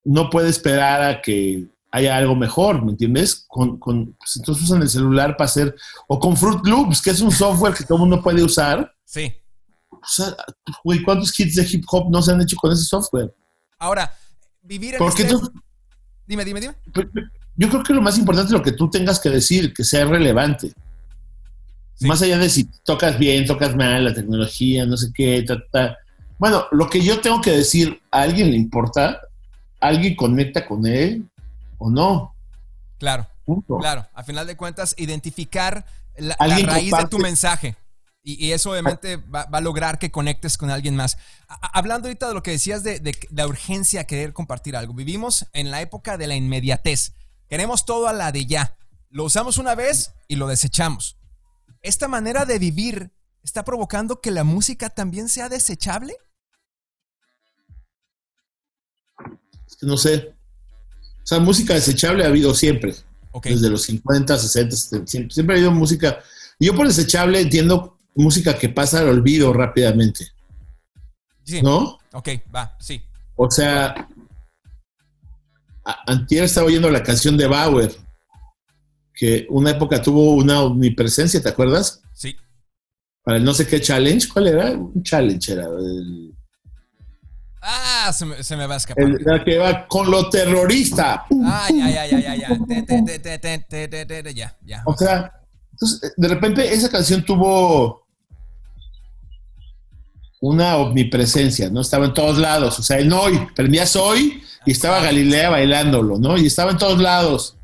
no 0.03 0.29
puede 0.29 0.49
esperar 0.49 1.01
a 1.01 1.21
que 1.21 1.65
haya 1.91 2.17
algo 2.17 2.35
mejor, 2.35 2.83
¿me 2.83 2.91
entiendes? 2.91 3.45
Con, 3.47 3.77
con, 3.79 4.13
pues, 4.13 4.35
entonces 4.37 4.65
usan 4.65 4.81
el 4.81 4.89
celular 4.89 5.37
para 5.37 5.45
hacer, 5.45 5.75
o 6.07 6.19
con 6.19 6.35
Fruit 6.35 6.65
Loops, 6.65 7.01
que 7.01 7.11
es 7.11 7.21
un 7.21 7.31
software 7.31 7.73
que 7.73 7.83
todo 7.85 7.95
el 7.95 8.01
mundo 8.01 8.21
puede 8.21 8.43
usar. 8.43 8.93
Sí. 9.05 9.33
O 9.89 9.99
sea, 10.07 10.35
güey, 10.83 11.01
¿cuántos 11.03 11.39
hits 11.39 11.55
de 11.55 11.67
hip 11.69 11.85
hop 11.89 12.11
no 12.11 12.21
se 12.21 12.31
han 12.31 12.41
hecho 12.41 12.57
con 12.57 12.71
ese 12.71 12.83
software? 12.83 13.33
Ahora, 13.79 14.13
vivir 14.61 14.95
en 14.95 14.97
Porque 14.99 15.23
este... 15.23 15.33
tú- 15.35 15.51
Dime, 16.25 16.45
dime, 16.45 16.61
dime. 16.61 16.75
Yo 17.55 17.69
creo 17.69 17.83
que 17.83 17.93
lo 17.93 18.01
más 18.01 18.17
importante 18.17 18.47
es 18.47 18.53
lo 18.53 18.63
que 18.63 18.71
tú 18.71 18.89
tengas 18.89 19.19
que 19.19 19.29
decir, 19.29 19.73
que 19.73 19.83
sea 19.83 20.05
relevante. 20.05 20.73
Más 22.01 22.21
allá 22.21 22.37
de 22.37 22.49
si 22.49 22.65
tocas 22.83 23.17
bien, 23.17 23.45
tocas 23.45 23.75
mal, 23.75 24.03
la 24.03 24.13
tecnología, 24.13 24.85
no 24.85 24.97
sé 24.97 25.11
qué, 25.13 25.45
Bueno, 26.37 26.65
lo 26.71 26.89
que 26.89 27.01
yo 27.01 27.21
tengo 27.21 27.39
que 27.39 27.51
decir, 27.51 28.01
¿a 28.11 28.23
alguien 28.23 28.51
le 28.51 28.57
importa? 28.57 29.21
¿Alguien 29.79 30.15
conecta 30.15 30.65
con 30.65 30.85
él 30.85 31.29
o 31.77 31.89
no? 31.89 32.35
Claro. 32.97 33.27
Claro. 33.79 34.07
A 34.13 34.23
final 34.23 34.47
de 34.47 34.57
cuentas, 34.57 34.95
identificar 34.97 35.85
la, 36.17 36.35
raíz 36.37 36.91
de 36.91 37.07
tu 37.09 37.19
mensaje. 37.19 37.75
Y, 38.25 38.51
eso 38.51 38.71
obviamente 38.71 39.17
va, 39.17 39.41
a 39.41 39.61
lograr 39.61 39.99
que 39.99 40.09
conectes 40.09 40.57
con 40.57 40.69
alguien 40.69 40.95
más. 40.95 41.17
hablando 41.73 42.07
ahorita 42.07 42.29
de 42.29 42.33
lo 42.33 42.41
que 42.41 42.51
decías 42.51 42.81
de, 42.81 43.01
de, 43.01 43.17
la 43.31 43.45
urgencia 43.47 44.01
de 44.01 44.07
querer 44.07 44.31
compartir 44.31 44.77
algo. 44.77 44.93
Vivimos 44.93 45.45
en 45.51 45.71
la 45.71 45.81
época 45.81 46.17
de 46.17 46.27
la 46.27 46.35
inmediatez. 46.35 47.13
Queremos 47.53 47.85
todo 47.85 48.07
a 48.07 48.13
la 48.13 48.31
de 48.31 48.47
ya. 48.47 48.75
Lo 49.11 49.25
usamos 49.25 49.59
una 49.59 49.75
vez 49.75 50.15
y 50.27 50.37
lo 50.37 50.47
desechamos. 50.47 51.19
¿Esta 51.83 52.07
manera 52.07 52.45
de 52.45 52.57
vivir 52.57 53.11
está 53.43 53.63
provocando 53.63 54.21
que 54.21 54.31
la 54.31 54.43
música 54.43 54.89
también 54.89 55.29
sea 55.29 55.49
desechable? 55.49 56.15
No 59.83 59.97
sé. 59.97 60.33
O 61.21 61.27
sea, 61.27 61.37
música 61.37 61.75
desechable 61.75 62.23
ha 62.23 62.29
habido 62.29 62.55
siempre. 62.55 62.95
Desde 63.43 63.69
los 63.69 63.83
50, 63.83 64.35
60, 64.35 64.75
70, 64.75 65.31
siempre, 65.31 65.53
ha 65.53 65.57
habido 65.59 65.71
música. 65.71 66.23
Yo 66.59 66.75
por 66.75 66.87
desechable 66.87 67.39
entiendo 67.39 67.99
música 68.15 68.57
que 68.57 68.69
pasa 68.69 69.01
al 69.01 69.09
olvido 69.09 69.53
rápidamente. 69.53 70.27
Sí. 71.43 71.61
¿No? 71.61 71.99
Ok, 72.13 72.29
va, 72.51 72.75
sí. 72.79 73.03
O 73.35 73.51
sea, 73.51 74.07
antier 76.07 76.43
estaba 76.43 76.67
oyendo 76.67 76.89
la 76.89 77.03
canción 77.03 77.37
de 77.37 77.47
Bauer, 77.47 77.91
que 79.13 79.45
una 79.49 79.71
época 79.71 80.01
tuvo 80.01 80.35
una 80.35 80.61
omnipresencia, 80.61 81.41
¿te 81.41 81.49
acuerdas? 81.49 82.01
Sí. 82.13 82.35
Para 83.23 83.37
el 83.37 83.43
no 83.43 83.53
sé 83.53 83.67
qué 83.67 83.79
challenge, 83.79 84.27
¿cuál 84.27 84.47
era? 84.47 84.71
Un 84.71 85.03
challenge 85.03 85.51
era. 85.51 85.65
El, 85.65 86.33
Ah, 87.65 88.11
se 88.11 88.25
me, 88.25 88.43
se 88.43 88.57
me 88.57 88.67
va 88.67 88.73
a 88.73 88.77
escapar. 88.77 89.05
El, 89.05 89.43
que 89.45 89.57
va 89.57 89.87
con 89.87 90.11
lo 90.11 90.29
terrorista. 90.29 91.25
Ah, 91.45 91.69
ya, 91.73 91.89
ya, 91.89 92.05
ya, 92.05 92.19
ya, 92.19 92.35
ya. 92.35 92.49
ya, 94.33 94.57
ya. 94.65 94.83
O 94.85 94.97
sea, 94.97 95.31
entonces, 95.71 96.13
de 96.17 96.27
repente 96.27 96.73
esa 96.73 96.89
canción 96.89 97.23
tuvo 97.23 98.05
una 100.41 100.75
omnipresencia, 100.75 101.69
¿no? 101.69 101.79
Estaba 101.79 102.05
en 102.05 102.13
todos 102.13 102.37
lados. 102.37 102.79
O 102.79 102.83
sea, 102.83 102.99
en 102.99 103.13
hoy, 103.13 103.47
prendías 103.55 103.95
hoy 103.95 104.43
y 104.65 104.71
estaba 104.71 105.01
Galilea 105.01 105.49
bailándolo, 105.49 106.17
¿no? 106.17 106.37
Y 106.37 106.47
estaba 106.47 106.71
en 106.71 106.77
todos 106.77 106.99
lados. 106.99 107.57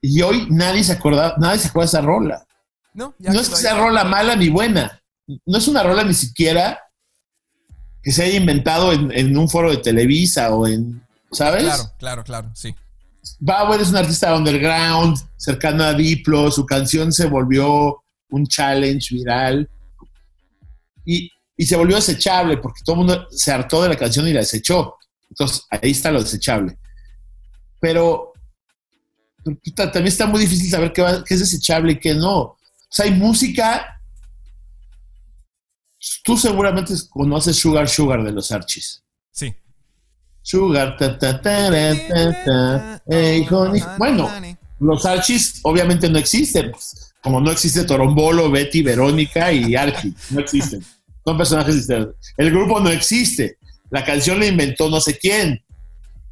Y 0.00 0.20
hoy 0.22 0.46
nadie 0.50 0.84
se 0.84 0.92
acuerda, 0.92 1.34
nadie 1.38 1.58
se 1.58 1.68
acuerda 1.68 1.90
de 1.90 1.98
esa 1.98 2.06
rola. 2.06 2.46
No, 2.94 3.14
ya 3.18 3.32
no 3.32 3.40
es 3.40 3.48
que 3.48 3.56
sea 3.56 3.76
rola 3.76 4.04
mala 4.04 4.36
ni 4.36 4.48
buena. 4.48 5.02
No 5.44 5.58
es 5.58 5.68
una 5.68 5.82
rola 5.82 6.04
ni 6.04 6.14
siquiera 6.14 6.80
que 8.02 8.12
se 8.12 8.22
haya 8.22 8.36
inventado 8.36 8.92
en, 8.92 9.36
un 9.36 9.48
foro 9.48 9.70
de 9.70 9.78
Televisa 9.78 10.54
o 10.54 10.66
en, 10.66 11.04
¿sabes? 11.32 11.64
Claro, 11.64 11.92
claro, 11.98 12.24
claro, 12.24 12.50
sí. 12.54 12.74
Bauer 13.40 13.80
es 13.80 13.90
un 13.90 13.96
artista 13.96 14.34
underground, 14.34 15.18
cercano 15.36 15.82
a 15.82 15.92
Diplo, 15.92 16.50
su 16.52 16.64
canción 16.64 17.12
se 17.12 17.26
volvió 17.26 18.02
un 18.30 18.46
challenge 18.46 19.14
viral 19.14 19.68
y, 21.04 21.30
se 21.58 21.76
volvió 21.76 21.96
desechable 21.96 22.58
porque 22.58 22.82
todo 22.84 22.94
el 22.94 23.06
mundo 23.06 23.26
se 23.30 23.50
hartó 23.50 23.82
de 23.82 23.88
la 23.88 23.96
canción 23.96 24.28
y 24.28 24.32
la 24.32 24.40
desechó. 24.40 24.94
Entonces, 25.30 25.64
ahí 25.70 25.90
está 25.90 26.10
lo 26.10 26.22
desechable. 26.22 26.78
Pero 27.80 28.32
también 29.76 30.06
está 30.06 30.26
muy 30.26 30.40
difícil 30.40 30.70
saber 30.70 30.92
qué, 30.92 31.04
qué 31.26 31.34
es 31.34 31.40
desechable 31.40 31.92
y 31.92 31.98
qué 31.98 32.14
no. 32.14 32.38
O 32.38 32.58
sea, 32.88 33.06
hay 33.06 33.12
música 33.12 33.96
Tú 36.22 36.36
seguramente 36.36 36.94
conoces 37.10 37.56
Sugar 37.56 37.88
Sugar 37.88 38.22
de 38.22 38.32
los 38.32 38.52
Archis. 38.52 39.02
Sí. 39.32 39.54
Sugar, 40.42 40.96
ta, 40.96 41.18
ta, 41.18 41.40
ta, 41.40 41.70
ta, 42.44 43.02
Bueno, 43.98 44.30
los 44.78 45.04
Archis 45.04 45.60
obviamente 45.62 46.08
no 46.08 46.18
existen. 46.18 46.72
Como 47.22 47.40
no 47.40 47.50
existe 47.50 47.84
Torombolo, 47.84 48.50
Betty, 48.50 48.82
Verónica 48.82 49.52
y 49.52 49.74
Archie. 49.74 50.14
No 50.30 50.40
existen. 50.40 50.84
Son 51.24 51.36
personajes 51.36 51.74
distintos. 51.74 52.14
El 52.36 52.50
grupo 52.52 52.78
no 52.78 52.90
existe. 52.90 53.58
La 53.90 54.04
canción 54.04 54.40
la 54.40 54.46
inventó 54.46 54.88
no 54.90 55.00
sé 55.00 55.18
quién. 55.18 55.62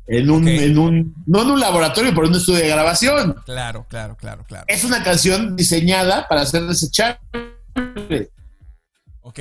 En 0.07 0.31
un, 0.31 0.47
en 0.47 0.79
un, 0.79 1.15
no 1.27 1.43
en 1.43 1.51
un 1.53 1.61
laboratorio, 1.61 2.11
pero 2.11 2.27
en 2.27 2.33
un 2.33 2.39
estudio 2.39 2.61
de 2.61 2.69
grabación. 2.69 3.37
Claro, 3.47 3.87
claro, 3.89 4.17
claro, 4.17 4.45
claro. 4.47 4.65
Es 4.69 4.85
una 4.85 5.03
canción 5.03 5.57
diseñada 5.57 6.29
para 6.29 6.45
ser 6.45 6.65
desechable. 6.65 7.19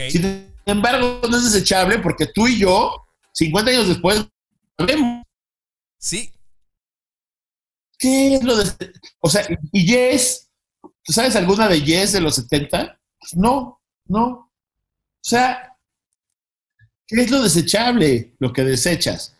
Sin 0.09 0.53
embargo, 0.65 1.21
no 1.29 1.37
es 1.37 1.51
desechable 1.51 1.99
porque 1.99 2.27
tú 2.27 2.47
y 2.47 2.59
yo, 2.59 3.05
50 3.33 3.71
años 3.71 3.87
después, 3.89 4.25
vemos. 4.77 5.23
Sí. 5.97 6.33
¿Qué 7.97 8.35
es 8.35 8.43
lo 8.43 8.55
de.? 8.55 8.71
O 9.19 9.29
sea, 9.29 9.45
y 9.71 9.85
Yes, 9.85 10.49
¿tú 11.03 11.11
sabes 11.11 11.35
alguna 11.35 11.67
de 11.67 11.81
Yes 11.81 12.13
de 12.13 12.21
los 12.21 12.35
70? 12.35 12.99
Pues 13.19 13.35
no, 13.35 13.81
no. 14.05 14.27
O 14.29 14.49
sea, 15.21 15.72
¿qué 17.07 17.21
es 17.21 17.31
lo 17.31 17.43
desechable? 17.43 18.35
Lo 18.39 18.53
que 18.53 18.63
desechas. 18.63 19.35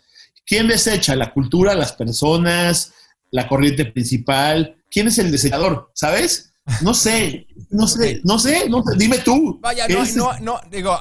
¿Quién 0.46 0.68
desecha? 0.68 1.16
¿La 1.16 1.34
cultura, 1.34 1.74
las 1.74 1.94
personas, 1.94 2.94
la 3.32 3.48
corriente 3.48 3.86
principal? 3.86 4.78
¿Quién 4.90 5.08
es 5.08 5.18
el 5.18 5.32
desechador? 5.32 5.92
¿Sabes? 5.94 6.54
No 6.82 6.94
sé, 6.94 7.48
no 7.72 7.88
sé, 7.88 8.22
no 8.24 8.40
sé, 8.40 8.70
no 8.70 8.82
sé, 8.84 8.98
dime 8.98 9.18
tú. 9.18 9.60
Vaya, 9.62 9.86
no, 9.90 10.06
no, 10.16 10.40
no, 10.40 10.62
digo, 10.72 10.98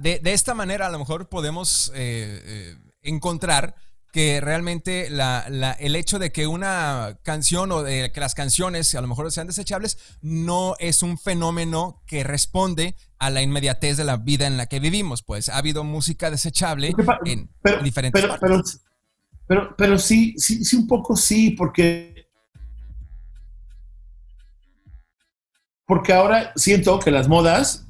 de, 0.00 0.20
esta 0.24 0.54
manera 0.54 0.86
a 0.86 0.90
lo 0.90 0.98
mejor 0.98 1.28
podemos 1.28 1.92
eh, 1.94 2.40
eh, 2.44 2.76
encontrar 3.02 3.74
que 4.12 4.40
realmente 4.40 5.08
el 5.08 5.96
hecho 5.96 6.18
de 6.18 6.32
que 6.32 6.46
una 6.46 7.18
canción 7.22 7.70
o 7.72 7.82
de 7.82 8.10
que 8.12 8.20
las 8.20 8.34
canciones 8.34 8.94
a 8.94 9.00
lo 9.00 9.06
mejor 9.06 9.30
sean 9.30 9.46
desechables 9.46 9.98
no 10.20 10.74
es 10.78 11.02
un 11.02 11.18
fenómeno 11.18 12.02
que 12.06 12.24
responde 12.24 12.96
a 13.18 13.30
la 13.30 13.42
inmediatez 13.42 13.96
de 13.96 14.04
la 14.04 14.16
vida 14.16 14.46
en 14.46 14.56
la 14.56 14.66
que 14.66 14.80
vivimos. 14.80 15.22
Pues 15.22 15.48
ha 15.48 15.58
habido 15.58 15.84
música 15.84 16.30
desechable 16.30 16.92
en, 17.24 17.50
diferentes 17.82 18.20
pero, 18.20 18.36
pero, 18.40 18.62
pero, 19.46 19.74
pero, 19.76 19.98
sí, 19.98 20.34
sí, 20.36 20.64
sí, 20.64 20.76
un 20.76 20.86
poco 20.86 21.16
sí, 21.16 21.50
porque 21.50 22.28
porque 25.86 26.12
ahora 26.12 26.52
siento 26.54 26.98
que 27.00 27.10
las 27.10 27.28
modas 27.28 27.89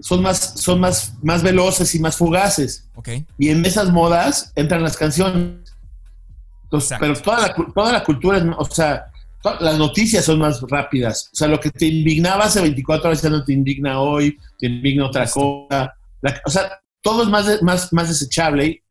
son 0.00 0.22
más, 0.22 0.60
son 0.60 0.80
más, 0.80 1.14
más 1.22 1.42
veloces 1.42 1.94
y 1.94 1.98
más 1.98 2.16
fugaces. 2.16 2.88
Okay. 2.94 3.26
Y 3.38 3.48
en 3.50 3.64
esas 3.64 3.90
modas 3.90 4.52
entran 4.54 4.82
las 4.82 4.96
canciones. 4.96 5.58
pero 7.00 7.14
toda 7.20 7.40
la, 7.40 7.54
toda 7.74 7.92
la 7.92 8.04
cultura, 8.04 8.44
o 8.58 8.64
sea, 8.64 9.06
las 9.60 9.78
noticias 9.78 10.24
son 10.24 10.38
más 10.38 10.60
rápidas. 10.68 11.30
O 11.32 11.36
sea, 11.36 11.48
lo 11.48 11.60
que 11.60 11.70
te 11.70 11.86
indignaba 11.86 12.44
hace 12.44 12.60
24 12.60 13.08
horas 13.08 13.22
ya 13.22 13.30
no 13.30 13.44
te 13.44 13.52
indigna 13.52 14.00
hoy, 14.00 14.36
te 14.58 14.66
indigna 14.66 15.06
otra 15.06 15.28
cosa. 15.28 15.94
o 16.44 16.50
sea, 16.50 16.80
todo 17.00 17.22
es 17.22 17.28
más, 17.28 17.62
más, 17.62 17.92
más 17.92 18.08
desechable, 18.08 18.82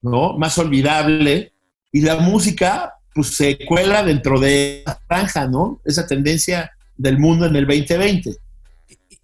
¿no? 0.00 0.38
Más 0.38 0.56
olvidable. 0.58 1.52
Y 1.92 2.00
la 2.00 2.16
música, 2.16 2.94
pues 3.14 3.36
se 3.36 3.58
cuela 3.66 4.02
dentro 4.02 4.40
de 4.40 4.82
la 4.86 4.98
franja, 5.06 5.46
¿no? 5.46 5.80
Esa 5.84 6.06
tendencia 6.06 6.72
del 6.96 7.18
mundo 7.18 7.46
en 7.46 7.56
el 7.56 7.66
2020. 7.66 8.36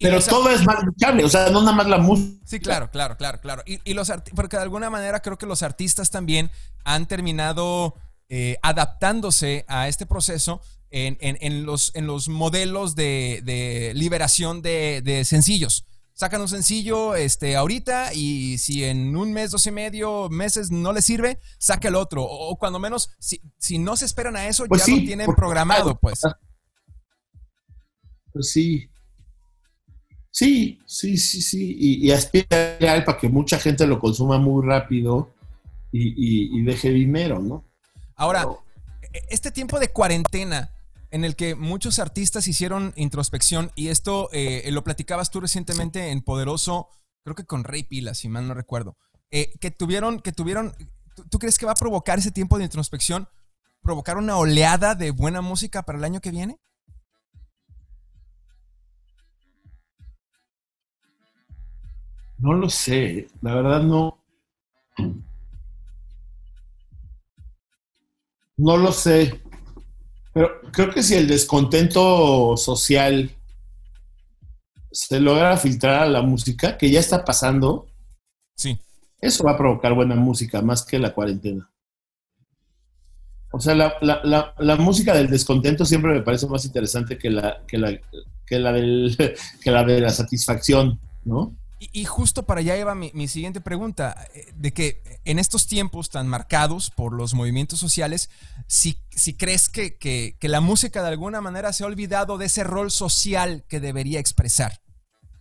Pero 0.00 0.20
todo 0.22 0.48
es 0.50 0.64
más 0.64 0.82
luchable, 0.84 1.24
o 1.24 1.28
sea, 1.28 1.50
no 1.50 1.60
nada 1.60 1.76
más 1.76 1.88
la 1.88 1.98
música. 1.98 2.38
Sí, 2.44 2.60
claro, 2.60 2.90
claro, 2.90 3.16
claro, 3.16 3.40
claro. 3.40 3.62
Y, 3.66 3.94
los 3.94 4.12
porque 4.34 4.56
de 4.56 4.62
alguna 4.62 4.90
manera 4.90 5.20
creo 5.20 5.38
que 5.38 5.46
los 5.46 5.62
artistas 5.62 6.10
también 6.10 6.50
han 6.84 7.06
terminado 7.06 7.94
eh, 8.28 8.58
adaptándose 8.62 9.64
a 9.66 9.88
este 9.88 10.06
proceso 10.06 10.60
en, 10.90 11.66
los, 11.66 11.92
en 11.94 12.06
los 12.06 12.28
modelos 12.28 12.94
de, 12.94 13.92
liberación 13.94 14.62
de, 14.62 15.22
sencillos. 15.24 15.84
Sacan 16.14 16.40
un 16.40 16.48
sencillo 16.48 17.14
este, 17.14 17.54
ahorita 17.54 18.12
y 18.12 18.58
si 18.58 18.84
en 18.84 19.14
un 19.14 19.32
mes, 19.32 19.52
dos 19.52 19.66
y 19.66 19.70
medio 19.70 20.28
meses 20.28 20.70
no 20.72 20.92
les 20.92 21.04
sirve, 21.04 21.38
saca 21.58 21.88
el 21.88 21.94
otro. 21.94 22.24
O, 22.24 22.56
cuando 22.56 22.80
menos, 22.80 23.10
si, 23.20 23.40
si, 23.56 23.78
no 23.78 23.96
se 23.96 24.04
esperan 24.04 24.34
a 24.34 24.48
eso, 24.48 24.66
pues 24.66 24.84
ya 24.84 24.94
lo 24.94 25.00
tienen 25.00 25.32
programado, 25.34 25.96
pues. 26.00 26.22
Pues 28.32 28.50
sí. 28.50 28.90
Sí, 30.38 30.78
sí, 30.86 31.16
sí, 31.16 31.42
sí. 31.42 31.76
Y, 31.76 32.06
y 32.06 32.12
aspira 32.12 32.46
para 33.04 33.18
que 33.18 33.28
mucha 33.28 33.58
gente 33.58 33.88
lo 33.88 33.98
consuma 33.98 34.38
muy 34.38 34.64
rápido 34.64 35.34
y, 35.90 36.62
deje 36.62 36.90
dinero, 36.90 37.40
¿no? 37.40 37.64
Ahora, 38.14 38.46
e, 39.12 39.20
este 39.30 39.50
tiempo 39.50 39.80
de 39.80 39.88
cuarentena 39.88 40.70
en 41.10 41.24
el 41.24 41.34
que 41.34 41.56
muchos 41.56 41.98
artistas 41.98 42.46
hicieron 42.46 42.92
introspección, 42.94 43.72
y 43.74 43.88
esto 43.88 44.28
eh, 44.30 44.68
lo 44.70 44.84
platicabas 44.84 45.32
tú 45.32 45.40
recientemente 45.40 46.12
en 46.12 46.22
Poderoso, 46.22 46.88
creo 47.24 47.34
que 47.34 47.44
con 47.44 47.64
Rey 47.64 47.82
Pila, 47.82 48.14
si 48.14 48.28
mal 48.28 48.46
no 48.46 48.54
recuerdo, 48.54 48.96
eh, 49.32 49.58
que 49.58 49.72
tuvieron, 49.72 50.20
que 50.20 50.30
tuvieron, 50.30 50.72
¿tú 51.30 51.40
crees 51.40 51.58
que 51.58 51.66
va 51.66 51.72
a 51.72 51.74
provocar 51.74 52.20
ese 52.20 52.30
tiempo 52.30 52.58
de 52.58 52.64
introspección, 52.64 53.28
provocar 53.82 54.16
una 54.16 54.36
oleada 54.36 54.94
de 54.94 55.10
buena 55.10 55.40
música 55.40 55.82
para 55.82 55.98
el 55.98 56.04
año 56.04 56.20
que 56.20 56.30
viene? 56.30 56.60
No 62.38 62.52
lo 62.52 62.70
sé, 62.70 63.28
la 63.42 63.54
verdad 63.54 63.82
no. 63.82 64.18
No 68.56 68.76
lo 68.76 68.92
sé. 68.92 69.40
Pero 70.32 70.60
creo 70.72 70.90
que 70.90 71.02
si 71.02 71.14
el 71.14 71.26
descontento 71.26 72.56
social 72.56 73.30
se 74.90 75.20
logra 75.20 75.56
filtrar 75.56 76.02
a 76.02 76.06
la 76.06 76.22
música, 76.22 76.76
que 76.76 76.90
ya 76.90 77.00
está 77.00 77.24
pasando, 77.24 77.88
sí. 78.54 78.78
eso 79.20 79.44
va 79.44 79.52
a 79.52 79.58
provocar 79.58 79.94
buena 79.94 80.14
música, 80.14 80.62
más 80.62 80.84
que 80.84 80.98
la 80.98 81.12
cuarentena. 81.12 81.70
O 83.50 83.60
sea, 83.60 83.74
la, 83.74 84.76
música 84.76 85.14
del 85.14 85.30
descontento 85.30 85.84
siempre 85.84 86.12
me 86.12 86.22
parece 86.22 86.46
más 86.46 86.64
interesante 86.64 87.16
que 87.16 87.30
la, 87.30 87.64
que 87.66 87.78
la, 87.78 87.98
que 88.46 88.58
la, 88.58 88.72
que 89.62 89.70
la 89.70 89.84
de 89.84 90.00
la 90.00 90.10
satisfacción, 90.10 91.00
¿no? 91.24 91.56
Y, 91.80 92.04
justo 92.06 92.44
para 92.44 92.58
allá 92.58 92.76
iba 92.76 92.94
mi, 92.96 93.28
siguiente 93.28 93.60
pregunta, 93.60 94.26
eh, 94.34 94.52
de 94.56 94.72
que 94.72 95.20
en 95.24 95.38
estos 95.38 95.68
tiempos 95.68 96.10
tan 96.10 96.26
marcados 96.26 96.90
por 96.90 97.12
los 97.12 97.34
movimientos 97.34 97.78
sociales, 97.78 98.30
si, 98.66 98.98
si 99.10 99.36
crees 99.36 99.68
que, 99.68 99.96
que, 99.96 100.36
la 100.48 100.60
música 100.60 101.02
de 101.02 101.08
alguna 101.08 101.40
manera 101.40 101.72
se 101.72 101.84
ha 101.84 101.86
olvidado 101.86 102.36
de 102.36 102.46
ese 102.46 102.64
rol 102.64 102.90
social 102.90 103.64
que 103.68 103.78
debería 103.78 104.18
expresar 104.18 104.80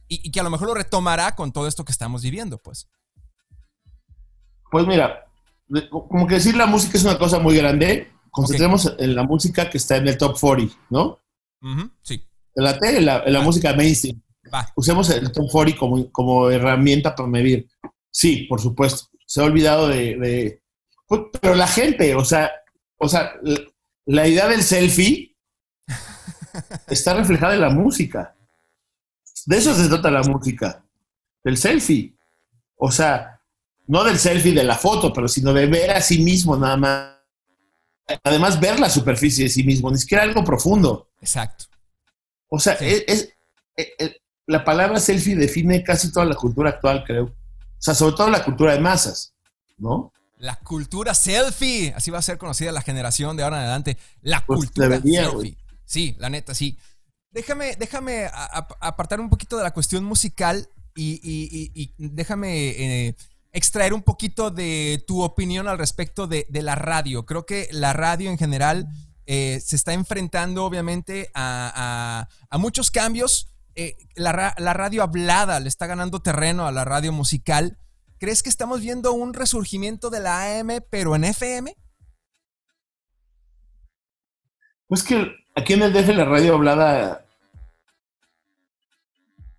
y, 0.07 0.29
que 0.29 0.39
a 0.39 0.43
lo 0.43 0.51
mejor 0.51 0.67
lo 0.67 0.75
retomará 0.75 1.35
con 1.35 1.51
todo 1.51 1.67
esto 1.67 1.83
que 1.83 1.91
estamos 1.91 2.21
viviendo, 2.21 2.59
pues. 2.59 2.88
Pues 4.69 4.85
mira, 4.85 5.25
como 5.89 6.27
que 6.27 6.35
decir 6.35 6.55
la 6.55 6.67
música 6.67 6.99
es 6.99 7.03
una 7.03 7.17
cosa 7.17 7.39
muy 7.39 7.55
grande, 7.55 8.11
concentremos 8.29 8.93
en 8.99 9.15
la 9.15 9.23
música 9.23 9.71
que 9.71 9.79
está 9.79 9.97
en 9.97 10.07
el 10.07 10.17
top 10.17 10.39
40, 10.39 10.75
¿no? 10.91 11.19
sí. 12.03 12.23
En 12.53 12.63
la, 12.63 12.77
en 12.81 13.05
la, 13.05 13.23
en 13.25 13.33
la 13.33 13.41
música 13.41 13.73
mainstream. 13.73 14.21
Usemos 14.75 15.09
el 15.09 15.31
Tom 15.31 15.47
Fori 15.49 15.73
como, 15.75 16.11
como 16.11 16.49
herramienta 16.49 17.15
para 17.15 17.27
medir. 17.29 17.67
Sí, 18.11 18.45
por 18.49 18.61
supuesto. 18.61 19.07
Se 19.25 19.41
ha 19.41 19.45
olvidado 19.45 19.87
de, 19.87 20.61
pues, 21.07 21.21
pero 21.41 21.55
la 21.55 21.67
gente, 21.67 22.15
o 22.15 22.25
sea, 22.25 22.51
o 22.97 23.07
sea, 23.07 23.33
la, 24.05 24.27
idea 24.27 24.47
del 24.47 24.63
selfie 24.63 25.35
está 26.87 27.13
reflejada 27.13 27.53
en 27.55 27.61
la 27.61 27.69
música. 27.69 28.35
De 29.45 29.57
eso 29.57 29.73
se 29.73 29.87
trata 29.87 30.11
la 30.11 30.23
música, 30.23 30.83
del 31.43 31.57
selfie. 31.57 32.15
O 32.75 32.91
sea, 32.91 33.41
no 33.87 34.03
del 34.03 34.19
selfie 34.19 34.53
de 34.53 34.63
la 34.63 34.75
foto, 34.75 35.13
pero 35.13 35.27
sino 35.27 35.53
de 35.53 35.65
ver 35.65 35.91
a 35.91 36.01
sí 36.01 36.19
mismo 36.19 36.57
nada 36.57 36.77
más. 36.77 37.17
Además, 38.23 38.59
ver 38.59 38.79
la 38.79 38.89
superficie 38.89 39.45
de 39.45 39.49
sí 39.49 39.63
mismo, 39.63 39.91
ni 39.91 39.97
siquiera 39.97 40.23
algo 40.23 40.43
profundo. 40.43 41.09
Exacto. 41.19 41.65
O 42.49 42.59
sea, 42.59 42.73
es, 42.73 43.33
la 44.47 44.63
palabra 44.63 44.99
selfie 44.99 45.35
define 45.35 45.83
casi 45.83 46.11
toda 46.11 46.25
la 46.25 46.35
cultura 46.35 46.69
actual, 46.71 47.03
creo. 47.05 47.25
O 47.25 47.33
sea, 47.77 47.93
sobre 47.93 48.15
todo 48.15 48.29
la 48.29 48.43
cultura 48.43 48.73
de 48.73 48.79
masas, 48.79 49.33
¿no? 49.77 50.11
La 50.37 50.55
cultura 50.55 51.13
selfie. 51.13 51.93
Así 51.95 52.11
va 52.11 52.19
a 52.19 52.23
ser 52.23 52.37
conocida 52.37 52.71
la 52.71 52.81
generación 52.81 53.35
de 53.35 53.43
ahora 53.43 53.57
en 53.57 53.63
adelante. 53.63 53.97
La 54.21 54.43
pues 54.45 54.61
cultura 54.61 55.01
selfie. 55.01 55.57
Sí, 55.83 56.15
la 56.17 56.29
neta, 56.29 56.55
sí. 56.55 56.77
Déjame, 57.31 57.75
déjame 57.75 58.29
apartar 58.79 59.19
un 59.19 59.29
poquito 59.29 59.57
de 59.57 59.63
la 59.63 59.71
cuestión 59.71 60.03
musical 60.05 60.67
y, 60.95 61.91
déjame 61.97 62.69
eh, 62.69 63.15
extraer 63.51 63.93
un 63.93 64.01
poquito 64.01 64.49
de 64.49 65.03
tu 65.05 65.21
opinión 65.21 65.67
al 65.67 65.77
respecto 65.77 66.25
de, 66.25 66.47
la 66.49 66.75
radio. 66.75 67.25
Creo 67.25 67.45
que 67.45 67.67
la 67.71 67.91
radio 67.91 68.29
en 68.29 68.37
general 68.37 68.87
eh, 69.25 69.61
se 69.63 69.75
está 69.75 69.93
enfrentando, 69.93 70.63
obviamente, 70.63 71.29
a, 71.33 72.27
a 72.49 72.57
muchos 72.57 72.91
cambios 72.91 73.49
eh, 73.80 73.95
la, 74.15 74.34
radio 74.73 75.03
hablada 75.03 75.59
le 75.59 75.69
está 75.69 75.86
ganando 75.86 76.19
terreno 76.19 76.65
a 76.65 76.71
la 76.71 76.84
radio 76.84 77.11
musical. 77.13 77.78
¿Crees 78.17 78.41
que 78.41 78.49
estamos 78.49 78.82
viendo 78.82 79.13
un 79.13 79.36
resurgimiento 79.36 80.09
de 80.09 80.19
la 80.19 80.59
AM, 80.59 80.82
pero 80.89 81.15
en 81.15 81.23
FM? 81.23 81.75
Pues 84.88 85.03
que 85.03 85.32
aquí 85.55 85.73
en 85.73 85.84
el 85.84 85.93
DF 85.93 86.07
la 86.15 86.25
radio 86.25 86.55
hablada, 86.55 87.23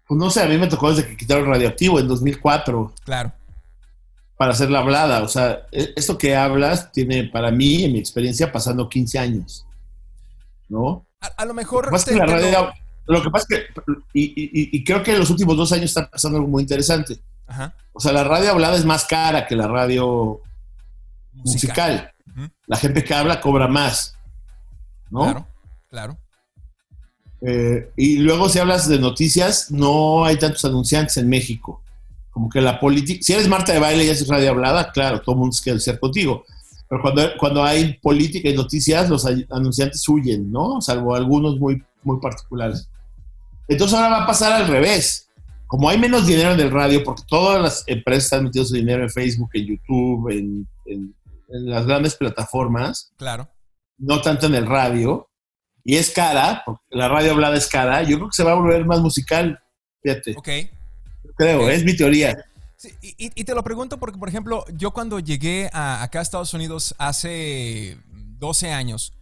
pues 0.09 0.19
no 0.19 0.31
sé, 0.31 0.43
a 0.43 0.49
mí 0.49 0.59
me 0.59 0.66
tocó 0.66 0.91
desde 0.93 1.09
que 1.09 1.16
quitaron 1.16 1.47
radioactivo 1.47 2.01
en 2.01 2.09
2004. 2.09 2.95
Claro. 3.05 3.33
Para 4.37 4.51
hacer 4.51 4.69
la 4.69 4.81
hablada. 4.81 5.23
O 5.23 5.29
sea, 5.29 5.69
e, 5.71 5.93
esto 5.95 6.19
que 6.19 6.35
hablas 6.35 6.91
tiene 6.91 7.23
para 7.29 7.53
mí, 7.53 7.85
en 7.85 7.93
mi 7.93 8.01
experiencia, 8.01 8.51
pasando 8.51 8.89
15 8.89 9.16
años. 9.21 9.64
¿No? 10.69 11.07
A, 11.21 11.45
lo 11.45 11.55
mejor. 11.55 11.93
la 11.93 12.27
radio, 12.27 12.51
lo 12.62 12.88
que 13.23 13.31
pasa 13.31 13.47
es 13.51 13.59
que, 13.59 13.67
y, 14.13 14.85
creo 14.85 15.03
que 15.03 15.13
en 15.13 15.19
los 15.19 15.31
últimos 15.31 15.57
dos 15.57 15.73
años 15.73 15.87
está 15.87 16.11
pasando 16.11 16.39
algo 16.39 16.49
muy 16.49 16.63
interesante. 16.63 17.19
O 17.93 18.01
sea, 18.01 18.13
la 18.13 18.25
radio 18.25 18.51
hablada 18.51 18.77
es 18.77 18.85
más 18.85 19.07
cara 19.07 19.47
que 19.47 19.57
la 19.57 19.67
radio 19.67 20.41
musical. 21.33 22.13
La 22.67 22.77
gente 22.77 23.03
que 23.03 23.15
habla 23.15 23.41
cobra 23.41 23.67
más. 23.67 24.15
¿No? 25.11 25.23
Claro, 25.23 25.47
claro. 25.89 26.19
Eh, 27.41 27.91
y 27.97 28.19
luego 28.19 28.49
si 28.49 28.59
hablas 28.59 28.89
de 28.89 28.99
noticias, 28.99 29.71
no 29.71 30.25
hay 30.25 30.37
tantos 30.37 30.65
anunciantes 30.65 31.17
en 31.17 31.29
México. 31.29 31.83
Como 32.31 32.49
que 32.49 32.61
la 32.61 32.79
política, 32.79 33.21
si 33.23 33.33
eres 33.33 33.49
Marta 33.49 33.73
de 33.73 33.79
baile 33.79 34.05
y 34.05 34.11
haces 34.11 34.29
radio 34.29 34.51
hablada, 34.51 34.93
claro, 34.93 35.21
todo 35.21 35.35
el 35.35 35.41
mundo 35.41 35.57
quiere 35.63 35.81
ser 35.81 35.99
contigo. 35.99 36.45
Pero 36.89 37.03
cuando, 37.03 37.23
cuando 37.39 37.65
hay 37.65 37.95
política 37.95 38.49
y 38.49 38.55
noticias, 38.55 39.09
los 39.09 39.27
anunciantes 39.51 40.07
huyen, 40.09 40.51
¿no? 40.51 40.81
Salvo 40.81 41.15
algunos 41.15 41.59
muy, 41.59 41.83
muy 42.03 42.21
particulares. 42.21 42.89
Entonces 43.69 43.97
ahora 43.97 44.19
va 44.19 44.23
a 44.25 44.27
pasar 44.27 44.53
al 44.53 44.69
revés. 44.69 45.29
Como 45.66 45.89
hay 45.89 45.99
menos 45.99 46.27
dinero 46.27 46.53
en 46.53 46.61
el 46.61 46.71
radio, 46.71 47.05
porque 47.05 47.23
todas 47.29 47.61
las 47.61 47.85
empresas 47.87 48.25
están 48.25 48.45
metiendo 48.45 48.69
su 48.69 48.75
dinero 48.75 49.03
en 49.03 49.11
Facebook, 49.11 49.51
en 49.53 49.66
YouTube, 49.66 50.31
en, 50.31 51.14
las 51.51 51.87
grandes 51.87 52.14
plataformas. 52.14 53.12
Claro. 53.16 53.49
No 53.99 54.21
tanto 54.21 54.47
en 54.47 54.55
el 54.55 54.66
radio. 54.66 55.29
Y 55.85 55.97
es 55.97 56.11
cara, 56.11 56.62
porque 56.64 56.83
la 56.91 57.09
radio 57.09 57.33
hablada 57.33 57.57
es 57.57 57.66
cara. 57.66 58.03
Yo 58.03 58.16
creo 58.16 58.29
que 58.29 58.37
se 58.37 58.45
va 58.45 58.53
a 58.53 58.57
volver 58.57 58.85
más 58.85 59.01
musical. 59.01 59.59
Fíjate. 60.03 60.35
Ok. 60.37 60.49
Creo, 61.37 61.69
es 61.71 61.85
mi 61.85 61.97
teoría. 61.97 62.37
y, 63.01 63.45
te 63.45 63.55
lo 63.55 63.62
pregunto 63.62 63.99
porque, 63.99 64.19
por 64.19 64.29
ejemplo, 64.29 64.64
yo 64.75 64.91
cuando 64.91 65.21
llegué 65.21 65.71
a, 65.73 66.03
acá 66.03 66.19
a 66.19 66.23
Estados 66.23 66.53
Unidos 66.55 66.95
hace 66.99 67.97
12 68.39 68.73
años, 68.73 69.12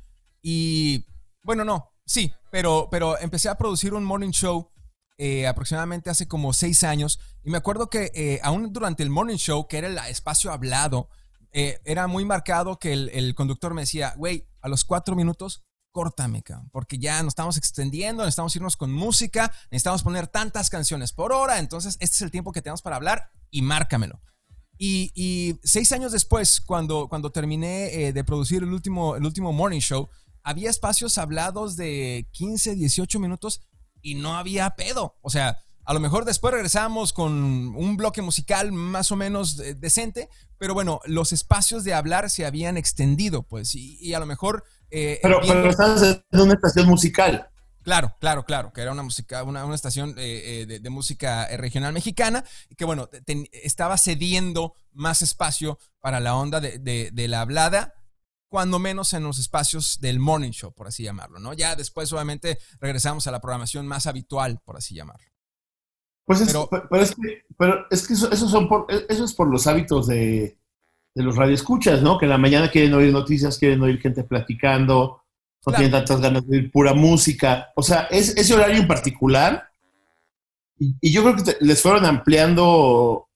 y 0.42 1.04
bueno, 1.42 1.64
no, 1.64 1.90
Sí, 2.06 2.32
pero, 2.50 2.88
pero 2.90 3.18
empecé 3.18 3.48
a 3.48 3.58
producir 3.58 3.92
un 3.92 4.04
morning 4.04 4.30
show 4.30 4.70
eh, 5.18 5.46
aproximadamente 5.46 6.10
hace 6.10 6.28
como 6.28 6.52
seis 6.52 6.84
años. 6.84 7.18
Y 7.42 7.50
me 7.50 7.56
acuerdo 7.56 7.88
que 7.88 8.12
eh, 8.14 8.38
aún 8.42 8.72
durante 8.72 9.02
el 9.02 9.10
morning 9.10 9.36
show, 9.36 9.66
que 9.66 9.78
era 9.78 9.88
el 9.88 9.98
espacio 10.10 10.52
hablado, 10.52 11.08
eh, 11.52 11.80
era 11.84 12.06
muy 12.06 12.26
marcado 12.26 12.78
que 12.78 12.92
el, 12.92 13.34
conductor 13.34 13.72
me 13.72 13.82
decía, 13.82 14.14
güey, 14.16 14.46
a 14.60 14.68
los 14.68 14.84
cuatro 14.84 15.16
minutos, 15.16 15.64
córtame, 15.90 16.42
porque 16.70 16.98
ya 16.98 17.22
nos 17.22 17.30
estamos 17.30 17.56
extendiendo, 17.56 18.22
necesitamos 18.24 18.54
irnos 18.56 18.76
con 18.76 18.92
música, 18.92 19.50
necesitamos 19.70 20.02
poner 20.02 20.26
tantas 20.26 20.68
canciones 20.68 21.12
por 21.12 21.32
hora, 21.32 21.58
entonces 21.58 21.96
este 22.00 22.16
es 22.16 22.20
el 22.20 22.30
tiempo 22.30 22.52
que 22.52 22.60
tenemos 22.60 22.82
para 22.82 22.96
hablar 22.96 23.30
y 23.50 23.62
márcamelo. 23.62 24.20
Y, 24.78 25.58
seis 25.64 25.90
años 25.92 26.12
después, 26.12 26.60
cuando, 26.60 27.08
cuando 27.08 27.32
terminé 27.32 28.12
de 28.12 28.24
producir 28.24 28.62
el 28.62 28.74
último, 28.74 29.16
el 29.16 29.24
último 29.24 29.50
morning 29.54 29.80
show, 29.80 30.10
había 30.46 30.70
espacios 30.70 31.18
hablados 31.18 31.76
de 31.76 32.28
15, 32.30 32.76
18 32.76 33.18
minutos 33.18 33.62
y 34.00 34.14
no 34.14 34.36
había 34.36 34.70
pedo. 34.70 35.16
O 35.20 35.28
sea, 35.28 35.58
a 35.84 35.92
lo 35.92 35.98
mejor 35.98 36.24
después 36.24 36.54
regresamos 36.54 37.12
con 37.12 37.32
un 37.74 37.96
bloque 37.96 38.22
musical 38.22 38.70
más 38.70 39.10
o 39.10 39.16
menos 39.16 39.56
decente, 39.56 40.28
pero 40.56 40.72
bueno, 40.72 41.00
los 41.04 41.32
espacios 41.32 41.82
de 41.82 41.94
hablar 41.94 42.30
se 42.30 42.46
habían 42.46 42.76
extendido, 42.76 43.42
pues, 43.42 43.74
y, 43.74 44.14
a 44.14 44.20
lo 44.20 44.26
mejor... 44.26 44.62
Eh, 44.92 45.18
pero, 45.20 45.40
pero 45.40 45.68
en 45.68 46.40
una 46.40 46.54
estación 46.54 46.86
musical. 46.86 47.50
Claro, 47.82 48.14
claro, 48.20 48.44
claro, 48.44 48.72
que 48.72 48.82
era 48.82 48.92
una 48.92 49.02
música, 49.02 49.42
una, 49.42 49.74
estación 49.74 50.14
eh, 50.16 50.66
eh, 50.68 50.78
de, 50.80 50.90
música 50.90 51.48
regional 51.56 51.92
mexicana 51.92 52.44
y 52.68 52.76
que 52.76 52.84
bueno, 52.84 53.08
estaba 53.52 53.98
cediendo 53.98 54.74
más 54.92 55.22
espacio 55.22 55.78
para 56.00 56.20
la 56.20 56.36
onda 56.36 56.60
de, 56.60 56.78
de 57.12 57.28
la 57.28 57.40
hablada 57.40 57.94
cuando 58.48 58.78
menos 58.78 59.12
en 59.12 59.24
los 59.24 59.38
espacios 59.38 59.98
del 60.00 60.18
morning 60.18 60.50
show, 60.50 60.72
por 60.72 60.86
así 60.86 61.02
llamarlo, 61.02 61.38
¿no? 61.38 61.52
Ya 61.52 61.76
después, 61.76 62.12
obviamente, 62.12 62.58
regresamos 62.80 63.26
a 63.26 63.30
la 63.30 63.40
programación 63.40 63.86
más 63.86 64.06
habitual, 64.06 64.60
por 64.64 64.76
así 64.76 64.94
llamarlo. 64.94 65.26
Pues 66.24 66.40
es, 66.40 66.56
pero, 66.90 67.02
es 67.02 67.14
que, 67.14 67.42
pero 67.56 67.86
es 67.90 68.06
que 68.06 68.14
eso, 68.14 68.48
son 68.48 68.68
por, 68.68 68.86
eso 68.90 69.24
es 69.24 69.32
por 69.32 69.48
los 69.48 69.66
hábitos 69.66 70.08
de, 70.08 70.58
de 71.14 71.22
los 71.22 71.36
radioescuchas, 71.36 72.02
¿no? 72.02 72.18
Que 72.18 72.26
en 72.26 72.30
la 72.30 72.38
mañana 72.38 72.70
quieren 72.70 72.94
oír 72.94 73.12
noticias, 73.12 73.58
quieren 73.58 73.80
oír 73.82 74.00
gente 74.00 74.24
platicando, 74.24 75.22
no 75.64 75.72
tienen 75.72 75.92
tantas 75.92 76.20
ganas 76.20 76.46
de 76.46 76.58
oír 76.58 76.70
pura 76.70 76.94
música. 76.94 77.72
O 77.74 77.82
sea, 77.82 78.02
es, 78.10 78.36
ese 78.36 78.54
horario 78.54 78.80
en 78.80 78.88
particular, 78.88 79.68
y, 80.78 81.12
yo 81.12 81.22
creo 81.22 81.36
que 81.36 81.56
les 81.60 81.80
fueron 81.80 82.04
ampliando, 82.04 83.28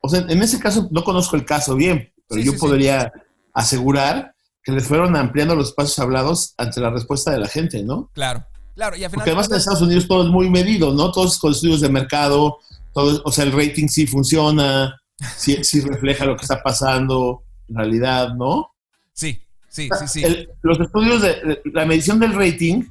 o 0.00 0.08
sea, 0.08 0.20
en 0.28 0.42
ese 0.42 0.58
caso 0.58 0.88
no 0.90 1.04
conozco 1.04 1.36
el 1.36 1.44
caso 1.44 1.76
bien, 1.76 2.12
pero 2.28 2.42
yo 2.42 2.56
podría 2.56 3.12
asegurar 3.54 4.34
que 4.62 4.72
les 4.72 4.86
fueron 4.86 5.16
ampliando 5.16 5.56
los 5.56 5.68
espacios 5.68 5.98
hablados 5.98 6.54
ante 6.56 6.80
la 6.80 6.90
respuesta 6.90 7.32
de 7.32 7.38
la 7.38 7.48
gente, 7.48 7.82
¿no? 7.82 8.10
Claro, 8.14 8.44
claro. 8.74 8.96
Y 8.96 9.02
Porque 9.08 9.30
además 9.30 9.50
en 9.50 9.56
Estados 9.56 9.82
Unidos 9.82 10.06
todo 10.06 10.24
es 10.24 10.30
muy 10.30 10.48
medido, 10.48 10.92
¿no? 10.92 11.10
Todos 11.10 11.38
con 11.38 11.52
estudios 11.52 11.80
de 11.80 11.88
mercado, 11.88 12.58
todo, 12.92 13.22
o 13.24 13.32
sea, 13.32 13.44
el 13.44 13.52
rating 13.52 13.88
sí 13.88 14.06
funciona, 14.06 15.00
sí, 15.36 15.62
sí 15.64 15.80
refleja 15.80 16.24
lo 16.24 16.36
que 16.36 16.42
está 16.42 16.62
pasando 16.62 17.42
en 17.68 17.76
realidad, 17.76 18.34
¿no? 18.34 18.70
Sí, 19.12 19.42
sí, 19.68 19.88
sí, 19.98 20.08
sí. 20.08 20.48
los 20.62 20.78
estudios 20.78 21.22
de, 21.22 21.62
la 21.72 21.84
medición 21.84 22.18
del 22.20 22.34
rating 22.34 22.84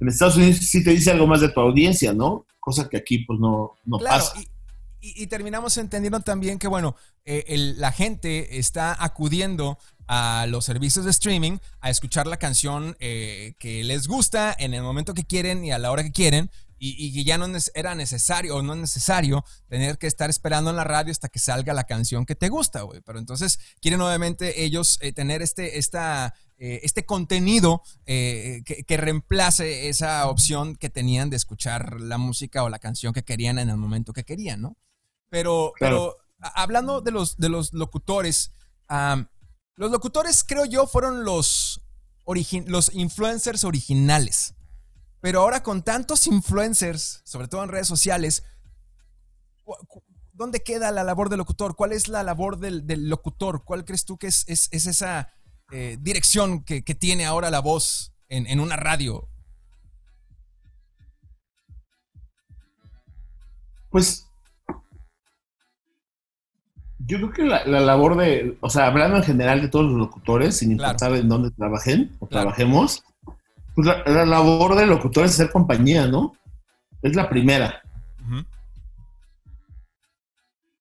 en 0.00 0.08
Estados 0.08 0.36
Unidos 0.36 0.56
sí 0.56 0.82
te 0.82 0.90
dice 0.90 1.10
algo 1.10 1.26
más 1.26 1.40
de 1.40 1.48
tu 1.48 1.60
audiencia, 1.60 2.12
¿no? 2.12 2.44
Cosa 2.58 2.88
que 2.88 2.96
aquí 2.96 3.18
pues 3.18 3.38
no, 3.38 3.74
no 3.84 3.98
pasa. 3.98 4.34
Y, 5.00 5.26
terminamos 5.26 5.76
entendiendo 5.76 6.20
también 6.20 6.58
que, 6.58 6.66
bueno, 6.66 6.96
eh, 7.26 7.44
la 7.76 7.92
gente 7.92 8.58
está 8.58 8.96
acudiendo 8.98 9.78
a 10.06 10.46
los 10.48 10.64
servicios 10.64 11.04
de 11.04 11.10
streaming 11.10 11.58
a 11.80 11.90
escuchar 11.90 12.26
la 12.26 12.36
canción 12.36 12.96
eh, 13.00 13.54
que 13.58 13.84
les 13.84 14.06
gusta 14.06 14.54
en 14.58 14.74
el 14.74 14.82
momento 14.82 15.14
que 15.14 15.24
quieren 15.24 15.64
y 15.64 15.72
a 15.72 15.78
la 15.78 15.90
hora 15.90 16.02
que 16.02 16.12
quieren 16.12 16.50
y, 16.86 17.14
que 17.14 17.24
ya 17.24 17.38
no 17.38 17.46
era 17.74 17.94
necesario 17.94 18.56
o 18.56 18.62
no 18.62 18.74
es 18.74 18.78
necesario 18.80 19.42
tener 19.68 19.96
que 19.96 20.06
estar 20.06 20.28
esperando 20.28 20.68
en 20.68 20.76
la 20.76 20.84
radio 20.84 21.12
hasta 21.12 21.30
que 21.30 21.38
salga 21.38 21.72
la 21.72 21.84
canción 21.84 22.26
que 22.26 22.34
te 22.34 22.50
gusta, 22.50 22.82
güey. 22.82 23.00
Pero 23.00 23.18
entonces 23.18 23.58
quieren 23.80 24.02
obviamente 24.02 24.64
ellos 24.64 24.98
eh, 25.00 25.12
tener 25.12 25.40
este, 25.40 25.78
esta, 25.78 26.34
eh, 26.58 26.80
este 26.82 27.06
contenido 27.06 27.80
que, 28.04 28.84
reemplace 28.86 29.88
esa 29.88 30.28
opción 30.28 30.76
que 30.76 30.90
tenían 30.90 31.30
de 31.30 31.36
escuchar 31.36 32.02
la 32.02 32.18
música 32.18 32.62
o 32.64 32.68
la 32.68 32.78
canción 32.78 33.14
que 33.14 33.24
querían 33.24 33.58
en 33.58 33.70
el 33.70 33.78
momento 33.78 34.12
que 34.12 34.24
querían, 34.24 34.60
¿no? 34.60 34.76
Pero, 35.30 35.72
pero 35.80 36.18
hablando 36.38 37.00
de 37.00 37.12
los, 37.12 37.38
de 37.38 37.48
los 37.48 37.72
locutores, 37.72 38.52
los 39.76 39.90
locutores, 39.90 40.44
creo 40.44 40.64
yo, 40.64 40.86
fueron 40.86 41.24
los, 41.24 41.82
los 42.66 42.94
influencers 42.94 43.64
originales. 43.64 44.54
Pero 45.20 45.40
ahora 45.40 45.62
con 45.62 45.82
tantos 45.82 46.26
influencers, 46.26 47.22
sobre 47.24 47.48
todo 47.48 47.62
en 47.64 47.70
redes 47.70 47.88
sociales, 47.88 48.44
¿dónde 50.32 50.62
queda 50.62 50.90
la 50.90 51.02
labor 51.02 51.28
del 51.30 51.38
locutor? 51.38 51.76
¿Cuál 51.76 51.92
es 51.92 52.08
la 52.08 52.22
labor 52.22 52.58
del, 52.58 52.84
locutor? 53.08 53.64
¿Cuál 53.64 53.84
crees 53.84 54.04
tú 54.04 54.18
que 54.18 54.26
es, 54.26 54.44
esa 54.46 55.32
eh, 55.72 55.96
dirección 56.00 56.62
que, 56.62 56.82
tiene 56.82 57.24
ahora 57.24 57.50
la 57.50 57.60
voz 57.60 58.12
en, 58.28 58.46
en 58.46 58.60
una 58.60 58.76
radio? 58.76 59.28
Pues 63.88 64.26
yo 67.06 67.18
creo 67.18 67.32
que 67.32 67.42
la, 67.44 67.64
labor 67.64 68.16
de, 68.16 68.56
o 68.60 68.70
sea, 68.70 68.86
hablando 68.86 69.16
en 69.16 69.22
general 69.22 69.60
de 69.60 69.68
todos 69.68 69.86
los 69.86 69.94
locutores, 69.94 70.56
sin 70.56 70.72
importar 70.72 71.14
en 71.14 71.28
dónde 71.28 71.50
trabajen 71.50 72.16
o 72.18 72.26
trabajemos, 72.26 73.04
pues 73.74 73.86
la, 73.86 74.24
labor 74.24 74.76
del 74.76 74.90
locutor 74.90 75.24
es 75.24 75.32
hacer 75.32 75.50
compañía, 75.50 76.06
¿no? 76.06 76.34
Es 77.02 77.14
la 77.14 77.28
primera. 77.28 77.82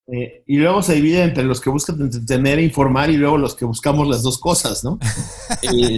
Eh, 0.07 0.43
y 0.47 0.57
luego 0.57 0.81
se 0.81 0.95
divide 0.95 1.23
entre 1.23 1.43
los 1.43 1.61
que 1.61 1.69
buscan 1.69 1.99
entretener 2.01 2.59
e 2.59 2.63
informar 2.63 3.09
y 3.09 3.17
luego 3.17 3.37
los 3.37 3.55
que 3.55 3.63
buscamos 3.63 4.07
las 4.07 4.21
dos 4.21 4.37
cosas, 4.37 4.83
¿no? 4.83 4.99
Eh, 5.61 5.97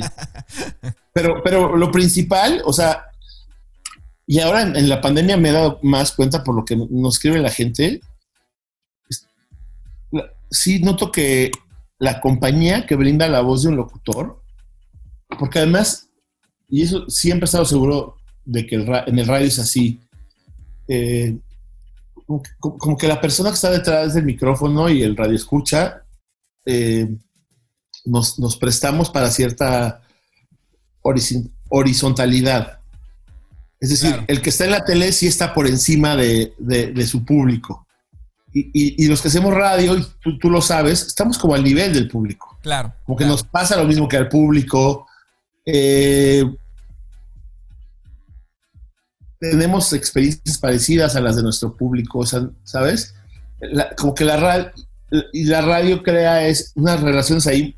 pero, 1.11 1.41
pero 1.43 1.75
lo 1.75 1.91
principal, 1.91 2.61
o 2.65 2.73
sea, 2.73 3.05
y 4.27 4.39
ahora 4.39 4.61
en, 4.63 4.89
la 4.89 5.01
pandemia 5.01 5.37
me 5.37 5.49
he 5.49 5.53
dado 5.53 5.79
más 5.81 6.11
cuenta 6.11 6.43
por 6.43 6.55
lo 6.55 6.65
que 6.65 6.75
nos 6.75 7.15
escribe 7.15 7.39
la 7.39 7.49
gente, 7.49 8.01
sí 10.55 10.79
noto 10.79 11.11
que 11.11 11.51
la 11.99 12.19
compañía 12.21 12.85
que 12.85 12.95
brinda 12.95 13.27
la 13.27 13.41
voz 13.41 13.63
de 13.63 13.69
un 13.69 13.75
locutor, 13.75 14.41
porque 15.37 15.59
además, 15.59 16.09
y 16.69 16.81
eso 16.81 17.09
siempre 17.09 17.45
he 17.45 17.47
estado 17.47 17.65
seguro 17.65 18.17
de 18.43 18.65
que 18.65 18.75
en 18.75 19.19
el 19.19 19.27
radio 19.27 19.47
es 19.47 19.59
así, 19.59 19.99
eh, 20.87 21.37
como, 22.59 22.97
que 22.97 23.07
la 23.07 23.21
persona 23.21 23.49
que 23.49 23.55
está 23.55 23.69
detrás 23.69 24.13
del 24.13 24.25
micrófono 24.25 24.89
y 24.89 25.03
el 25.03 25.15
radio 25.15 25.35
escucha, 25.35 26.03
eh, 26.65 27.07
nos, 28.05 28.57
prestamos 28.59 29.09
para 29.09 29.29
cierta 29.29 30.01
horizontalidad. 31.69 32.79
Es 33.79 33.89
decir, 33.89 34.23
el 34.27 34.41
que 34.41 34.49
está 34.49 34.65
en 34.65 34.71
la 34.71 34.85
tele 34.85 35.11
sí 35.11 35.27
está 35.27 35.53
por 35.53 35.67
encima 35.67 36.15
de 36.15 37.07
su 37.07 37.23
público 37.23 37.84
y, 38.57 39.07
los 39.07 39.21
que 39.21 39.27
hacemos 39.27 39.53
radio, 39.53 39.97
y 39.97 40.37
tú, 40.39 40.49
lo 40.49 40.61
sabes, 40.61 41.07
estamos 41.07 41.37
como 41.37 41.55
al 41.55 41.63
nivel 41.63 41.93
del 41.93 42.07
público. 42.07 42.57
Claro. 42.61 42.93
Como 43.05 43.17
que 43.17 43.25
nos 43.25 43.43
pasa 43.43 43.75
lo 43.75 43.83
mismo 43.83 44.07
que 44.07 44.15
al 44.15 44.29
público. 44.29 45.07
Eh, 45.65 46.45
tenemos 49.37 49.91
experiencias 49.91 50.57
parecidas 50.57 51.15
a 51.15 51.21
las 51.21 51.35
de 51.35 51.43
nuestro 51.43 51.75
público, 51.75 52.25
¿sabes? 52.63 53.13
como 53.97 54.13
que 54.13 54.25
la 54.25 54.37
radio, 54.37 54.71
y 55.33 55.45
la 55.45 55.61
radio 55.61 56.01
crea 56.01 56.47
es 56.47 56.71
unas 56.75 57.01
relaciones 57.01 57.47
ahí 57.47 57.75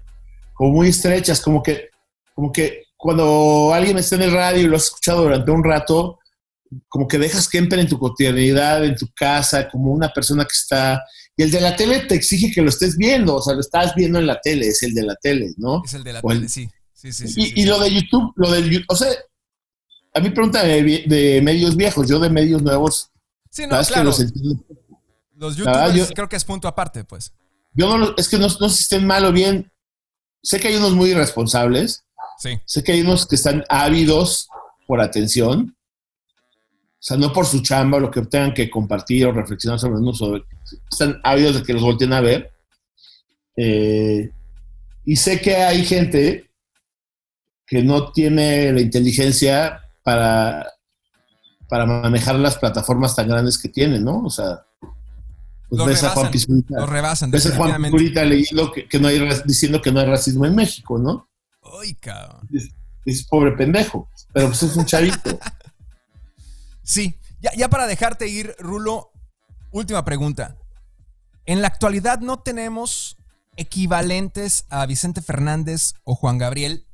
como 0.54 0.72
muy 0.72 0.90
estrechas, 0.90 1.42
como 1.42 1.64
que, 1.64 1.90
como 2.34 2.52
que 2.52 2.84
cuando 2.96 3.72
alguien 3.74 3.98
está 3.98 4.16
en 4.16 4.24
el 4.24 4.32
radio 4.32 4.62
y 4.62 4.68
lo 4.68 4.78
has 4.78 4.86
escuchado 4.86 5.24
durante 5.24 5.52
un 5.52 5.64
rato, 5.64 6.20
como 6.88 7.08
que 7.08 7.18
dejas 7.18 7.48
que 7.48 7.58
entre 7.58 7.82
en 7.82 7.88
tu 7.88 7.98
cotidianidad, 7.98 8.84
en 8.84 8.96
tu 8.96 9.08
casa, 9.14 9.70
como 9.70 9.92
una 9.92 10.10
persona 10.10 10.44
que 10.44 10.54
está... 10.54 11.04
Y 11.36 11.44
el 11.44 11.52
de 11.52 11.62
la 11.62 11.76
tele 11.76 12.00
te 12.02 12.16
exige 12.16 12.52
que 12.52 12.62
lo 12.62 12.70
estés 12.70 12.98
viendo, 12.98 13.36
o 13.36 13.42
sea, 13.42 13.54
lo 13.54 13.62
estás 13.62 13.94
viendo 13.96 14.18
en 14.20 14.26
la 14.26 14.40
tele, 14.42 14.68
es 14.68 14.82
el 14.84 14.94
de 14.94 15.04
la 15.04 15.16
tele, 15.16 15.54
¿no? 15.58 15.84
Es 15.86 15.94
el 15.94 16.04
de 16.04 16.14
la 16.14 16.22
tele, 16.22 16.50
sí. 16.50 16.70
Sí, 16.94 17.14
sí, 17.14 17.54
y, 17.56 17.62
y 17.62 17.66
lo 17.66 17.80
de 17.80 17.94
YouTube, 17.94 18.34
lo 18.38 18.50
del 18.50 18.84
o 18.88 18.96
sea, 18.96 19.08
a 20.18 20.20
mí 20.20 20.32
pregunta 20.32 20.64
de, 20.64 21.42
medios 21.44 21.76
viejos, 21.76 22.10
yo 22.10 22.20
de 22.20 22.30
medios 22.30 22.64
nuevos. 22.64 23.12
Sí, 23.52 23.68
no, 23.68 23.80
claro. 23.84 24.06
los, 24.06 24.20
los 25.36 25.56
youtubers 25.56 26.12
creo 26.14 26.28
que 26.28 26.36
es 26.36 26.44
punto 26.44 26.68
aparte, 26.68 27.04
pues. 27.04 27.34
Yo 27.74 27.96
no, 27.96 28.16
es 28.18 28.28
que 28.28 28.40
no, 28.40 28.48
no 28.48 28.70
sé 28.70 28.76
si 28.78 28.82
estén 28.84 29.06
mal 29.06 29.26
o 29.26 29.32
bien. 29.32 29.72
Sé 30.42 30.60
que 30.60 30.70
hay 30.70 30.76
unos 30.76 30.94
muy 30.94 31.12
irresponsables. 31.12 32.04
Sí. 32.40 32.60
Sé 32.66 32.84
que 32.84 32.94
hay 32.94 33.02
unos 33.02 33.28
que 33.28 33.36
están 33.36 33.64
ávidos 33.70 34.48
por 34.88 35.02
atención. 35.02 35.77
O 37.00 37.04
sea, 37.08 37.16
no 37.16 37.32
por 37.32 37.46
su 37.46 37.62
chamba, 37.62 38.00
lo 38.00 38.10
que 38.10 38.22
tengan 38.24 38.54
que 38.54 38.70
compartir 38.70 39.28
o 39.28 39.32
reflexionar 39.32 39.80
sobre 39.80 40.00
uno, 40.00 40.14
sobre, 40.14 40.44
están 40.92 41.20
ávidos 41.24 41.56
de 41.56 41.64
que 41.64 41.74
los 41.74 41.84
volteen 41.84 42.14
a 42.14 42.22
ver. 42.22 42.52
Eh, 43.56 44.32
y 45.06 45.16
sé 45.16 45.40
que 45.40 45.58
hay 45.58 45.86
gente 45.86 46.50
que 47.66 47.84
no 47.84 48.12
tiene 48.12 48.72
la 48.74 48.82
inteligencia 48.82 49.82
para, 50.04 50.66
para 51.68 51.86
manejar 51.86 52.36
las 52.36 52.58
plataformas 52.58 53.16
tan 53.16 53.28
grandes 53.28 53.58
que 53.58 53.70
tienen, 53.70 54.04
¿no? 54.04 54.24
O 54.24 54.30
sea, 54.30 54.66
pues 55.70 55.86
ves 55.86 56.04
a 56.04 56.10
Juan 56.10 56.32
Pizurita. 56.32 56.80
Lo 56.80 56.86
rebasan, 56.86 57.30
ves 57.30 57.46
a 57.46 57.56
Juan 57.56 57.82
Pizurita 57.82 58.24
leyendo 58.24 58.72
que, 58.72 59.00
no 59.00 59.08
hay, 59.10 59.20
diciendo 59.46 59.82
que 59.82 59.92
no 59.92 60.00
hay 60.00 60.06
racismo 60.06 60.46
en 60.46 60.56
México, 60.56 60.98
¿no? 60.98 61.30
Ay, 61.82 61.94
cabrón. 61.96 62.48
Es, 63.06 63.24
pobre 63.26 63.52
pendejo, 63.54 64.10
pero 64.34 64.48
pues 64.48 64.64
es 64.64 64.76
un 64.76 64.86
chavito. 64.86 65.40
Sí, 66.88 67.20
ya, 67.58 67.68
para 67.68 67.86
dejarte 67.86 68.30
ir, 68.30 68.56
Rulo, 68.60 69.12
última 69.72 70.06
pregunta. 70.06 70.56
En 71.46 71.62
la 71.62 71.68
actualidad 71.68 72.22
no 72.22 72.40
tenemos 72.40 73.18
equivalentes 73.58 74.66
a 74.70 74.86
Vicente 74.86 75.22
Fernández 75.22 75.96
o 76.06 76.16
Juan 76.16 76.38
Gabriel. 76.38 76.88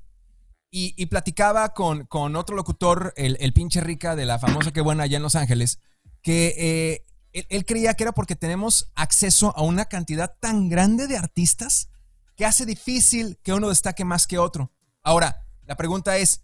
Y, 0.72 1.06
platicaba 1.06 1.76
con, 1.76 2.08
con, 2.08 2.36
otro 2.36 2.56
locutor, 2.56 3.14
el, 3.16 3.54
pinche 3.54 3.82
rica 3.82 4.16
de 4.16 4.26
la 4.26 4.40
famosa 4.40 4.74
Que 4.74 4.82
Buena 4.82 5.04
allá 5.04 5.18
en 5.18 5.24
Los 5.24 5.36
Ángeles, 5.36 5.78
que 6.24 6.56
eh, 6.58 7.46
él, 7.50 7.64
creía 7.64 7.94
que 7.94 8.02
era 8.02 8.14
porque 8.14 8.36
tenemos 8.36 8.92
acceso 8.96 9.56
a 9.56 9.62
una 9.62 9.86
cantidad 9.86 10.36
tan 10.40 10.70
grande 10.70 11.06
de 11.06 11.18
artistas 11.18 11.90
que 12.36 12.48
hace 12.48 12.66
difícil 12.66 13.38
que 13.44 13.54
uno 13.54 13.70
destaque 13.70 14.04
más 14.06 14.26
que 14.26 14.40
otro. 14.40 14.72
Ahora, 15.04 15.46
la 15.68 15.78
pregunta 15.78 16.18
es, 16.18 16.43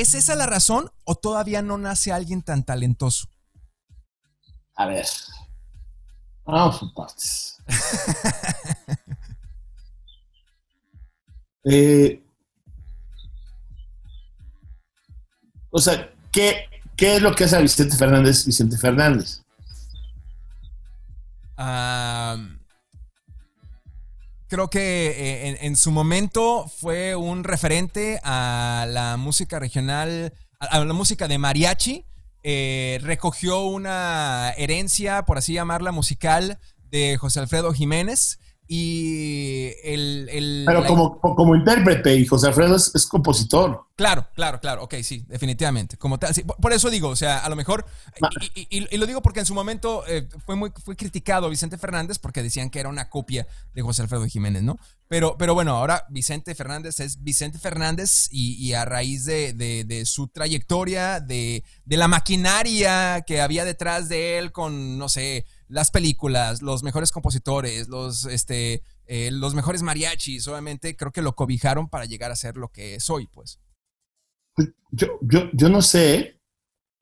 ¿Es 0.00 0.14
esa 0.14 0.34
la 0.34 0.46
razón 0.46 0.90
o 1.04 1.14
todavía 1.14 1.62
no 1.62 1.78
nace 1.78 2.12
alguien 2.12 2.42
tan 2.42 2.64
talentoso? 2.64 3.28
A 4.74 4.86
ver. 4.86 5.06
Vamos 6.44 6.78
por 6.78 6.94
partes. 6.94 7.58
Eh, 11.68 12.22
o 15.70 15.80
sea, 15.80 16.12
¿qué, 16.30 16.68
es 16.96 17.20
lo 17.20 17.34
que 17.34 17.42
hace 17.42 17.56
a 17.56 17.58
Vicente 17.58 17.96
Fernández 17.96 18.46
Vicente 18.46 18.78
Fernández? 18.78 19.42
Creo 24.48 24.70
que 24.70 25.08
eh, 25.08 25.58
en, 25.60 25.76
su 25.76 25.90
momento 25.90 26.68
fue 26.68 27.16
un 27.16 27.44
referente 27.44 28.20
a 28.22 28.86
la 28.88 29.16
música 29.16 29.58
regional, 29.58 30.32
a, 30.58 30.84
la 30.84 30.92
música 30.92 31.28
de 31.28 31.38
mariachi. 31.38 32.04
Eh, 32.42 32.98
recogió 33.02 33.62
una 33.62 34.52
herencia, 34.56 35.24
por 35.24 35.38
así 35.38 35.54
llamarla, 35.54 35.92
musical 35.92 36.58
de 36.90 37.16
José 37.16 37.40
Alfredo 37.40 37.72
Jiménez. 37.72 38.38
Y 38.68 39.70
el... 39.84 40.28
el 40.30 40.62
Pero 40.66 40.80
la- 40.82 40.86
como, 40.86 41.20
como 41.20 41.54
intérprete, 41.56 42.14
y 42.16 42.26
José 42.26 42.48
Alfredo 42.48 42.76
es, 42.76 42.92
es 42.94 43.06
compositor. 43.06 43.84
Claro, 43.96 44.26
claro, 44.34 44.60
claro, 44.60 44.82
ok, 44.84 44.94
sí, 45.02 45.24
definitivamente. 45.26 45.96
Como 45.96 46.18
tal, 46.18 46.34
sí, 46.34 46.42
por, 46.42 46.56
por 46.56 46.72
eso 46.74 46.90
digo, 46.90 47.08
o 47.08 47.16
sea, 47.16 47.38
a 47.38 47.48
lo 47.48 47.56
mejor, 47.56 47.86
Ma- 48.20 48.28
y, 48.54 48.60
y- 48.60 48.78
y- 48.80 48.88
y 48.90 48.98
lo 48.98 49.06
digo 49.06 49.22
porque 49.22 49.40
en 49.40 49.46
su 49.46 49.54
momento 49.54 50.04
eh, 50.06 50.28
fue 50.44 50.54
muy 50.56 50.70
fue 50.84 50.96
criticado 50.96 51.48
Vicente 51.48 51.78
Fernández 51.78 52.18
porque 52.18 52.42
decían 52.42 52.68
que 52.68 52.80
era 52.80 52.88
una 52.90 53.08
copia 53.08 53.46
de 53.74 53.82
José 53.82 54.02
Alfredo 54.02 54.26
Jiménez, 54.26 54.62
¿no? 54.62 54.78
Pero, 55.08 55.36
pero 55.38 55.54
bueno, 55.54 55.74
ahora 55.76 56.04
Vicente 56.10 56.54
Fernández 56.54 57.00
es 57.00 57.22
Vicente 57.22 57.58
Fernández 57.58 58.28
y, 58.30 58.54
y 58.56 58.74
a 58.74 58.84
raíz 58.84 59.24
de, 59.24 59.52
de- 59.54 59.84
de 59.84 60.04
su 60.04 60.28
trayectoria, 60.28 61.20
de, 61.20 61.64
de 61.84 61.96
la 61.96 62.08
maquinaria 62.08 63.22
que 63.26 63.40
había 63.40 63.64
detrás 63.64 64.08
de 64.10 64.38
él 64.38 64.52
con, 64.52 64.98
no 64.98 65.08
sé, 65.08 65.46
las 65.68 65.90
películas, 65.90 66.62
los 66.62 66.82
mejores 66.82 67.10
compositores, 67.12 67.88
los, 67.88 68.24
este, 68.26 68.82
eh, 69.06 69.30
los 69.32 69.54
mejores 69.54 69.82
mariachis, 69.82 70.46
obviamente 70.48 70.96
creo 70.96 71.12
que 71.12 71.22
lo 71.22 71.34
cobijaron 71.34 71.88
para 71.88 72.04
llegar 72.04 72.30
a 72.30 72.36
ser 72.36 72.56
lo 72.56 72.68
que 72.68 72.94
es 72.96 73.10
hoy, 73.10 73.26
pues. 73.26 73.60
Pues, 74.54 74.68
Yo, 74.90 75.18
yo, 75.22 75.50
yo 75.52 75.68
no 75.68 75.82
sé 75.82 76.40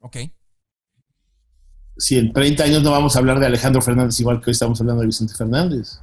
Ok. 0.01 0.17
si 1.97 2.19
en 2.19 2.33
30 2.33 2.65
años 2.65 2.83
no 2.83 2.91
vamos 2.91 3.15
a 3.15 3.19
hablar 3.21 3.39
de 3.39 3.47
Alejandro 3.47 3.81
Fernández 3.83 4.19
igual 4.21 4.41
que 4.41 4.51
hoy 4.51 4.53
estamos 4.53 4.81
hablando 4.81 5.01
de 5.03 5.07
Vicente 5.07 5.35
Fernández. 5.35 6.01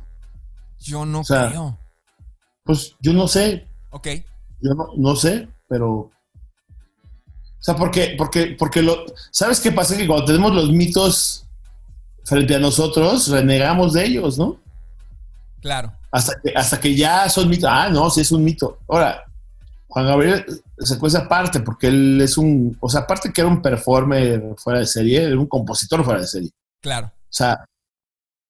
Yo 0.80 1.06
no 1.06 1.20
O 1.20 1.24
sea, 1.24 1.50
creo. 1.50 1.78
Pues 2.64 2.96
yo 3.02 3.14
no 3.14 3.28
sé, 3.28 3.68
Ok. 3.90 4.08
yo 4.62 4.74
no, 4.76 4.88
no 4.98 5.16
sé, 5.16 5.50
pero... 5.68 5.90
O 5.94 7.64
sea, 7.64 7.76
porque, 7.76 8.16
porque, 8.18 8.56
porque 8.58 8.82
lo... 8.82 9.06
¿Sabes 9.32 9.60
qué 9.60 9.72
pasa? 9.72 9.96
Que 9.96 10.08
cuando 10.08 10.26
tenemos 10.26 10.54
los 10.56 10.72
mitos 10.72 11.46
frente 12.26 12.56
a 12.56 12.60
nosotros, 12.60 13.28
renegamos 13.30 13.94
de 13.94 14.06
ellos, 14.06 14.38
¿no? 14.38 14.60
Claro. 15.62 15.94
Hasta 16.12 16.34
que, 16.42 16.52
hasta 16.56 16.80
que 16.80 16.96
ya 16.96 17.30
son 17.30 17.50
mitos. 17.50 17.70
Ah, 17.72 17.90
no, 17.90 18.10
sí 18.10 18.22
es 18.22 18.32
un 18.32 18.44
mito. 18.44 18.80
Ahora, 18.88 19.24
Juan 19.88 20.06
Gabriel 20.08 20.46
se 20.80 20.98
cuesta 20.98 21.20
aparte 21.20 21.60
porque 21.62 21.88
él 21.88 22.20
es 22.22 22.38
un... 22.38 22.78
O 22.80 22.90
sea, 22.90 23.02
aparte 23.02 23.32
que 23.32 23.42
era 23.42 23.50
un 23.50 23.62
performer 23.62 24.42
fuera 24.58 24.80
de 24.80 24.86
serie, 24.86 25.24
era 25.24 25.38
un 25.40 25.48
compositor 25.48 26.04
fuera 26.04 26.22
de 26.22 26.28
serie. 26.28 26.50
Claro. 26.82 27.08
O 27.08 27.34
sea, 27.34 27.64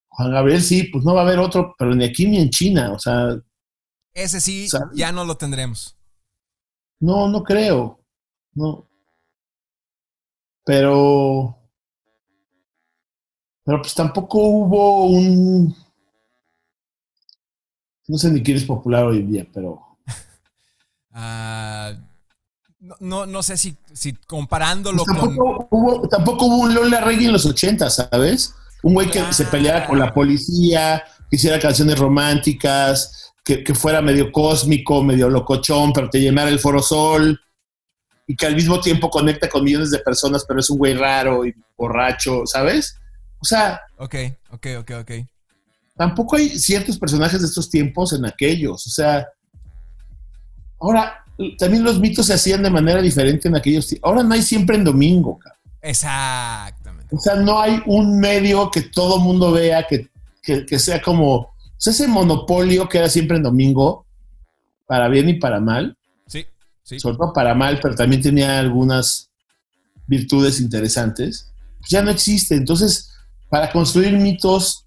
Juan 0.08 0.32
Gabriel 0.32 0.62
sí, 0.62 0.84
pues 0.84 1.04
no 1.04 1.14
va 1.14 1.20
a 1.20 1.24
haber 1.24 1.38
otro, 1.38 1.74
pero 1.78 1.94
ni 1.94 2.04
aquí 2.04 2.26
ni 2.26 2.38
en 2.38 2.50
China. 2.50 2.92
O 2.92 2.98
sea, 2.98 3.36
Ese 4.14 4.40
sí, 4.40 4.68
¿Sabes? 4.68 4.88
ya 4.94 5.12
no 5.12 5.24
lo 5.24 5.36
tendremos. 5.36 5.96
no, 7.00 7.28
no 7.28 7.42
creo. 7.44 8.00
No. 8.54 8.86
Pero. 10.64 11.58
Pero 13.64 13.80
pues 13.80 13.94
tampoco 13.94 14.38
hubo 14.38 15.06
un. 15.06 15.74
No 18.08 18.18
sé 18.18 18.30
ni 18.30 18.42
quién 18.42 18.56
es 18.56 18.64
popular 18.64 19.04
hoy 19.04 19.18
en 19.18 19.32
día, 19.32 19.46
pero. 19.52 19.80
Ah, 21.14 21.92
no, 22.80 22.96
no, 23.00 23.26
no 23.26 23.42
sé 23.42 23.58
si, 23.58 23.76
si 23.92 24.14
comparándolo 24.14 25.04
Pues 25.04 25.18
con. 25.18 25.28
tampoco, 25.28 25.68
hubo, 25.70 26.08
tampoco 26.08 26.46
hubo 26.46 26.56
un 26.62 26.74
Lola 26.74 27.02
Reggae 27.02 27.26
en 27.26 27.32
los 27.32 27.44
80, 27.44 27.90
¿sabes? 27.90 28.54
Un 28.82 28.94
güey 28.94 29.10
que 29.10 29.30
se 29.30 29.44
peleara 29.44 29.86
con 29.86 29.98
la 29.98 30.14
policía, 30.14 31.04
que 31.28 31.36
hiciera 31.36 31.60
canciones 31.60 31.98
románticas, 31.98 33.34
que, 33.44 33.62
que 33.62 33.74
fuera 33.74 34.00
medio 34.00 34.32
cósmico, 34.32 35.04
medio 35.04 35.28
locochón, 35.28 35.92
pero 35.92 36.08
te 36.08 36.18
llenara 36.18 36.48
el 36.48 36.58
foro 36.58 36.80
sol, 36.80 37.38
y 38.26 38.34
que 38.34 38.46
al 38.46 38.56
mismo 38.56 38.80
tiempo 38.80 39.10
conecta 39.10 39.48
con 39.48 39.64
millones 39.64 39.90
de 39.90 39.98
personas, 39.98 40.44
pero 40.46 40.60
es 40.60 40.70
un 40.70 40.78
güey 40.78 40.94
raro 40.94 41.44
y 41.44 41.54
borracho, 41.76 42.46
¿sabes? 42.46 42.96
O 43.42 43.44
sea, 43.44 43.80
Ok, 43.98 44.14
ok, 44.50 44.66
ok, 44.80 44.90
ok. 45.00 45.10
tampoco 45.96 46.36
hay 46.36 46.58
ciertos 46.58 46.96
personajes 46.98 47.40
de 47.40 47.46
estos 47.48 47.68
tiempos 47.68 48.12
en 48.12 48.24
aquellos. 48.24 48.86
O 48.86 48.90
sea, 48.90 49.26
ahora, 50.80 51.24
también 51.58 51.82
los 51.84 51.98
mitos 52.00 52.26
se 52.26 52.34
hacían 52.34 52.62
de 52.62 52.70
manera 52.70 53.00
diferente 53.02 53.48
en 53.48 53.56
aquellos 53.56 53.86
tiempos. 53.88 54.08
Ahora 54.08 54.22
no 54.22 54.34
hay 54.34 54.42
siempre 54.42 54.76
en 54.76 54.84
domingo, 54.84 55.38
cabrón. 55.38 55.58
Exactamente. 55.80 57.14
O 57.14 57.18
sea, 57.20 57.34
no 57.36 57.60
hay 57.60 57.82
un 57.86 58.18
medio 58.18 58.70
que 58.70 58.82
todo 58.82 59.18
mundo 59.18 59.52
vea, 59.52 59.86
que, 59.86 60.08
que- 60.42 60.64
que 60.64 60.78
sea 60.78 61.00
como 61.02 61.34
o 61.36 61.84
sea, 61.84 61.92
ese 61.92 62.06
monopolio 62.06 62.88
que 62.88 62.98
era 62.98 63.08
siempre 63.08 63.36
en 63.36 63.42
domingo, 63.42 64.06
para 64.86 65.08
bien 65.08 65.28
y 65.28 65.34
para 65.34 65.58
mal, 65.58 65.96
Sí, 66.28 66.46
sí. 66.84 67.00
sobre 67.00 67.16
todo 67.16 67.32
para 67.32 67.54
mal, 67.56 67.80
pero 67.82 67.96
también 67.96 68.22
tenía 68.22 68.60
algunas 68.60 69.28
virtudes 70.06 70.60
interesantes, 70.60 71.50
ya 71.88 72.00
no 72.02 72.12
existe. 72.12 72.54
Entonces, 72.54 73.10
para 73.52 73.70
construir 73.70 74.14
mitos 74.16 74.86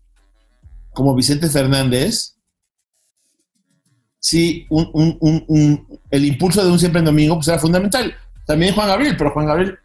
como 0.92 1.14
Vicente 1.14 1.48
Fernández, 1.48 2.36
sí, 4.20 4.66
un- 4.72 4.90
un- 4.92 5.18
un- 5.22 5.46
un- 5.48 6.00
el 6.10 6.26
impulso 6.26 6.66
de 6.66 6.72
un 6.72 6.80
siempre 6.80 6.98
en 6.98 7.06
domingo 7.06 7.36
pues 7.36 7.48
era 7.48 7.60
fundamental. 7.60 8.12
También 8.48 8.74
Juan 8.74 8.88
Gabriel, 8.88 9.16
pero 9.16 9.30
Juan 9.32 9.46
Gabriel, 9.46 9.78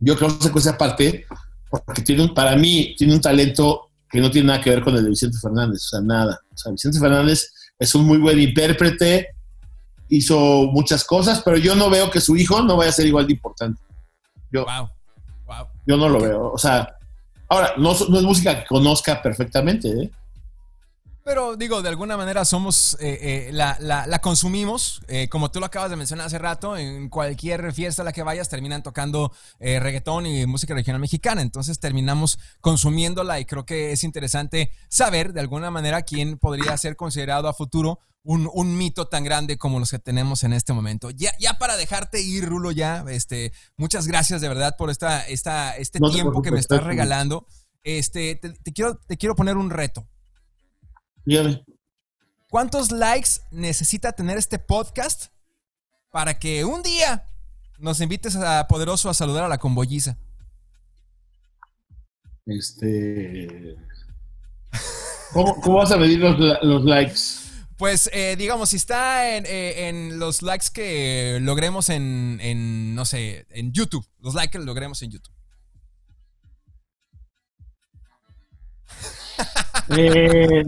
yo 0.00 0.16
creo 0.16 0.38
que 0.38 0.44
se 0.44 0.50
cuesta 0.50 0.70
aparte, 0.70 1.26
porque 1.70 2.00
tiene 2.00 2.22
un, 2.22 2.32
para 2.32 2.56
mí, 2.56 2.94
tiene 2.96 3.12
un 3.14 3.20
talento 3.20 3.90
que 4.10 4.20
no 4.22 4.30
tiene 4.30 4.46
nada 4.48 4.62
que 4.62 4.70
ver 4.70 4.82
con 4.82 4.96
el 4.96 5.04
de 5.04 5.10
Vicente 5.10 5.36
Fernández, 5.38 5.84
o 5.84 5.88
sea, 5.90 6.00
nada. 6.00 6.40
O 6.50 6.56
sea, 6.56 6.72
Vicente 6.72 6.98
Fernández 6.98 7.52
es 7.78 7.94
un 7.94 8.06
muy 8.06 8.16
buen 8.16 8.40
intérprete, 8.40 9.28
hizo 10.08 10.38
muchas 10.72 11.04
cosas, 11.04 11.42
pero 11.44 11.58
yo 11.58 11.74
no 11.74 11.90
veo 11.90 12.10
que 12.10 12.22
su 12.22 12.36
hijo 12.38 12.62
no 12.62 12.78
vaya 12.78 12.88
a 12.88 12.94
ser 12.94 13.06
igual 13.06 13.26
de 13.26 13.34
importante. 13.34 13.82
Yo, 14.50 14.64
Wow. 14.64 14.88
Wow. 15.46 15.66
yo 15.86 15.96
no 15.98 16.08
lo 16.08 16.20
veo. 16.20 16.52
O 16.52 16.58
sea, 16.58 16.96
ahora, 17.52 17.74
no, 17.76 17.94
no 18.08 18.18
es 18.18 18.24
música 18.24 18.58
que 18.60 18.66
conozca 18.66 19.20
perfectamente, 19.22 19.88
¿eh? 19.88 20.10
Pero 21.24 21.54
digo, 21.54 21.82
de 21.82 21.88
alguna 21.88 22.16
manera 22.16 22.44
somos, 22.44 22.96
eh, 22.98 23.46
eh, 23.48 23.50
la, 23.52 23.76
la- 23.78 24.08
la 24.08 24.18
consumimos, 24.20 25.00
eh, 25.06 25.28
como 25.28 25.52
tú 25.52 25.60
lo 25.60 25.66
acabas 25.66 25.88
de 25.88 25.94
mencionar 25.94 26.26
hace 26.26 26.38
rato, 26.38 26.76
en 26.76 27.08
cualquier 27.08 27.72
fiesta 27.72 28.02
a 28.02 28.04
la 28.04 28.12
que 28.12 28.24
vayas 28.24 28.48
terminan 28.48 28.82
tocando 28.82 29.30
eh, 29.60 29.78
reggaetón 29.78 30.26
y 30.26 30.46
música 30.46 30.74
regional 30.74 31.00
mexicana, 31.00 31.40
entonces 31.40 31.78
terminamos 31.78 32.40
consumiéndola 32.60 33.38
y 33.38 33.44
creo 33.44 33.64
que 33.64 33.92
es 33.92 34.02
interesante 34.02 34.72
saber 34.88 35.32
de 35.32 35.38
alguna 35.40 35.70
manera 35.70 36.02
quién 36.02 36.38
podría 36.38 36.76
ser 36.76 36.96
considerado 36.96 37.46
a 37.48 37.54
futuro 37.54 38.00
un, 38.24 38.48
un 38.52 38.76
mito 38.76 39.08
tan 39.08 39.24
grande 39.24 39.58
como 39.58 39.80
los 39.80 39.90
que 39.90 39.98
tenemos 39.98 40.44
en 40.44 40.52
este 40.52 40.72
momento. 40.72 41.10
Ya, 41.10 41.32
ya 41.38 41.58
para 41.58 41.76
dejarte 41.76 42.20
ir, 42.20 42.44
Rulo, 42.46 42.70
ya, 42.70 43.04
este, 43.08 43.52
muchas 43.76 44.06
gracias 44.06 44.40
de 44.40 44.48
verdad 44.48 44.76
por 44.76 44.90
esta, 44.90 45.26
esta, 45.26 45.76
este 45.76 45.98
No 46.00 46.10
tiempo 46.10 46.40
que 46.42 46.50
me 46.52 46.60
estás 46.60 46.84
regalando. 46.84 47.46
Este, 47.82 48.36
te- 48.36 48.52
te 48.52 48.72
quiero, 48.72 48.96
te 48.96 49.16
quiero 49.16 49.34
poner 49.34 49.56
un 49.56 49.70
reto. 49.70 50.06
Dígame. 51.24 51.64
¿Cuántos 52.48 52.92
likes 52.92 53.30
necesita 53.50 54.12
tener 54.12 54.38
este 54.38 54.58
podcast 54.58 55.32
para 56.10 56.38
que 56.38 56.64
un 56.64 56.82
día 56.82 57.24
nos 57.78 58.00
invites 58.00 58.36
a 58.36 58.68
Poderoso 58.68 59.08
a 59.10 59.14
saludar 59.14 59.42
a 59.44 59.48
la 59.48 59.58
conbolliza? 59.58 60.16
Este. 62.46 63.76
¿Cómo, 65.32 65.60
cómo 65.60 65.78
vas 65.78 65.90
a 65.92 65.96
medir 65.96 66.18
los, 66.18 66.36
los 66.62 66.84
likes? 66.84 67.20
Pues 67.82 68.08
eh, 68.12 68.36
digamos, 68.38 68.68
si 68.68 68.76
está 68.76 69.34
en, 69.36 69.44
eh, 69.44 69.88
en 69.88 70.20
los 70.20 70.42
likes 70.42 70.66
que 70.72 71.40
logremos 71.42 71.88
en, 71.88 72.38
en, 72.40 72.94
no 72.94 73.04
sé, 73.04 73.44
en 73.50 73.72
YouTube, 73.72 74.06
los 74.20 74.34
likes 74.34 74.56
que 74.56 74.64
logremos 74.64 75.02
en 75.02 75.10
YouTube. 75.10 75.34
Eh, 79.96 80.64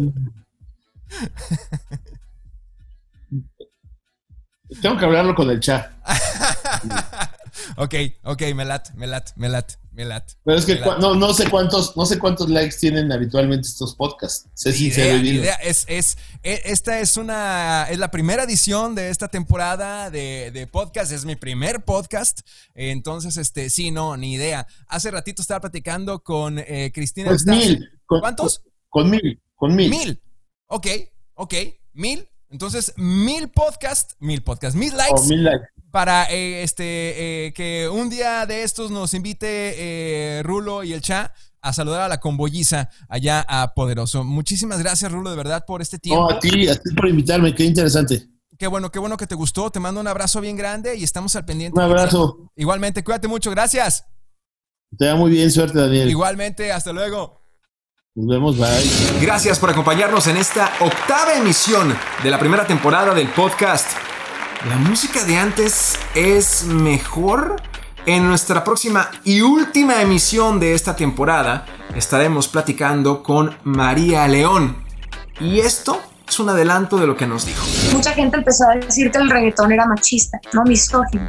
tengo 4.82 4.98
que 4.98 5.04
hablarlo 5.04 5.36
con 5.36 5.48
el 5.50 5.60
chat. 5.60 5.92
Ok, 7.76 7.94
ok, 8.24 8.42
me 8.56 8.64
lat, 8.64 8.90
me 8.94 9.06
lat, 9.06 9.30
me 9.36 9.48
lat, 9.48 9.74
me 9.95 10.05
lat. 10.05 10.28
Pero 10.45 10.59
es 10.59 10.64
que 10.66 10.78
no, 10.80 11.14
no 11.14 11.32
sé 11.32 11.49
cuántos, 11.49 11.97
no 11.97 12.05
sé 12.05 12.18
cuántos 12.18 12.49
likes 12.51 12.76
tienen 12.78 13.11
habitualmente 13.12 13.68
estos 13.68 13.95
podcasts. 13.95 14.49
Sé 14.55 14.70
Ni 14.70 14.76
sincero 14.76 15.07
idea, 15.11 15.16
y 15.16 15.22
ni 15.22 15.30
dilo. 15.30 15.42
idea. 15.45 15.55
Es, 15.55 15.84
es, 15.88 16.18
e- 16.42 16.62
esta 16.64 16.99
es 17.01 17.16
una, 17.16 17.86
es 17.88 17.99
la 17.99 18.11
primera 18.11 18.42
edición 18.42 18.95
de 18.95 19.11
esta 19.11 19.28
temporada 19.28 20.11
de, 20.11 20.51
de 20.53 20.66
podcast, 20.66 21.12
es 21.12 21.24
mi 21.24 21.36
primer 21.36 21.84
podcast, 21.84 22.40
entonces, 22.74 23.36
este, 23.36 23.70
sí, 23.70 23.90
no, 23.90 24.16
ni 24.16 24.34
idea. 24.34 24.66
Hace 24.88 25.11
ratito 25.11 25.40
estaba 25.42 25.61
platicando 25.61 26.22
con 26.22 26.59
eh, 26.59 26.90
Cristina. 26.92 27.28
Pues 27.28 27.47
mil. 27.47 27.88
Con- 28.07 28.20
¿Cuántos? 28.20 28.62
Con, 28.88 29.11
mil. 29.11 29.40
Con 29.55 29.74
mil. 29.74 29.90
Mil. 29.90 30.22
Ok, 30.66 30.86
ok, 31.34 31.55
mil. 31.92 32.28
Entonces, 32.55 32.92
mil 32.96 33.48
podcast, 33.48 34.12
mil 34.20 34.40
podcast, 34.40 34.76
mil 34.76 34.96
likes 34.96 35.26
mil 35.26 35.42
likes. 35.42 35.66
para 35.90 36.30
eh, 36.30 36.62
este 36.62 37.46
eh, 37.46 37.52
que 37.52 37.88
un 37.88 38.09
día 38.09 38.46
de 38.46 38.62
estos 38.62 38.92
nos 38.92 39.12
invite 39.12 39.48
eh, 39.48 40.40
Rulo 40.44 40.84
y 40.84 40.92
el 40.92 41.00
Cha 41.00 41.34
a 41.61 41.72
saludar 41.72 42.02
a 42.02 42.09
la 42.09 42.20
conbolliza 42.20 42.90
allá 43.09 43.44
a 43.48 43.74
Poderoso. 43.74 44.22
Muchísimas 44.22 44.78
gracias, 44.78 45.11
Rulo, 45.11 45.30
de 45.30 45.36
verdad, 45.36 45.64
por 45.66 45.82
este 45.82 45.98
tiempo. 45.98 46.30
No, 46.30 46.36
a 46.36 46.38
ti, 46.38 46.68
a 46.68 46.76
ti 46.76 46.94
por 46.94 47.09
invitarme. 47.09 47.52
Qué 47.57 47.64
interesante. 47.64 48.28
Qué 48.57 48.68
bueno, 48.68 48.92
qué 48.92 49.00
bueno 49.00 49.16
que 49.16 49.26
te 49.26 49.34
gustó. 49.34 49.72
Te 49.72 49.80
mando 49.80 50.00
un 50.00 50.07
abrazo 50.07 50.40
bien 50.40 50.57
grande 50.57 50.94
y 50.94 51.02
estamos 51.02 51.34
al 51.34 51.44
pendiente. 51.44 51.76
Un 51.76 51.84
abrazo. 51.84 52.52
Igualmente, 52.55 53.02
cuídate 53.02 53.26
mucho. 53.26 53.50
Gracias. 53.50 54.05
Te 54.96 55.07
da 55.07 55.16
muy 55.16 55.32
bien. 55.32 55.50
Suerte, 55.50 55.76
Daniel. 55.76 56.09
Igualmente, 56.09 56.70
hasta 56.70 56.92
luego. 56.92 57.40
Nos 58.16 58.28
vemos, 58.28 58.56
bye. 58.56 59.20
Gracias 59.20 59.58
por 59.58 59.70
acompañarnos 59.70 60.28
en 60.28 60.36
esta 60.36 60.70
octava 60.78 61.34
emisión 61.34 61.92
de 62.22 62.30
la 62.30 62.38
primera 62.38 62.64
temporada 62.64 63.12
del 63.12 63.26
podcast. 63.26 63.90
¿La 64.68 64.76
música 64.76 65.24
de 65.24 65.36
antes 65.36 65.98
es 66.14 66.62
mejor? 66.62 67.56
En 68.06 68.28
nuestra 68.28 68.62
próxima 68.62 69.10
y 69.24 69.40
última 69.40 70.00
emisión 70.00 70.60
de 70.60 70.74
esta 70.74 70.94
temporada 70.94 71.66
estaremos 71.96 72.46
platicando 72.46 73.20
con 73.20 73.56
María 73.64 74.28
León. 74.28 74.76
Y 75.40 75.58
esto 75.58 76.00
es 76.28 76.38
un 76.38 76.50
adelanto 76.50 76.98
de 76.98 77.08
lo 77.08 77.16
que 77.16 77.26
nos 77.26 77.46
dijo. 77.46 77.66
Mucha 77.92 78.12
gente 78.12 78.36
empezó 78.36 78.68
a 78.68 78.76
decir 78.76 79.10
que 79.10 79.18
el 79.18 79.28
reggaetón 79.28 79.72
era 79.72 79.86
machista, 79.86 80.40
no 80.52 80.62
misógino. 80.62 81.28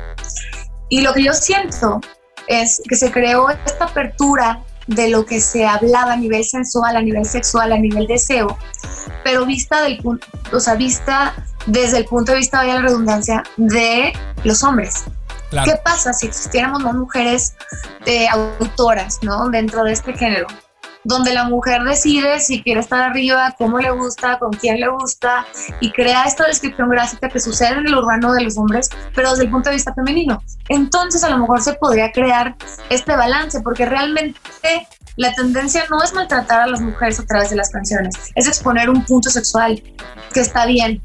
Y 0.90 1.02
lo 1.02 1.16
que 1.16 1.24
yo 1.24 1.34
siento 1.34 2.00
es 2.48 2.80
que 2.88 2.96
se 2.96 3.12
creó 3.12 3.50
esta 3.50 3.86
apertura 3.86 4.64
de 4.88 5.10
lo 5.10 5.26
que 5.26 5.40
se 5.40 5.66
hablaba 5.66 6.14
a 6.14 6.18
nivel 6.18 6.44
sensual, 6.44 6.96
a 6.96 7.02
nivel 7.02 7.26
sexual, 7.26 7.72
a 7.72 7.78
nivel 7.78 8.08
deseo, 8.08 8.58
pero 9.24 9.46
vista 9.46 9.82
del 9.82 10.00
o 10.54 10.60
sea, 10.60 10.76
vista 10.76 11.34
desde 11.66 11.98
el 11.98 12.06
punto 12.06 12.32
de 12.32 12.40
vista, 12.40 12.62
de 12.62 12.68
la 12.68 12.82
redundancia, 12.82 13.44
de 13.58 14.14
los 14.44 14.64
hombres. 14.64 15.06
¿Qué 15.64 15.76
pasa 15.84 16.12
si 16.14 16.28
existiéramos 16.28 16.84
más 16.84 16.96
mujeres 16.96 17.56
eh, 18.06 18.28
autoras 18.28 19.20
¿no? 19.22 19.50
dentro 19.50 19.84
de 19.84 19.94
este 19.94 20.14
género? 20.14 20.48
Donde 21.06 21.34
la 21.34 21.46
mujer 21.46 21.84
decide 21.84 22.40
si 22.40 22.62
quiere 22.62 22.82
estar 22.82 23.00
arriba, 23.00 23.56
cómo 23.58 23.80
le 23.80 23.92
gusta, 23.92 24.38
con 24.40 24.52
quién 24.52 24.80
le 24.80 24.90
gusta, 24.90 25.46
y 25.80 25.92
crea 25.92 26.24
esta 26.24 26.46
descripción 26.46 26.90
gráfica 26.90 27.30
que 27.30 27.40
sucede 27.40 27.78
en 27.78 27.88
el 27.88 27.96
urbano 27.96 28.34
de 28.34 28.44
los 28.44 28.58
hombres, 28.58 28.90
pero 29.14 29.30
desde 29.32 29.46
el 29.46 29.52
punto 29.52 29.70
de 29.70 29.76
vista 29.76 29.94
femenino. 29.94 30.42
Entonces 30.68 31.24
a 31.24 31.30
lo 31.30 31.38
mejor 31.38 31.62
se 31.62 31.74
podría 31.74 32.12
crear 32.12 32.56
este 32.90 33.16
balance, 33.16 33.62
porque 33.62 33.86
realmente 33.86 34.40
la 35.18 35.34
tendencia 35.34 35.86
no 35.90 36.04
es 36.04 36.14
maltratar 36.14 36.62
a 36.62 36.68
las 36.68 36.82
mujeres 36.82 37.20
a 37.20 37.26
través 37.26 37.50
de 37.50 37.56
las 37.56 37.70
canciones, 37.70 38.16
es 38.36 38.48
exponer 38.48 38.90
un 38.90 39.06
punto 39.06 39.30
sexual 39.30 39.82
que 40.34 40.40
está 40.42 40.66
bien, 40.66 41.02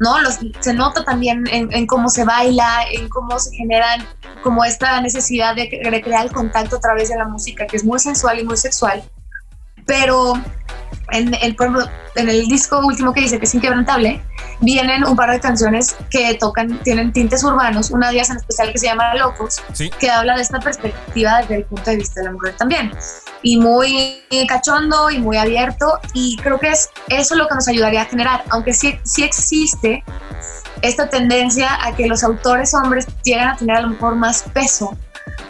¿no? 0.00 0.16
se 0.60 0.74
nota 0.74 1.04
también 1.04 1.44
en, 1.46 1.86
cómo 1.86 2.08
se 2.08 2.24
baila, 2.24 2.84
en 2.92 3.08
cómo 3.08 3.38
se 3.38 3.54
generan 3.54 4.04
como 4.42 4.64
esta 4.64 5.00
necesidad 5.00 5.54
de 5.54 5.80
recrear 5.84 6.26
el 6.26 6.32
contacto 6.32 6.76
a 6.76 6.80
través 6.80 7.08
de 7.08 7.16
la 7.16 7.28
música, 7.28 7.66
que 7.66 7.76
es 7.76 7.84
muy 7.84 8.00
sensual 8.00 8.40
y 8.40 8.44
muy 8.44 8.56
sexual. 8.56 9.02
Pero 9.92 10.32
en 11.10 11.34
el, 11.34 11.54
en 12.14 12.28
el 12.30 12.46
disco 12.46 12.78
último 12.78 13.12
que 13.12 13.20
dice 13.20 13.38
que 13.38 13.44
es 13.44 13.54
inquebrantable, 13.54 14.22
vienen 14.60 15.04
un 15.04 15.14
par 15.14 15.30
de 15.30 15.38
canciones 15.38 15.94
que 16.08 16.32
tocan, 16.40 16.82
tienen 16.82 17.12
tintes 17.12 17.44
urbanos, 17.44 17.90
una 17.90 18.08
de 18.08 18.14
ellas 18.14 18.30
en 18.30 18.38
especial 18.38 18.72
que 18.72 18.78
se 18.78 18.86
llama 18.86 19.14
Locos, 19.16 19.60
que 19.98 20.10
habla 20.10 20.34
de 20.34 20.40
esta 20.40 20.60
perspectiva 20.60 21.40
desde 21.42 21.56
el 21.56 21.64
punto 21.64 21.90
de 21.90 21.96
vista 21.98 22.20
de 22.20 22.24
la 22.24 22.32
mujer 22.32 22.56
también. 22.56 22.90
Y 23.42 23.58
muy 23.58 24.22
cachondo 24.48 25.10
y 25.10 25.18
muy 25.18 25.36
abierto, 25.36 26.00
y 26.14 26.38
creo 26.38 26.58
que 26.58 26.70
es 26.70 26.88
eso 27.08 27.34
lo 27.34 27.46
que 27.46 27.54
nos 27.54 27.68
ayudaría 27.68 28.00
a 28.00 28.06
generar, 28.06 28.44
aunque 28.48 28.72
sí, 28.72 28.98
sí 29.02 29.24
existe 29.24 30.02
esta 30.80 31.10
tendencia 31.10 31.68
a 31.84 31.94
que 31.94 32.06
los 32.06 32.24
autores 32.24 32.72
hombres 32.72 33.06
llegan 33.24 33.48
a 33.48 33.56
tener 33.58 33.76
a 33.76 33.82
lo 33.82 33.88
mejor 33.90 34.14
más 34.14 34.42
peso 34.54 34.96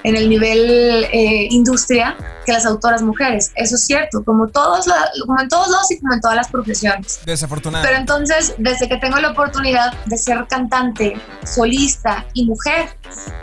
en 0.04 0.16
el 0.16 0.28
nivel 0.28 1.04
eh, 1.12 1.48
industria 1.50 2.16
que 2.44 2.52
las 2.52 2.66
autoras 2.66 3.02
mujeres. 3.02 3.52
Eso 3.54 3.76
es 3.76 3.86
cierto, 3.86 4.24
como, 4.24 4.48
todos 4.48 4.86
como 5.26 5.40
en 5.40 5.48
todos 5.48 5.68
lados 5.68 5.90
y 5.90 6.00
como 6.00 6.14
en 6.14 6.20
todas 6.20 6.36
las 6.36 6.48
profesiones. 6.48 7.20
Desafortunadamente. 7.24 7.88
Pero 7.88 8.00
entonces, 8.00 8.54
desde 8.58 8.88
que 8.88 8.96
tengo 8.96 9.18
la 9.18 9.30
oportunidad 9.30 9.92
de 10.06 10.18
ser 10.18 10.44
cantante, 10.48 11.14
solista 11.44 12.26
y 12.34 12.46
mujer, 12.46 12.88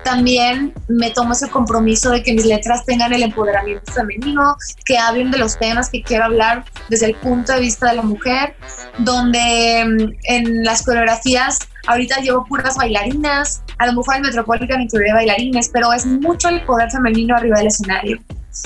también 0.03 0.73
me 0.87 1.11
tomo 1.11 1.33
ese 1.33 1.49
compromiso 1.49 2.09
de 2.09 2.23
que 2.23 2.33
mis 2.33 2.45
letras 2.45 2.85
tengan 2.85 3.13
el 3.13 3.23
empoderamiento 3.23 3.91
femenino, 3.91 4.55
que 4.85 4.97
hablen 4.97 5.31
de 5.31 5.37
los 5.37 5.57
temas 5.57 5.89
que 5.89 6.03
quiero 6.03 6.25
hablar 6.25 6.65
desde 6.89 7.07
el 7.07 7.15
punto 7.15 7.53
de 7.53 7.61
vista 7.61 7.89
de 7.89 7.95
la 7.95 8.01
mujer, 8.01 8.55
donde 8.97 9.85
mm, 9.85 10.13
en 10.23 10.63
las 10.63 10.83
coreografías 10.83 11.59
ahorita 11.89 12.21
llevo 12.21 12.45
puras 12.45 12.75
bailarinas, 12.75 13.63
a 13.79 13.87
lo 13.87 13.93
mejor 13.93 14.17
el 14.17 14.21
Metropolitan 14.21 14.81
incluye 14.81 15.11
bailarines, 15.11 15.69
pero 15.69 15.91
es 15.91 16.05
mucho 16.05 16.47
el 16.49 16.63
poder 16.63 16.89
femenino 16.91 17.35
arriba 17.35 17.57
del 17.57 17.67
escenario. 17.67 18.19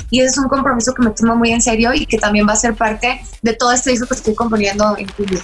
Y 0.09 0.19
ese 0.19 0.31
es 0.31 0.37
un 0.37 0.49
compromiso 0.49 0.93
que 0.93 1.03
me 1.03 1.11
tomo 1.11 1.35
muy 1.35 1.51
en 1.51 1.61
serio 1.61 1.93
y 1.93 2.05
que 2.05 2.17
también 2.17 2.47
va 2.47 2.53
a 2.53 2.57
ser 2.57 2.75
parte 2.75 3.21
de 3.41 3.53
todo 3.53 3.71
este 3.71 3.91
disco 3.91 4.07
que 4.07 4.15
estoy 4.15 4.35
componiendo 4.35 4.95
en 4.97 5.07
julio. 5.07 5.39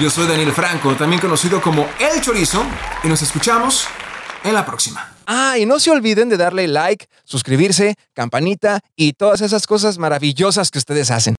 Yo 0.00 0.10
soy 0.10 0.26
Daniel 0.26 0.52
Franco, 0.52 0.94
también 0.96 1.20
conocido 1.20 1.60
como 1.60 1.86
El 1.98 2.20
Chorizo, 2.20 2.62
y 3.02 3.08
nos 3.08 3.22
escuchamos 3.22 3.86
en 4.44 4.54
la 4.54 4.66
próxima. 4.66 5.14
Ah, 5.26 5.58
y 5.58 5.66
no 5.66 5.78
se 5.78 5.90
olviden 5.90 6.30
de 6.30 6.38
darle 6.38 6.66
like, 6.68 7.06
suscribirse, 7.24 7.96
campanita 8.14 8.80
y 8.96 9.12
todas 9.12 9.42
esas 9.42 9.66
cosas 9.66 9.98
maravillosas 9.98 10.70
que 10.70 10.78
ustedes 10.78 11.10
hacen. 11.10 11.36